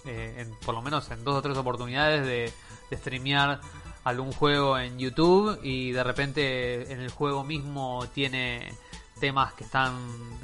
[0.06, 2.54] eh, por lo menos en dos o tres oportunidades de,
[2.90, 3.60] de streamear
[4.04, 8.74] algún juego en YouTube y de repente en el juego mismo tiene
[9.20, 9.94] temas que están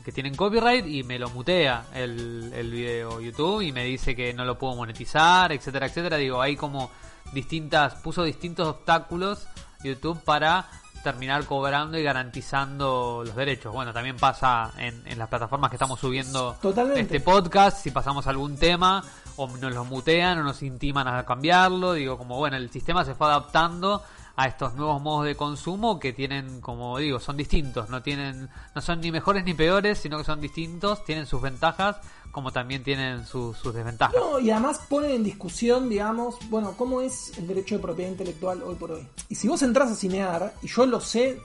[0.06, 4.34] que tienen copyright y me lo mutea el, el video YouTube y me dice que
[4.34, 6.18] no lo puedo monetizar, etcétera, etcétera.
[6.18, 6.90] Digo, hay como
[7.34, 9.48] distintas, puso distintos obstáculos
[9.84, 10.68] YouTube para
[11.04, 13.74] terminar cobrando y garantizando los derechos.
[13.74, 16.58] Bueno, también pasa en, en las plataformas que estamos subiendo
[16.96, 19.04] este podcast, si pasamos algún tema
[19.40, 23.16] o nos lo mutean o nos intiman a cambiarlo, digo como bueno, el sistema se
[23.16, 24.04] fue adaptando
[24.36, 28.82] a estos nuevos modos de consumo que tienen, como digo, son distintos, no tienen no
[28.82, 31.98] son ni mejores ni peores, sino que son distintos, tienen sus ventajas
[32.32, 34.16] como también tienen sus desventajas.
[34.16, 38.62] No, y además ponen en discusión, digamos, bueno, cómo es el derecho de propiedad intelectual
[38.62, 39.08] hoy por hoy.
[39.30, 41.42] Y si vos entras a cinear, y yo lo sé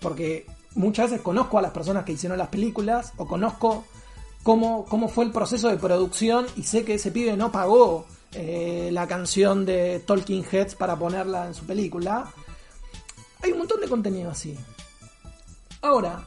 [0.00, 3.86] porque muchas veces conozco a las personas que hicieron las películas, o conozco
[4.46, 8.90] cómo, cómo fue el proceso de producción, y sé que ese pibe no pagó eh,
[8.92, 12.32] la canción de Talking Heads para ponerla en su película.
[13.42, 14.56] Hay un montón de contenido así.
[15.82, 16.24] Ahora,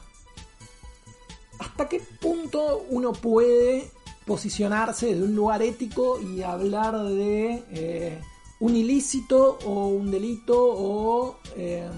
[1.60, 3.90] ¿hasta qué punto uno puede
[4.26, 8.20] posicionarse de un lugar ético y hablar de eh,
[8.60, 11.88] un ilícito o un delito o eh,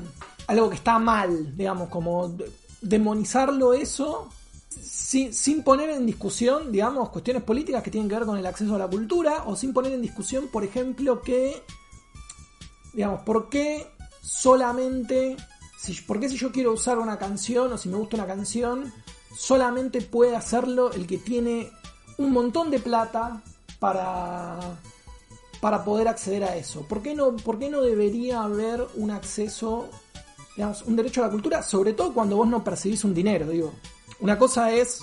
[0.46, 2.32] algo que está mal, digamos, como
[2.80, 4.30] demonizarlo eso
[4.80, 8.78] sin, poner en discusión, digamos, cuestiones políticas que tienen que ver con el acceso a
[8.78, 11.62] la cultura o sin poner en discusión, por ejemplo, que,
[12.92, 13.86] digamos, ¿por qué
[14.22, 15.36] solamente,
[15.78, 18.92] si, por qué si yo quiero usar una canción o si me gusta una canción,
[19.36, 21.70] solamente puede hacerlo el que tiene
[22.18, 23.42] un montón de plata
[23.78, 24.58] para,
[25.60, 26.82] para poder acceder a eso.
[26.82, 29.88] ¿Por qué, no, ¿Por qué no debería haber un acceso,
[30.56, 31.62] digamos, un derecho a la cultura?
[31.62, 33.72] Sobre todo cuando vos no percibís un dinero, digo.
[34.22, 35.00] Una cosa es,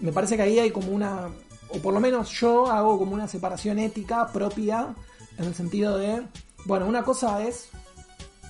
[0.00, 1.28] me parece que ahí hay como una,
[1.68, 4.96] o por lo menos yo hago como una separación ética propia,
[5.38, 6.26] en el sentido de,
[6.64, 7.68] bueno, una cosa es,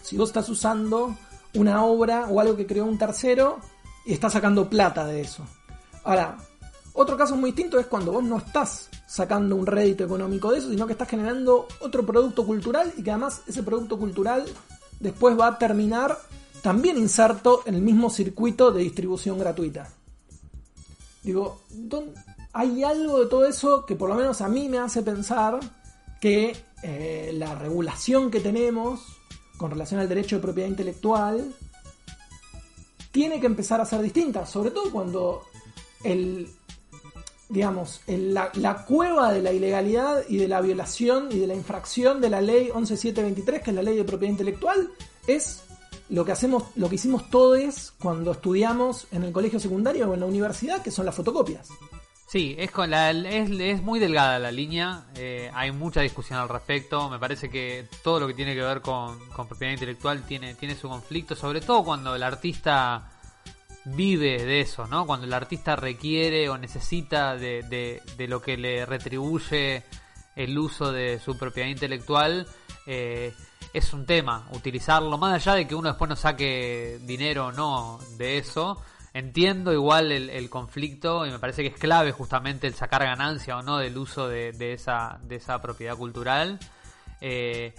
[0.02, 1.14] si vos estás usando
[1.52, 3.58] una obra o algo que creó un tercero
[4.06, 5.44] y estás sacando plata de eso.
[6.04, 6.38] Ahora,
[6.94, 10.70] otro caso muy distinto es cuando vos no estás sacando un rédito económico de eso,
[10.70, 14.46] sino que estás generando otro producto cultural y que además ese producto cultural
[15.00, 16.16] después va a terminar
[16.62, 19.90] también inserto en el mismo circuito de distribución gratuita.
[21.22, 21.60] Digo,
[22.52, 25.58] hay algo de todo eso que por lo menos a mí me hace pensar
[26.20, 29.00] que eh, la regulación que tenemos
[29.56, 31.54] con relación al derecho de propiedad intelectual
[33.10, 35.42] tiene que empezar a ser distinta, sobre todo cuando
[36.02, 36.48] el,
[37.48, 42.20] digamos, la, la, cueva de la ilegalidad y de la violación y de la infracción
[42.20, 44.90] de la ley 11723, que es la ley de propiedad intelectual,
[45.26, 45.62] es
[46.12, 50.20] lo que hacemos, lo que hicimos todos cuando estudiamos en el colegio secundario o en
[50.20, 51.68] la universidad, que son las fotocopias.
[52.28, 56.48] Sí, es, con la, es, es muy delgada la línea, eh, hay mucha discusión al
[56.48, 60.54] respecto, me parece que todo lo que tiene que ver con, con propiedad intelectual tiene,
[60.54, 63.10] tiene su conflicto, sobre todo cuando el artista
[63.84, 65.06] vive de eso, ¿no?
[65.06, 69.82] Cuando el artista requiere o necesita de, de, de lo que le retribuye
[70.36, 72.46] el uso de su propiedad intelectual,
[72.86, 73.32] eh,
[73.72, 77.98] es un tema utilizarlo, más allá de que uno después no saque dinero o no
[78.16, 78.82] de eso.
[79.14, 83.62] Entiendo igual el, conflicto y me parece que es clave justamente el sacar ganancia o
[83.62, 86.58] no del uso de, de esa, de esa propiedad cultural.
[87.20, 87.74] Eh,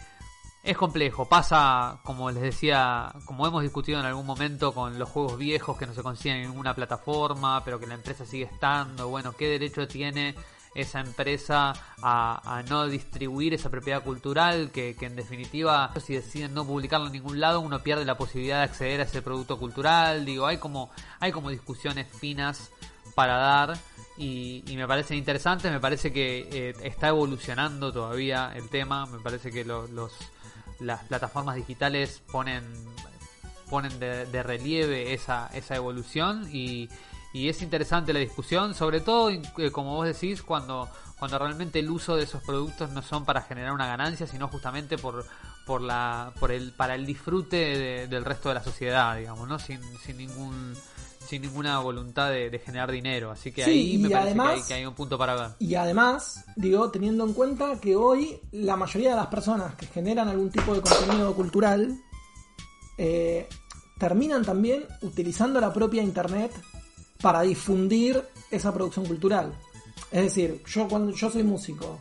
[0.63, 5.37] es complejo, pasa, como les decía, como hemos discutido en algún momento con los juegos
[5.37, 9.33] viejos que no se consiguen en ninguna plataforma, pero que la empresa sigue estando, bueno,
[9.33, 10.35] ¿qué derecho tiene
[10.75, 17.07] esa empresa a, no distribuir esa propiedad cultural que, en definitiva si deciden no publicarlo
[17.07, 20.25] en ningún lado uno pierde la posibilidad de acceder a ese producto cultural.
[20.25, 22.71] Digo hay como hay como discusiones finas
[23.15, 23.77] para dar
[24.17, 29.51] y, me parecen interesantes me parece que eh, está evolucionando todavía el tema me parece
[29.51, 30.13] que lo, los
[30.79, 32.63] las plataformas digitales ponen
[33.69, 36.89] ponen de, de relieve esa, esa evolución y,
[37.33, 39.41] y es interesante la discusión, sobre todo, eh,
[39.71, 40.87] como vos decís, cuando,
[41.19, 44.97] cuando realmente el uso de esos productos no son para generar una ganancia, sino justamente
[44.99, 45.25] por,
[45.65, 49.57] por la, por el, para el disfrute de, del resto de la sociedad, digamos, ¿no?
[49.59, 50.75] Sin, sin ningún
[51.27, 53.31] sin ninguna voluntad de, de generar dinero.
[53.31, 55.35] Así que Sí, ahí me y parece además- que, hay, que hay un punto para
[55.35, 55.51] ver.
[55.57, 60.27] Y además, digo, teniendo en cuenta que hoy la mayoría de las personas que generan
[60.27, 61.97] algún tipo de contenido cultural
[62.97, 63.47] eh,
[63.97, 66.51] terminan también utilizando la propia internet
[67.23, 68.21] para difundir
[68.51, 69.53] esa producción cultural.
[70.11, 71.99] Es decir, yo cuando yo soy músico,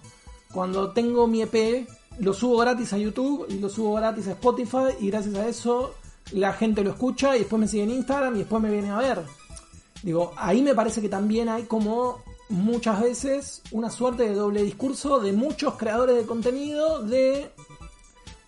[0.52, 1.88] cuando tengo mi EP,
[2.18, 5.94] lo subo gratis a YouTube y lo subo gratis a Spotify y gracias a eso
[6.32, 8.98] la gente lo escucha y después me sigue en Instagram y después me viene a
[8.98, 9.22] ver.
[10.02, 15.20] Digo, ahí me parece que también hay como muchas veces una suerte de doble discurso
[15.20, 17.52] de muchos creadores de contenido de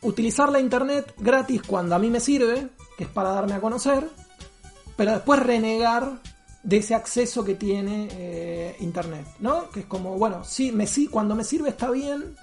[0.03, 2.69] utilizar la internet gratis cuando a mí me sirve,
[2.99, 4.11] que es para darme a conocer,
[4.97, 6.21] pero después renegar
[6.65, 9.69] de ese acceso que tiene eh, internet, ¿no?
[9.71, 12.35] Que es como, bueno, sí, me, sí, cuando me sirve está bien,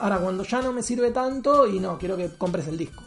[0.00, 3.04] ahora cuando ya no me sirve tanto y no, quiero que compres el disco.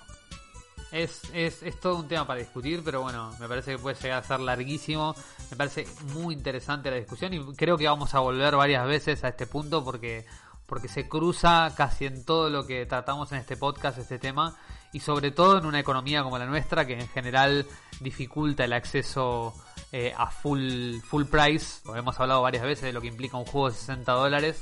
[0.94, 4.24] Es, es, es todo un tema para discutir, pero bueno, me parece que puede llegar
[4.24, 5.14] a ser larguísimo.
[5.52, 9.28] Me parece muy interesante la discusión y creo que vamos a volver varias veces a
[9.28, 10.26] este punto porque,
[10.66, 14.58] porque se cruza casi en todo lo que tratamos en este podcast, este tema,
[14.94, 17.66] y sobre todo en una economía como la nuestra que en general
[18.00, 19.54] dificulta el acceso
[19.92, 21.82] eh, a full, full price.
[21.86, 24.62] Lo hemos hablado varias veces de lo que implica un juego de 60 dólares.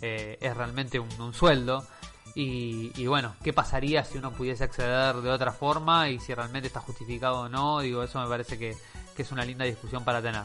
[0.00, 1.86] Eh, es realmente un, un sueldo.
[2.34, 6.66] Y, y, bueno, ¿qué pasaría si uno pudiese acceder de otra forma y si realmente
[6.68, 7.80] está justificado o no?
[7.80, 8.74] Digo, eso me parece que,
[9.14, 10.44] que es una linda discusión para tener.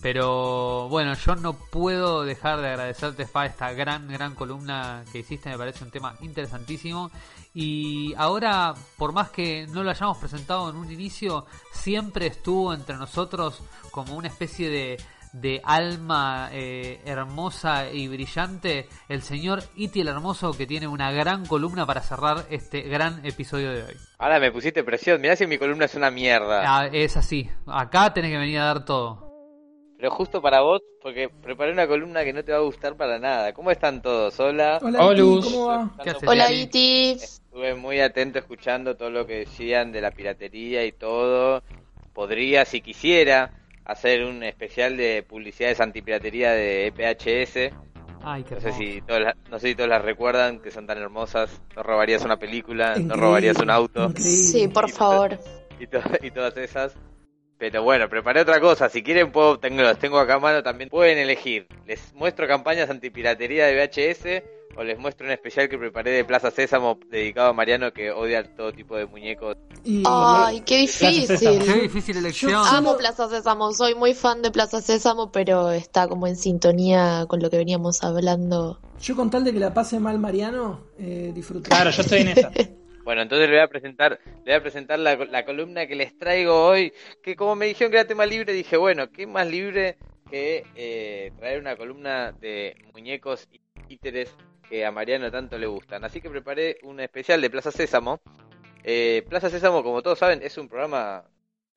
[0.00, 5.50] Pero bueno, yo no puedo dejar de agradecerte, Fa, esta gran, gran columna que hiciste.
[5.50, 7.10] Me parece un tema interesantísimo.
[7.60, 12.94] Y ahora, por más que no lo hayamos presentado en un inicio, siempre estuvo entre
[12.94, 14.96] nosotros como una especie de,
[15.32, 21.46] de alma eh, hermosa y brillante, el señor Iti el Hermoso, que tiene una gran
[21.46, 23.96] columna para cerrar este gran episodio de hoy.
[24.18, 26.62] Ahora me pusiste presión, mirá si mi columna es una mierda.
[26.64, 29.27] Ah, es así, acá tenés que venir a dar todo.
[29.98, 33.18] Pero justo para vos, porque preparé una columna que no te va a gustar para
[33.18, 33.52] nada.
[33.52, 34.38] ¿Cómo están todos?
[34.38, 34.78] Hola.
[34.80, 35.44] Hola, Olus.
[35.46, 35.90] Iti, ¿cómo va?
[36.04, 36.28] ¿Qué haces?
[36.28, 36.54] Hola, Sí.
[36.62, 37.10] Iti.
[37.20, 41.64] Estuve muy atento escuchando todo lo que decían de la piratería y todo.
[42.12, 43.52] Podría, si quisiera,
[43.84, 47.72] hacer un especial de publicidades antipiratería de EPHS.
[48.22, 50.86] Ay, qué No sé si todos la- no sé si todos las recuerdan, que son
[50.86, 51.60] tan hermosas.
[51.74, 54.04] No robarías una película, no robarías un auto.
[54.04, 54.30] increíble.
[54.30, 55.38] Sí, por favor.
[55.80, 56.94] y, to- y todas esas.
[57.58, 58.88] Pero bueno, preparé otra cosa.
[58.88, 60.88] Si quieren, puedo, tengo, los tengo acá a mano también.
[60.90, 61.66] Pueden elegir.
[61.86, 66.52] Les muestro campañas antipiratería de VHS o les muestro un especial que preparé de Plaza
[66.52, 69.56] Sésamo dedicado a Mariano que odia todo tipo de muñecos.
[69.84, 71.40] Y- Ay, qué Sésamo.
[71.40, 71.82] Qué difícil.
[71.82, 72.52] difícil elección.
[72.52, 77.24] Yo- Amo Plaza Sésamo, soy muy fan de Plaza Sésamo, pero está como en sintonía
[77.28, 78.78] con lo que veníamos hablando.
[79.02, 81.70] Yo con tal de que la pase mal Mariano, eh, disfruto.
[81.70, 82.52] Claro, yo estoy en esa.
[83.08, 86.66] Bueno, entonces le voy a presentar, le voy a presentar la, columna que les traigo
[86.66, 86.92] hoy.
[87.22, 89.96] Que como me dijeron que era tema libre, dije, bueno, ¿qué más libre
[90.30, 94.36] que eh, traer una columna de muñecos y títeres
[94.68, 96.04] que a Mariano tanto le gustan?
[96.04, 98.20] Así que preparé un especial de Plaza Sésamo.
[98.84, 101.24] Eh, Plaza Sésamo, como todos saben, es un programa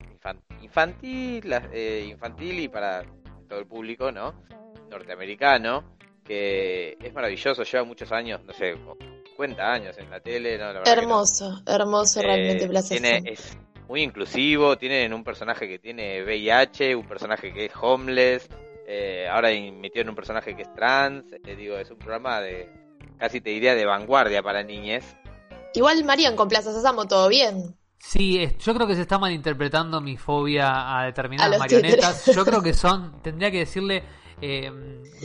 [0.00, 3.06] infan- infantil, eh, infantil y para
[3.48, 4.34] todo el público, ¿no?
[4.90, 8.96] Norteamericano, que es maravilloso, lleva muchos años, no sé, como
[9.26, 10.82] 50 años en la tele, no, la.
[10.84, 13.56] Hermoso, hermoso Eh, realmente Plaza tiene, es
[13.88, 18.48] muy inclusivo, tienen un personaje que tiene VIH, un personaje que es homeless,
[18.86, 22.70] eh, ahora metieron un personaje que es trans, eh, digo, es un programa de
[23.18, 25.04] casi te diría de vanguardia para niñez.
[25.74, 27.76] Igual Marian con Plaza Sésamo todo bien.
[27.98, 32.16] Sí, es- yo creo que se está malinterpretando mi fobia a determinadas A marionetas.
[32.24, 32.36] títeres.
[32.36, 34.02] Yo creo que son, tendría que decirle,
[34.42, 34.70] eh,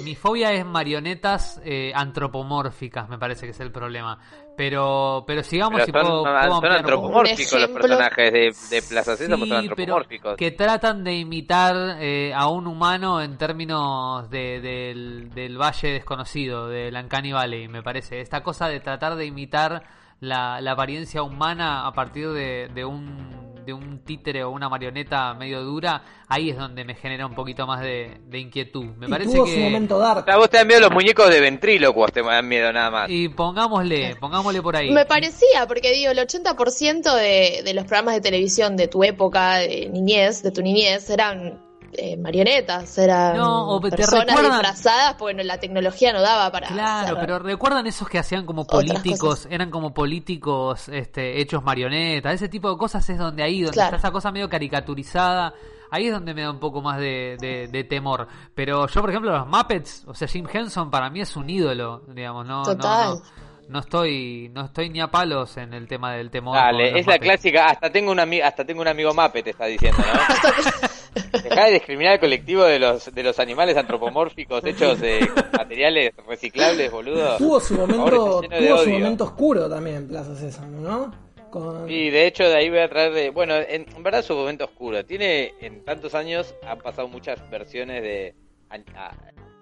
[0.03, 4.19] mi fobia es marionetas eh, antropomórficas, me parece que es el problema.
[4.55, 6.67] Pero, pero sigamos Pero y son, puedo, son puedo poco.
[6.73, 10.35] antropomórficos los personajes de, de Plaza Sésamo, Sí, son pero antropomórficos.
[10.37, 16.67] que tratan de imitar eh, a un humano en términos de- del, del Valle Desconocido,
[16.69, 18.19] del Uncanny Valley, me parece.
[18.19, 19.83] Esta cosa de tratar de imitar
[20.21, 25.33] la, la apariencia humana a partir de, de un, de un títere o una marioneta
[25.33, 28.85] medio dura, ahí es donde me genera un poquito más de, de inquietud.
[28.97, 29.55] Me y parece tuvo que...
[29.55, 30.29] su momento dark.
[30.29, 33.09] A vos te dan miedo los muñecos de ventrílocuos, te dan miedo nada más.
[33.09, 34.89] Y pongámosle, pongámosle por ahí.
[34.89, 39.57] Me parecía, porque digo, el 80% de, de los programas de televisión de tu época,
[39.57, 45.33] de niñez, de tu niñez, eran eh, marionetas, eran No, o personas recuerdan- disfrazadas, porque
[45.35, 49.47] no- la tecnología no daba para Claro, hacer- pero recuerdan esos que hacían como políticos,
[49.49, 53.95] eran como políticos este, hechos marionetas, ese tipo de cosas es donde ahí, donde Claro.
[53.95, 55.53] está esa cosa medio caricaturizada,
[55.89, 58.27] ahí es donde me da un poco más de, de- de temor.
[58.53, 62.03] Pero yo, por ejemplo, los Muppets, o sea, Jim Henson para mí es un ídolo,
[62.07, 63.09] digamos, no, no- Total.
[63.15, 63.21] no,
[63.69, 66.55] no estoy, no estoy ni a palos en el tema del temor.
[66.57, 67.19] Dale, es la Muppets.
[67.23, 70.03] clásica, hasta tengo un amigo, hasta tengo un amigo mape, te está diciendo, ¿no?
[71.43, 76.91] Dejá de discriminar al colectivo de los de los animales antropomórficos hechos de materiales reciclables,
[76.91, 77.37] boludo.
[77.37, 78.77] Tuvo su momento, tuvo
[79.17, 81.27] su oscuro también Plaza Sésamo, ¿no?
[81.49, 81.89] Con...
[81.89, 84.65] Y de hecho de ahí voy a traer de, bueno, en, en verdad su momento
[84.65, 85.05] oscuro.
[85.05, 88.35] Tiene en tantos años han pasado muchas versiones de
[88.69, 89.13] a-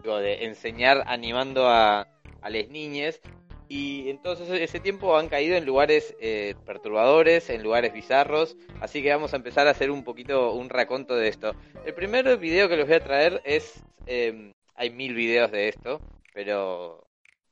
[0.01, 2.07] digo, de enseñar animando a,
[2.41, 3.19] a las niñas
[3.67, 9.09] y entonces ese tiempo han caído en lugares eh, perturbadores, en lugares bizarros, así que
[9.09, 11.55] vamos a empezar a hacer un poquito un raconto de esto.
[11.85, 16.01] El primer video que les voy a traer es, eh, hay mil videos de esto,
[16.33, 17.07] pero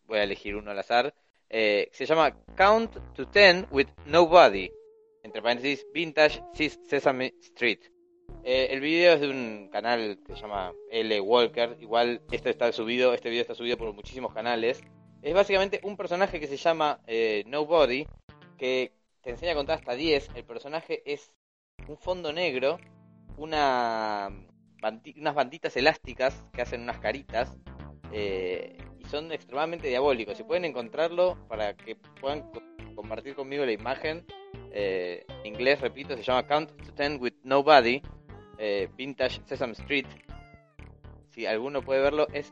[0.05, 1.13] voy a elegir uno al azar.
[1.49, 4.71] Eh, se llama Count to Ten with Nobody,
[5.23, 6.43] entre paréntesis, Vintage
[6.87, 7.79] Sesame Street.
[8.43, 11.21] Eh, el video es de un canal que se llama L.
[11.21, 14.81] Walker, igual esto está subido, este video está subido por muchísimos canales.
[15.23, 18.05] Es básicamente un personaje que se llama eh, Nobody,
[18.57, 18.91] que
[19.21, 20.29] te enseña a contar hasta 10.
[20.35, 21.33] El personaje es
[21.87, 22.77] un fondo negro,
[23.37, 24.29] una
[24.81, 27.57] bandi- unas banditas elásticas que hacen unas caritas
[28.11, 30.35] eh, y son extremadamente diabólicos.
[30.37, 32.61] Si pueden encontrarlo para que puedan co-
[32.93, 34.25] compartir conmigo la imagen,
[34.73, 38.01] eh, en inglés, repito, se llama Count to Ten with Nobody,
[38.97, 40.05] Vintage Sesame Street.
[41.31, 42.51] Si alguno puede verlo, es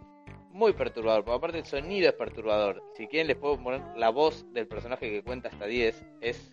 [0.53, 2.83] muy perturbador, porque aparte el sonido es perturbador.
[2.95, 6.51] Si quieren les puedo poner la voz del personaje que cuenta hasta 10, es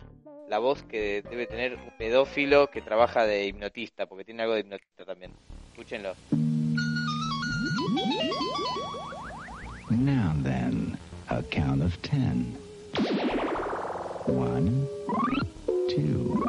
[0.49, 4.61] la voz que debe tener un pedófilo que trabaja de hipnotista, porque tiene algo de
[4.61, 5.31] hipnotista también.
[5.71, 6.15] Escúchenlo.
[9.91, 10.97] Now then,
[11.29, 12.57] a count of ten.
[14.25, 14.87] One,
[15.89, 16.45] two,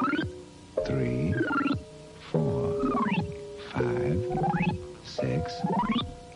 [0.87, 1.35] three,
[2.31, 2.75] four,
[3.73, 4.23] five,
[5.05, 5.53] six,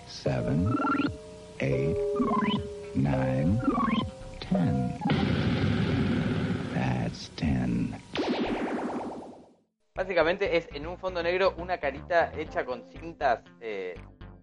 [0.08, 0.74] seven,
[1.60, 1.96] eight,
[2.94, 3.58] nine,
[4.48, 4.98] ten.
[6.74, 7.94] That's ten.
[9.96, 13.94] Básicamente es en un fondo negro una carita hecha con cintas, eh,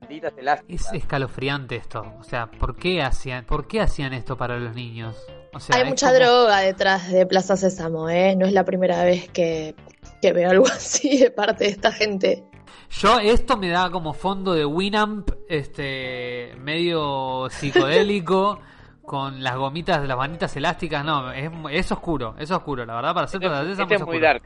[0.07, 0.93] cintas Es elásticas.
[0.93, 5.17] escalofriante esto, o sea, ¿por qué hacían, por qué hacían esto para los niños?
[5.53, 8.35] O sea, Hay es mucha como- droga detrás de Plaza Sésamo, ¿eh?
[8.37, 9.75] No es la primera vez que,
[10.21, 12.43] que veo algo así de parte de esta gente.
[12.91, 18.59] Yo esto me da como fondo de Winamp, este medio psicodélico
[19.05, 23.25] con las gomitas, las manitas elásticas, no, es, es oscuro, es oscuro, la verdad para
[23.25, 24.19] hacer Este, este es muy oscuro.
[24.19, 24.43] dark.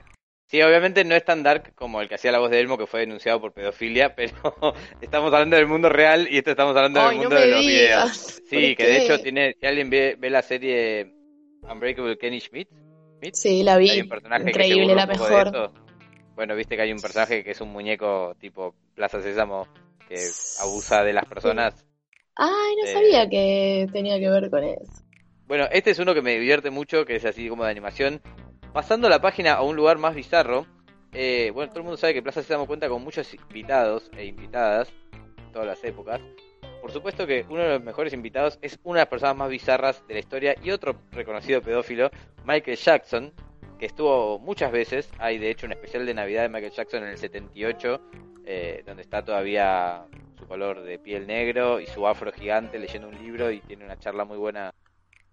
[0.48, 2.86] Sí, obviamente no es tan dark como el que hacía la voz de Elmo, que
[2.86, 4.32] fue denunciado por pedofilia, pero
[5.02, 7.60] estamos hablando del mundo real y esto estamos hablando Ay, del no mundo de los
[7.62, 7.74] digas.
[7.74, 8.42] videos.
[8.42, 11.16] ¿Por Sí, que de hecho tiene, si alguien ve, ve la serie
[11.64, 12.70] Unbreakable Kenny Schmidt,
[13.18, 13.90] Schmidt, Sí, la vi.
[13.90, 15.72] hay un personaje Increíble, la mejor.
[16.36, 19.68] Bueno, viste que hay un personaje que es un muñeco tipo Plaza Sésamo
[20.07, 20.18] que
[20.62, 21.86] abusa de las personas.
[22.36, 25.03] Ay, no Eh, sabía que tenía que ver con eso.
[25.48, 28.22] Bueno, este es uno que me divierte mucho, que es así como de animación.
[28.74, 30.66] Pasando la página a un lugar más bizarro,
[31.14, 34.91] eh, bueno, todo el mundo sabe que Plaza Sésamo cuenta con muchos invitados e invitadas,
[35.14, 36.20] en todas las épocas.
[36.82, 40.06] Por supuesto que uno de los mejores invitados es una de las personas más bizarras
[40.07, 42.12] de la historia y otro reconocido pedófilo,
[42.44, 43.34] Michael Jackson,
[43.77, 45.10] que estuvo muchas veces.
[45.19, 48.02] Hay de hecho un especial de Navidad de Michael Jackson en el 78,
[48.45, 50.06] eh, donde está todavía
[50.38, 53.97] su color de piel negro y su afro gigante leyendo un libro y tiene una
[53.97, 54.73] charla muy buena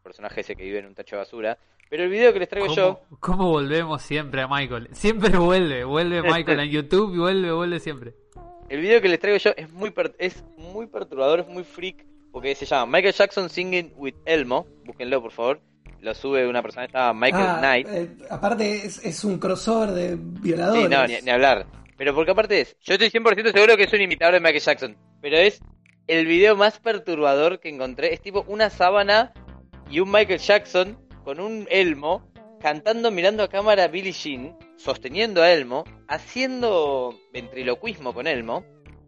[0.02, 1.59] personaje ese que vive en un tacho de basura.
[1.89, 4.89] Pero el video que les traigo yo, ¿Cómo, volvemos siempre a Michael?
[4.93, 8.14] Siempre vuelve, vuelve Michael en YouTube y vuelve, vuelve siempre.
[8.70, 12.06] el video que les traigo yo es muy per- es muy perturbador, es muy freak,
[12.32, 15.60] porque se llama Michael Jackson Singing with Elmo, búsquenlo por favor.
[16.03, 17.89] Lo sube una persona que Michael Ah, Knight.
[17.91, 20.83] eh, aparte es, es un crossover de violadores.
[20.85, 21.66] Sí, no, ni, ni hablar.
[21.97, 24.97] Pero porque aparte es, yo estoy 100% seguro que es un imitador de Michael Jackson,
[25.20, 25.61] pero es
[26.09, 28.12] el video más perturbador que encontré.
[28.12, 29.33] Es tipo una sábana
[29.91, 32.29] y un Michael Jackson con un elmo
[32.61, 38.65] cantando mirando a cámara a Billie Jean, sosteniendo a Elmo, haciendo ventriloquismo con Elmo.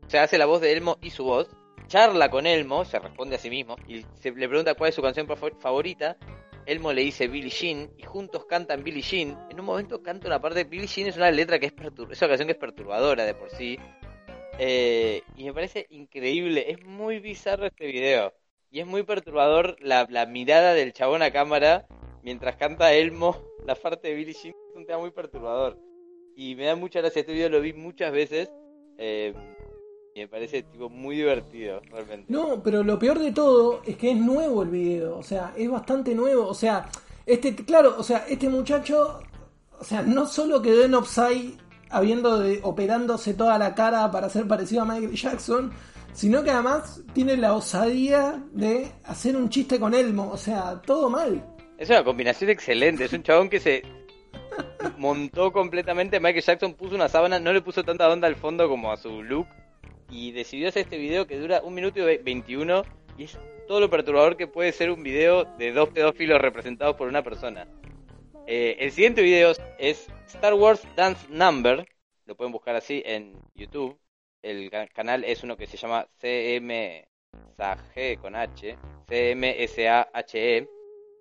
[0.07, 1.49] O sea, hace la voz de Elmo y su voz.
[1.87, 5.03] Charla con Elmo, se responde a sí mismo y se le pregunta cuál es su
[5.03, 6.17] canción fa- favorita.
[6.67, 9.39] Elmo le dice Billie Jean y juntos cantan Billie Jean.
[9.51, 10.65] En un momento canta una parte.
[10.65, 13.51] Billie Jean es una letra que es es una canción que es perturbadora de por
[13.51, 13.79] sí.
[14.59, 16.71] Eh, y me parece increíble.
[16.71, 18.33] Es muy bizarro este video.
[18.71, 21.87] Y es muy perturbador la, la mirada del chabón a cámara
[22.23, 24.55] mientras canta Elmo la parte de Billie Jean.
[24.71, 25.79] Es un tema muy perturbador.
[26.37, 27.21] Y me da mucha gracia.
[27.21, 28.51] Este video lo vi muchas veces.
[28.99, 29.35] eh,
[30.15, 32.33] y me parece tipo muy divertido, realmente.
[32.33, 35.69] No, pero lo peor de todo es que es nuevo el video, o sea, es
[35.69, 36.89] bastante nuevo, o sea,
[37.27, 39.21] este, claro, o sea, este muchacho,
[39.77, 41.55] o sea, no solo quedó en offside
[41.91, 45.73] habiendo de, operándose toda la cara para ser parecido a Michael Jackson,
[46.13, 51.11] sino que además tiene la osadía de hacer un chiste con Elmo, o sea, todo
[51.11, 51.45] mal.
[51.77, 53.05] Es una combinación excelente.
[53.05, 53.83] Es un chabón que se
[54.97, 56.21] montó completamente.
[56.21, 59.25] Michael Jackson puso una sábana, no le puso tanta onda al fondo como a su
[59.25, 59.49] look.
[60.11, 62.85] Y decidió hacer este video que dura un minuto y ve- 21.
[63.19, 67.09] Y es todo lo perturbador que puede ser un video de dos pedófilos representados por
[67.09, 67.67] una persona.
[68.47, 71.87] Eh, el siguiente video es Star Wars Dance Number.
[72.27, 73.99] Lo pueden buscar así en YouTube.
[74.43, 78.77] El ca- canal es uno que se llama CMSAG con H.
[79.09, 80.69] CMSAHE.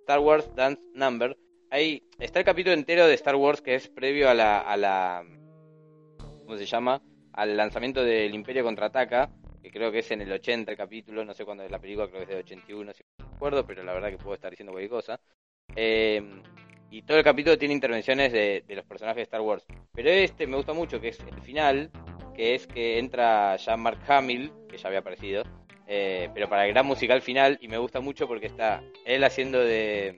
[0.00, 1.36] Star Wars Dance Number.
[1.70, 5.24] Ahí está el capítulo entero de Star Wars que es previo a la, a la
[6.44, 7.00] ¿cómo se llama?
[7.34, 9.30] Al lanzamiento del Imperio Contraataca,
[9.62, 12.06] que creo que es en el 80 el capítulo, no sé cuándo es la película,
[12.08, 14.50] creo que es de 81, si no me acuerdo, pero la verdad que puedo estar
[14.50, 15.20] diciendo cualquier cosa.
[15.74, 16.22] Eh,
[16.90, 19.64] y todo el capítulo tiene intervenciones de, de los personajes de Star Wars.
[19.92, 21.90] Pero este me gusta mucho, que es el final,
[22.34, 25.42] que es que entra ya Mark Hamill, que ya había aparecido,
[25.86, 29.60] eh, pero para el gran musical final, y me gusta mucho porque está él haciendo
[29.60, 30.16] de...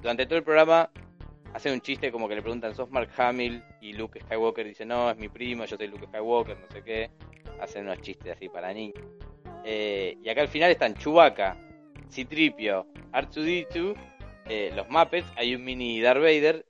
[0.00, 0.90] Durante todo el programa
[1.52, 3.62] hace un chiste como que le preguntan, ¿sos Mark Hamill?
[3.80, 7.10] Y Luke Skywalker dice, no, es mi primo, yo soy Luke Skywalker, no sé qué.
[7.60, 9.02] Hacen unos chistes así para niños.
[9.64, 11.56] Eh, y acá al final están Chewbacca,
[12.10, 13.94] Citripio, R2D2,
[14.48, 16.66] eh, los Muppets, hay un mini Darth Vader.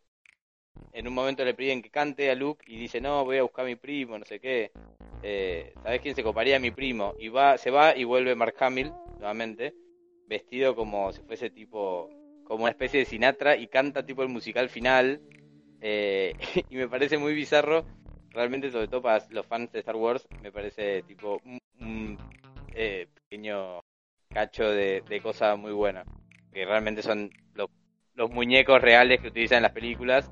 [0.93, 3.65] En un momento le piden que cante a Luke y dice, no, voy a buscar
[3.65, 4.73] a mi primo, no sé qué.
[5.23, 7.15] Eh, ¿Sabes quién se coparía a mi primo?
[7.19, 9.75] Y va, se va y vuelve Mark Hamill, nuevamente,
[10.27, 12.11] vestido como si fuese tipo
[12.51, 15.21] como una especie de Sinatra y canta tipo el musical final.
[15.81, 16.35] eh,
[16.69, 17.85] y me parece muy bizarro,
[18.31, 21.41] realmente sobre todo para los fans de Star Wars, me parece tipo
[21.79, 22.19] un,
[22.75, 23.81] eh, pequeño
[24.29, 26.03] cacho de, de cosa muy buena.
[26.53, 27.71] Que realmente son los,
[28.17, 30.29] los muñecos reales que utilizan las películas.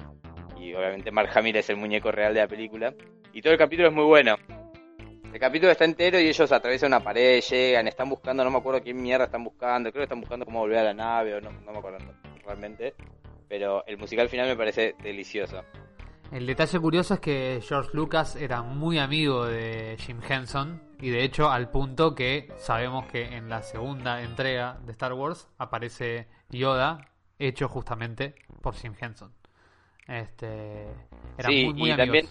[0.61, 2.93] Y obviamente Mark Hamill es el muñeco real de la película.
[3.32, 4.35] Y todo el capítulo es muy bueno.
[5.33, 8.83] El capítulo está entero y ellos atraviesan una pared, llegan, están buscando, no me acuerdo
[8.83, 11.51] quién mierda están buscando, creo que están buscando cómo volver a la nave o no,
[11.51, 11.99] no me acuerdo
[12.45, 12.95] realmente.
[13.47, 15.63] Pero el musical final me parece delicioso.
[16.33, 21.25] El detalle curioso es que George Lucas era muy amigo de Jim Henson y de
[21.25, 27.13] hecho al punto que sabemos que en la segunda entrega de Star Wars aparece Yoda
[27.39, 29.33] hecho justamente por Jim Henson.
[30.07, 30.85] Este
[31.39, 31.97] eran sí, muy, muy y amigos.
[31.97, 32.27] también,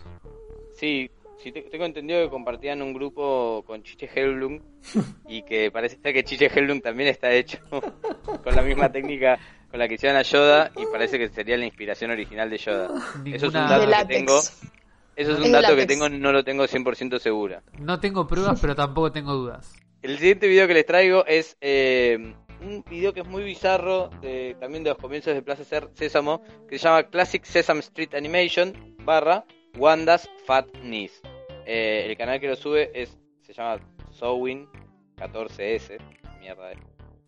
[0.73, 1.09] sí,
[1.41, 4.59] sí, te- tengo entendido que compartían un grupo con Chiche Hellblum
[5.27, 7.59] y que parece ser que Chiche Hellblum también está hecho
[8.43, 9.37] con la misma técnica
[9.69, 12.87] con la que hicieron a Yoda y parece que sería la inspiración original de Yoda.
[13.25, 16.63] Eso es un dato que tengo, eso es un dato que tengo, no lo tengo
[16.65, 17.61] 100% segura.
[17.79, 19.75] No tengo pruebas, pero tampoco tengo dudas.
[20.01, 24.55] El siguiente video que les traigo es eh, un video que es muy bizarro, de-
[24.59, 25.63] también de los comienzos de Plaza
[25.95, 29.43] Sésamo, que se llama Classic Sesame Street Animation barra
[29.77, 31.21] Wanda's Fat Knees.
[31.65, 33.79] Eh, el canal que lo sube es se llama
[34.11, 34.67] Sowin
[35.15, 35.97] 14S,
[36.39, 36.77] mierda, eh.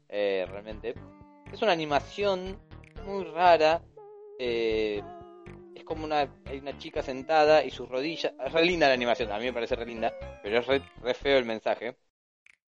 [0.10, 0.96] Eh, realmente.
[1.52, 2.60] Es una animación
[3.06, 3.82] muy rara.
[4.40, 5.02] eh,
[5.76, 8.34] es como una, hay una chica sentada y sus rodillas.
[8.46, 10.14] Es re linda la animación, a mí me parece re linda,
[10.44, 11.96] pero es re, re feo el mensaje.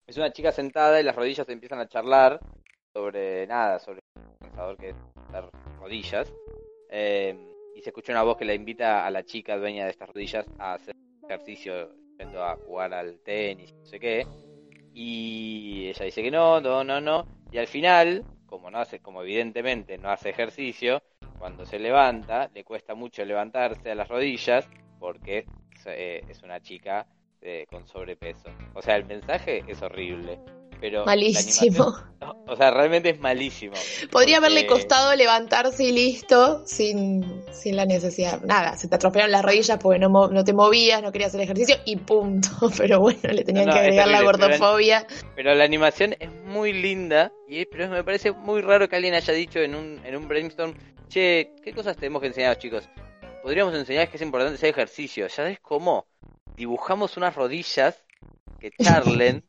[0.06, 2.40] Es una chica sentada y las rodillas se empiezan a charlar
[2.94, 4.96] sobre nada, sobre el pensador que es
[5.32, 5.46] las
[5.80, 6.34] rodillas.
[6.90, 7.38] Eh,
[7.76, 10.46] y se escucha una voz que la invita a la chica dueña de estas rodillas
[10.58, 14.26] a hacer ejercicio, yendo a jugar al tenis, no sé qué.
[14.94, 17.26] Y ella dice que no, no, no, no.
[17.52, 21.02] Y al final, como no hace, como evidentemente no hace ejercicio,
[21.38, 24.68] cuando se levanta, le cuesta mucho levantarse a las rodillas
[25.00, 25.46] porque
[25.86, 27.08] eh, es una chica
[27.42, 28.50] eh, con sobrepeso.
[28.74, 30.40] O sea, el mensaje es horrible.
[30.80, 31.94] Pero Malísimo.
[32.48, 33.74] o sea, realmente es malísimo.
[34.12, 38.42] Podría haberle costado levantarse y listo, sin, sin la necesidad.
[38.42, 41.76] Nada, se te atropellaron las rodillas porque no, no te movías, no querías hacer ejercicio
[41.86, 42.50] y punto.
[42.78, 45.06] Pero bueno, le tenían No, no, que agregar la pero- gordofobia.
[45.36, 49.34] Pero la animación es muy linda, y pero me parece muy raro que alguien haya
[49.34, 50.74] dicho en un, en un brainstorm,
[51.08, 52.90] che, ¿qué cosas tenemos que enseñar a los chicos?
[53.44, 55.28] Podríamos enseñar que es importante hacer ejercicio.
[55.28, 56.06] ¿Ya sabes cómo?
[56.56, 58.04] Dibujamos unas rodillas
[58.60, 59.44] que charlen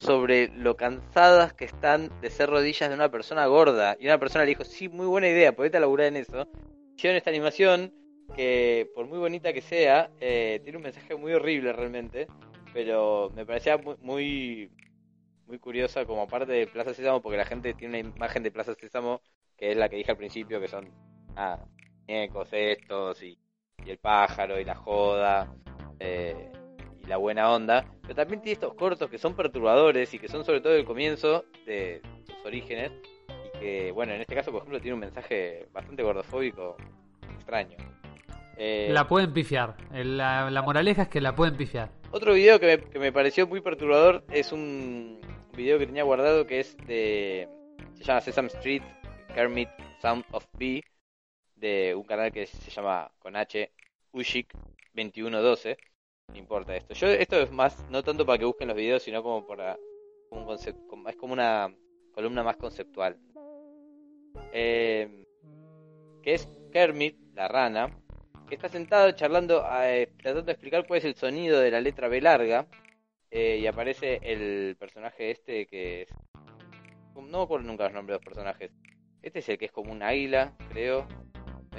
[0.00, 3.96] sobre lo cansadas que están de ser rodillas de una persona gorda.
[4.00, 6.48] Y una persona le dijo, sí, muy buena idea, a laburar en eso.
[6.96, 7.92] Hicieron esta animación
[8.34, 12.26] que, por muy bonita que sea, eh, tiene un mensaje muy horrible realmente.
[12.72, 14.70] Pero me parecía muy,
[15.46, 18.74] muy, curiosa como parte de Plaza Sésamo, porque la gente tiene una imagen de Plaza
[18.74, 19.20] Sésamo
[19.56, 20.88] que es la que dije al principio, que son
[21.36, 21.62] ah,
[22.08, 23.38] muñecos estos, y,
[23.84, 25.54] y el pájaro, y la joda,
[25.98, 26.50] eh,
[27.10, 27.84] la buena onda.
[28.02, 31.44] Pero también tiene estos cortos que son perturbadores y que son sobre todo el comienzo
[31.66, 32.92] de sus orígenes.
[33.28, 36.76] Y que, bueno, en este caso, por ejemplo, tiene un mensaje bastante gordofóbico,
[37.34, 37.76] extraño.
[38.56, 39.76] Eh, La pueden pifiar.
[39.92, 41.90] La, la moraleja es que la pueden pifiar.
[42.12, 45.20] Otro video que me, que me pareció muy perturbador es un
[45.56, 47.48] video que tenía guardado que es de.
[47.94, 48.82] Se llama Sesame Street
[49.34, 49.68] Kermit
[50.00, 50.82] Sound of B,
[51.56, 53.70] de un canal que se llama con H
[54.12, 54.52] Ushik
[54.94, 55.76] 2112.
[56.30, 56.94] No importa esto.
[56.94, 59.78] Yo, esto es más, no tanto para que busquen los videos, sino como para.
[60.30, 61.74] Un concept- como- es como una
[62.12, 63.16] columna más conceptual.
[64.52, 65.24] Eh,
[66.22, 67.90] que es Kermit, la rana,
[68.48, 72.08] que está sentado charlando, eh, tratando de explicar cuál es el sonido de la letra
[72.08, 72.66] B larga.
[73.32, 76.08] eh, y aparece el personaje este que es.
[77.14, 78.72] No me acuerdo nunca los nombres de los personajes.
[79.22, 81.06] Este es el que es como un águila, creo.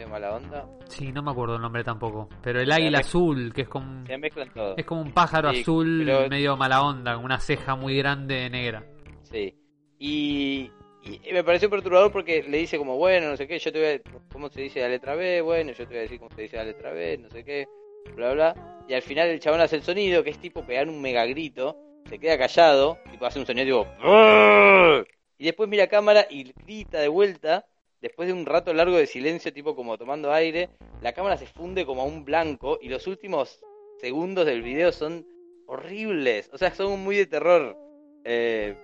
[0.01, 0.65] Medio mala onda.
[0.87, 2.27] Sí, no me acuerdo el nombre tampoco.
[2.41, 4.75] Pero el águila azul, que es como, Se mezclan todos.
[4.77, 8.49] es como un pájaro Sí, azul pero- medio mala onda, con una ceja muy grande
[8.49, 8.83] negra.
[9.21, 9.53] Sí.
[9.99, 10.71] Y,
[11.03, 13.87] y me pareció perturbador porque le dice como, bueno, no sé qué, yo te voy
[13.89, 14.21] a...
[14.33, 15.41] ¿Cómo se dice la letra B?
[15.41, 17.67] Bueno, yo te voy a decir cómo se dice la letra B, no sé qué,
[18.15, 18.83] bla, bla.
[18.87, 21.77] Y al final el chabón hace el sonido, que es tipo pegar un mega grito,
[22.09, 25.05] se queda callado, tipo hace un sonido tipo...
[25.37, 27.65] Y después mira a cámara y grita de vuelta,
[28.01, 30.69] después de un rato largo de silencio, tipo como tomando aire,
[31.01, 33.59] la cámara se funde como a un blanco y los últimos
[33.99, 35.25] segundos del video son
[35.67, 37.77] horribles, o sea, son muy de terror.
[38.23, 38.75] Eh,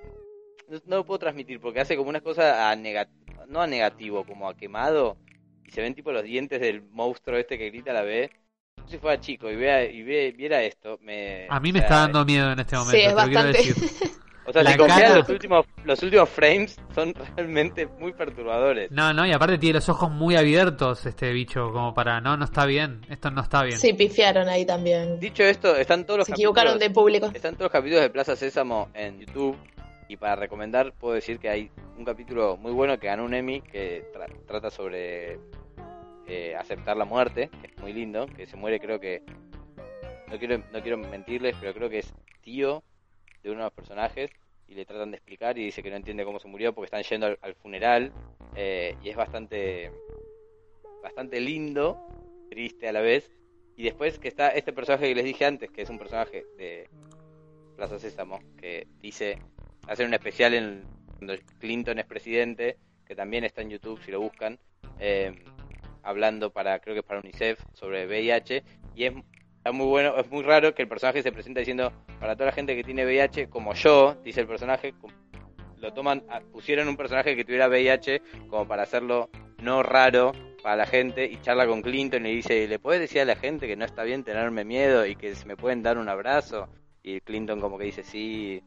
[0.69, 3.09] no, no lo puedo transmitir porque hace como unas cosas a nega-
[3.47, 5.17] no a negativo, como a quemado.
[5.65, 8.31] Y se ven tipo los dientes del monstruo este que grita a la vez.
[8.77, 11.47] Yo si fuera chico y, vea, y ve- viera esto, me...
[11.49, 13.27] A mí o me sea, está dando miedo en este momento, Sí, es te lo
[13.27, 13.75] quiero decir.
[14.47, 18.89] O sea, la si cara- los últimos, los últimos frames son realmente muy perturbadores.
[18.91, 22.45] No, no, y aparte tiene los ojos muy abiertos este bicho, como para, no, no
[22.45, 23.77] está bien, esto no está bien.
[23.77, 25.19] Sí, pifiaron ahí también.
[25.19, 27.25] Dicho esto, están todos los Se equivocaron capítulos- de público.
[27.33, 29.57] Están todos los capítulos de Plaza Sésamo en YouTube.
[30.09, 33.59] Y para recomendar, puedo decir que hay un capítulo muy bueno que ganó un Emmy
[33.59, 35.37] que tra- trata sobre
[36.25, 38.25] eh, aceptar la muerte, que es muy lindo.
[38.27, 39.21] Que se muere, creo que.
[40.31, 42.83] No quiero, no quiero mentirles, pero creo que es tío
[43.49, 44.31] de uno de los personajes.
[44.67, 47.03] Y le tratan de explicar y dice que no entiende cómo se murió porque están
[47.03, 48.11] yendo al, al funeral.
[48.55, 49.91] eh, y es bastante.
[51.01, 51.97] Bastante lindo,
[52.49, 53.31] triste a la vez.
[53.77, 56.89] Y después que está este personaje que les dije antes, que es un personaje de
[57.75, 59.37] Plaza Sésamo, que dice,
[59.87, 60.83] hacer un especial en
[61.17, 64.59] cuando Clinton es presidente, que también está en YouTube si lo buscan,
[64.99, 65.43] eh,
[66.03, 68.63] hablando para, creo que es para UNICEF, sobre VIH,
[68.95, 69.13] y es
[69.67, 71.91] está muy bueno, es muy raro que el personaje se presenta diciendo,
[72.21, 74.93] para toda la gente que tiene VIH, como yo, dice el personaje,
[75.81, 76.23] lo toman,
[76.53, 79.29] pusieron un personaje que tuviera VIH como para hacerlo
[79.61, 80.31] no raro
[80.63, 83.67] para la gente y charla con Clinton y dice, ¿le puedes decir a la gente
[83.67, 86.69] que no está bien tenerme miedo y que me pueden dar un abrazo?
[87.03, 88.63] Y Clinton como que dice, sí,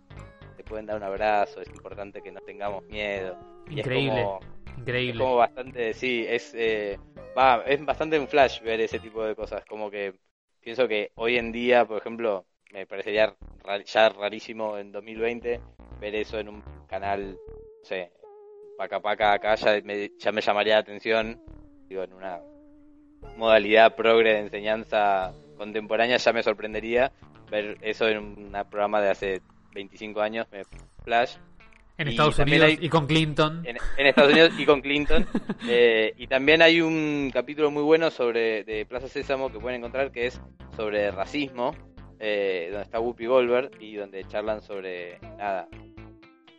[0.59, 3.39] te pueden dar un abrazo, es importante que no tengamos miedo.
[3.71, 5.19] Y es Increíble, como- es increíble.
[5.25, 6.99] como bastante, sí, es, eh,
[7.37, 9.65] va, es bastante un flash ver ese tipo de cosas.
[9.65, 10.15] Como que
[10.61, 13.35] pienso que hoy en día, por ejemplo, me parecería
[13.87, 15.61] ya rarísimo en 2020
[16.01, 18.11] ver eso en un canal, no sé,
[18.77, 21.41] paca paca acá ya me, ya me llamaría la atención.
[21.89, 22.41] Digo, en una
[23.37, 27.13] modalidad progre de enseñanza contemporánea ya me sorprendería
[27.51, 29.43] ver eso en un programa de hace
[29.75, 30.47] 25 años,
[31.05, 31.37] flash.
[32.01, 33.63] En y Estados también Unidos hay- y con Clinton.
[33.67, 35.27] en, en Estados Unidos y con Clinton.
[35.69, 40.11] Eh, y también hay un capítulo muy bueno sobre de Plaza Sésamo que pueden encontrar
[40.13, 40.41] que es
[40.77, 41.75] sobre racismo,
[42.19, 45.69] eh, donde está Whoopi Goldberg y donde charlan sobre nada.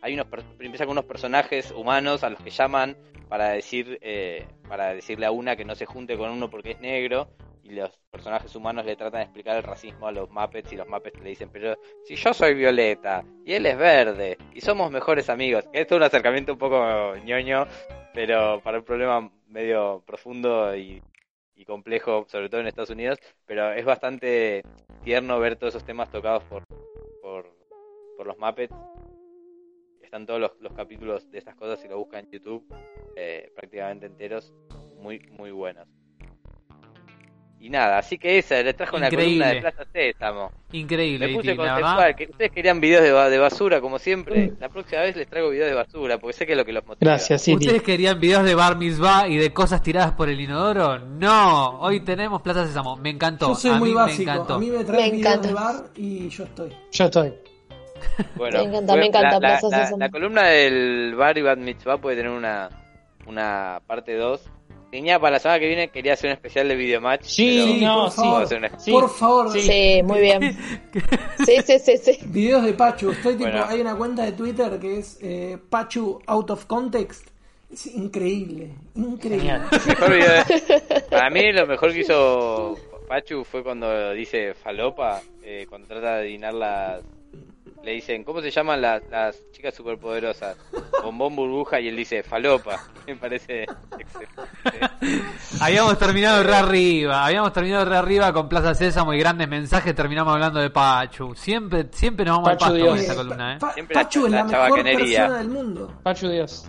[0.00, 0.26] Hay unos
[0.58, 2.96] empiezan con unos personajes humanos a los que llaman
[3.28, 6.80] para decir eh, para decirle a una que no se junte con uno porque es
[6.80, 7.28] negro
[7.64, 10.88] y los personajes humanos le tratan de explicar el racismo a los Muppets y los
[10.88, 15.30] Muppets le dicen, pero si yo soy violeta y él es verde y somos mejores
[15.30, 15.64] amigos.
[15.72, 17.66] Esto es un acercamiento un poco ñoño,
[18.12, 21.02] pero para un problema medio profundo y,
[21.64, 24.64] complejo, sobre todo en Estados Unidos, pero es bastante
[25.04, 26.64] tierno ver todos esos temas tocados por,
[27.22, 27.46] por,
[28.26, 28.74] los Muppets.
[30.00, 32.66] Están todos los, los capítulos de estas cosas, si lo buscan en YouTube,
[33.14, 34.52] eh, prácticamente enteros,
[34.96, 36.01] muy, muy buenos.
[37.64, 39.44] Y nada, así que esa, les trajo una Increíble.
[39.44, 40.50] columna de Plaza Sésamo.
[40.72, 44.54] Increíble, Me puse conceptual, que ustedes querían videos de, ba- de basura, como siempre.
[44.58, 46.84] La próxima vez les traigo videos de basura, porque sé que es lo que los
[46.84, 47.08] motiva.
[47.12, 47.58] Gracias, City.
[47.66, 50.98] ¿Ustedes querían videos de Bar Mitzvah y de cosas tiradas por el inodoro?
[50.98, 52.96] No, hoy tenemos Plaza Sésamo.
[52.96, 53.50] Me encantó.
[53.50, 54.24] Yo soy a muy mí básico.
[54.26, 54.54] me encantó.
[54.54, 55.46] A mí me traen Me videos encanta.
[55.48, 56.72] de bar y yo estoy.
[56.90, 57.32] Yo estoy.
[58.34, 59.98] Bueno, Me encanta, me encanta la, la- Plaza la- Sésamo.
[59.98, 62.68] la columna del Bar y Bat Mitzvah puede tener una,
[63.26, 64.40] una parte 2.
[64.92, 67.22] Tenía para la semana que viene, quería hacer un especial de videomatch.
[67.24, 68.16] Sí, pero- no, por sí.
[68.90, 69.52] favor, por favor.
[69.52, 69.62] Sí.
[69.62, 70.56] Sí, muy bien.
[71.46, 72.18] Sí, sí, sí, sí.
[72.26, 73.10] Videos de Pachu.
[73.10, 73.64] Estoy tipo, Bueno.
[73.68, 77.26] hay una cuenta de Twitter que es eh, Pachu Out of Context.
[77.72, 79.60] Es increíble, increíble.
[79.88, 82.76] Mejor video de- Para mí lo mejor que hizo
[83.08, 87.00] Pachu fue cuando dice falopa, eh, cuando trata de adivinar las...
[87.84, 90.56] Le dicen, ¿cómo se llaman las, las chicas superpoderosas?
[91.02, 92.78] Bombón burbuja y él dice falopa.
[93.08, 93.64] Me parece
[93.98, 95.26] excelente.
[95.60, 100.32] Habíamos terminado re arriba, habíamos terminado re arriba con Plaza Sésamo y grandes mensajes, terminamos
[100.32, 101.34] hablando de Pachu.
[101.34, 102.88] Siempre, siempre nos vamos Pachu al pasto Dios.
[102.90, 103.58] con esta columna, ¿eh?
[103.58, 105.92] Pa- Siempre la- Pachu es la la, mejor persona del mundo.
[106.04, 106.68] Pachu Dios.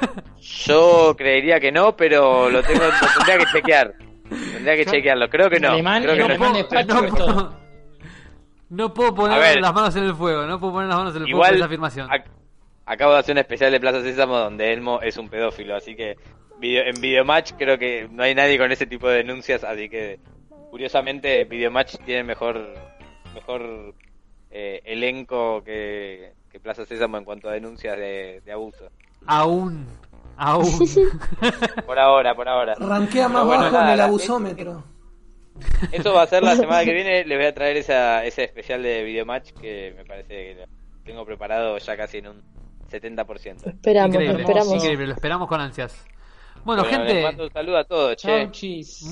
[0.40, 3.94] Yo creería que no, pero lo tengo, lo tendría que chequear.
[4.28, 5.28] Tendría que chequearlo.
[5.28, 5.72] Creo que no.
[5.72, 6.46] Alemán, Creo que en no.
[6.46, 7.56] alemán
[8.70, 9.60] no puedo poner ver.
[9.60, 11.56] las manos en el fuego, no puedo poner las manos en el fuego Igual por
[11.56, 12.08] esa afirmación.
[12.08, 12.24] ac-
[12.86, 16.16] acabo de hacer un especial de Plaza Sésamo donde Elmo es un pedófilo, así que
[16.60, 20.18] video- en Videomatch creo que no hay nadie con ese tipo de denuncias, así que
[20.70, 22.74] curiosamente Videomatch tiene mejor
[23.34, 23.94] mejor
[24.50, 28.88] eh, elenco que, que Plaza Sésamo en cuanto a denuncias de, de abuso.
[29.26, 29.86] Aún,
[30.36, 30.64] aún.
[31.86, 32.74] Por ahora, por ahora.
[32.78, 34.84] Rankea más bueno, bajo nada, en el abusómetro.
[35.92, 37.24] Eso va a ser la semana que viene.
[37.24, 40.66] Les voy a traer esa, ese especial de Videomatch que me parece que lo
[41.04, 42.42] tengo preparado ya casi en un
[42.90, 43.66] 70%.
[43.66, 44.74] Esperamos, increíble, esperamos.
[44.74, 46.06] increíble, lo esperamos con ansias.
[46.64, 48.50] Bueno, Bueno, les mando gente, un saludo a todos, che.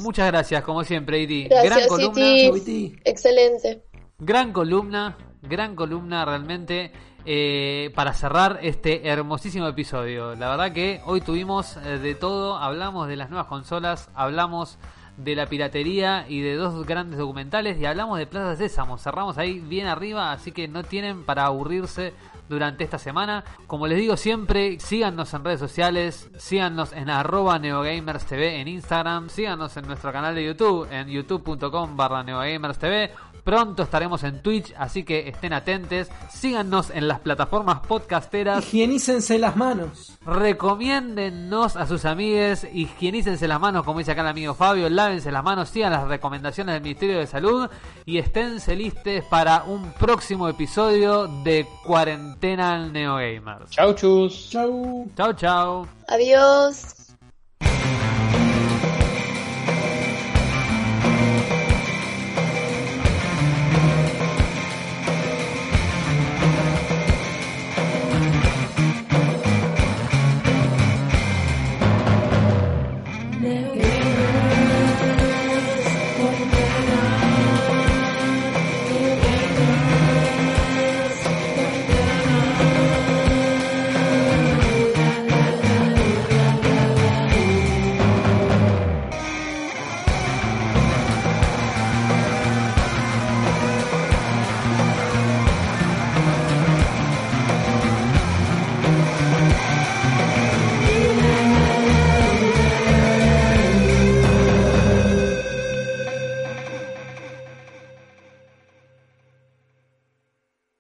[0.01, 1.45] Muchas gracias, como siempre, Iti.
[1.45, 3.01] Gracias, gran columna.
[3.05, 3.83] Excelente.
[4.19, 6.91] gran columna, gran columna realmente
[7.25, 10.35] eh, para cerrar este hermosísimo episodio.
[10.35, 14.79] La verdad que hoy tuvimos eh, de todo, hablamos de las nuevas consolas, hablamos
[15.17, 18.99] de la piratería y de dos grandes documentales y hablamos de Plaza Sésamo.
[18.99, 22.13] Cerramos ahí bien arriba, así que no tienen para aburrirse
[22.49, 23.45] durante esta semana.
[23.67, 29.77] Como les digo siempre, síganos en redes sociales, síganos en arroba neogamerstv en Instagram, síganos
[29.77, 33.34] en nuestro canal de YouTube, en youtube.com barra neogamerstv.
[33.45, 36.09] Pronto estaremos en Twitch, así que estén atentos.
[36.31, 38.65] Síganos en las plataformas podcasteras.
[38.65, 40.19] Higienícense las manos.
[40.25, 45.45] Recomiéndennos a sus amigues, higienícense las manos, como dice acá el amigo Fabio, lávense las
[45.45, 47.69] manos, sigan las recomendaciones del Ministerio de Salud
[48.07, 53.71] y esténse listos para un próximo episodio de Cuarentena Neogamers.
[53.71, 54.49] Chau, chus.
[54.51, 55.07] Chau.
[55.17, 55.87] Chao, chao.
[56.09, 57.04] Adiós.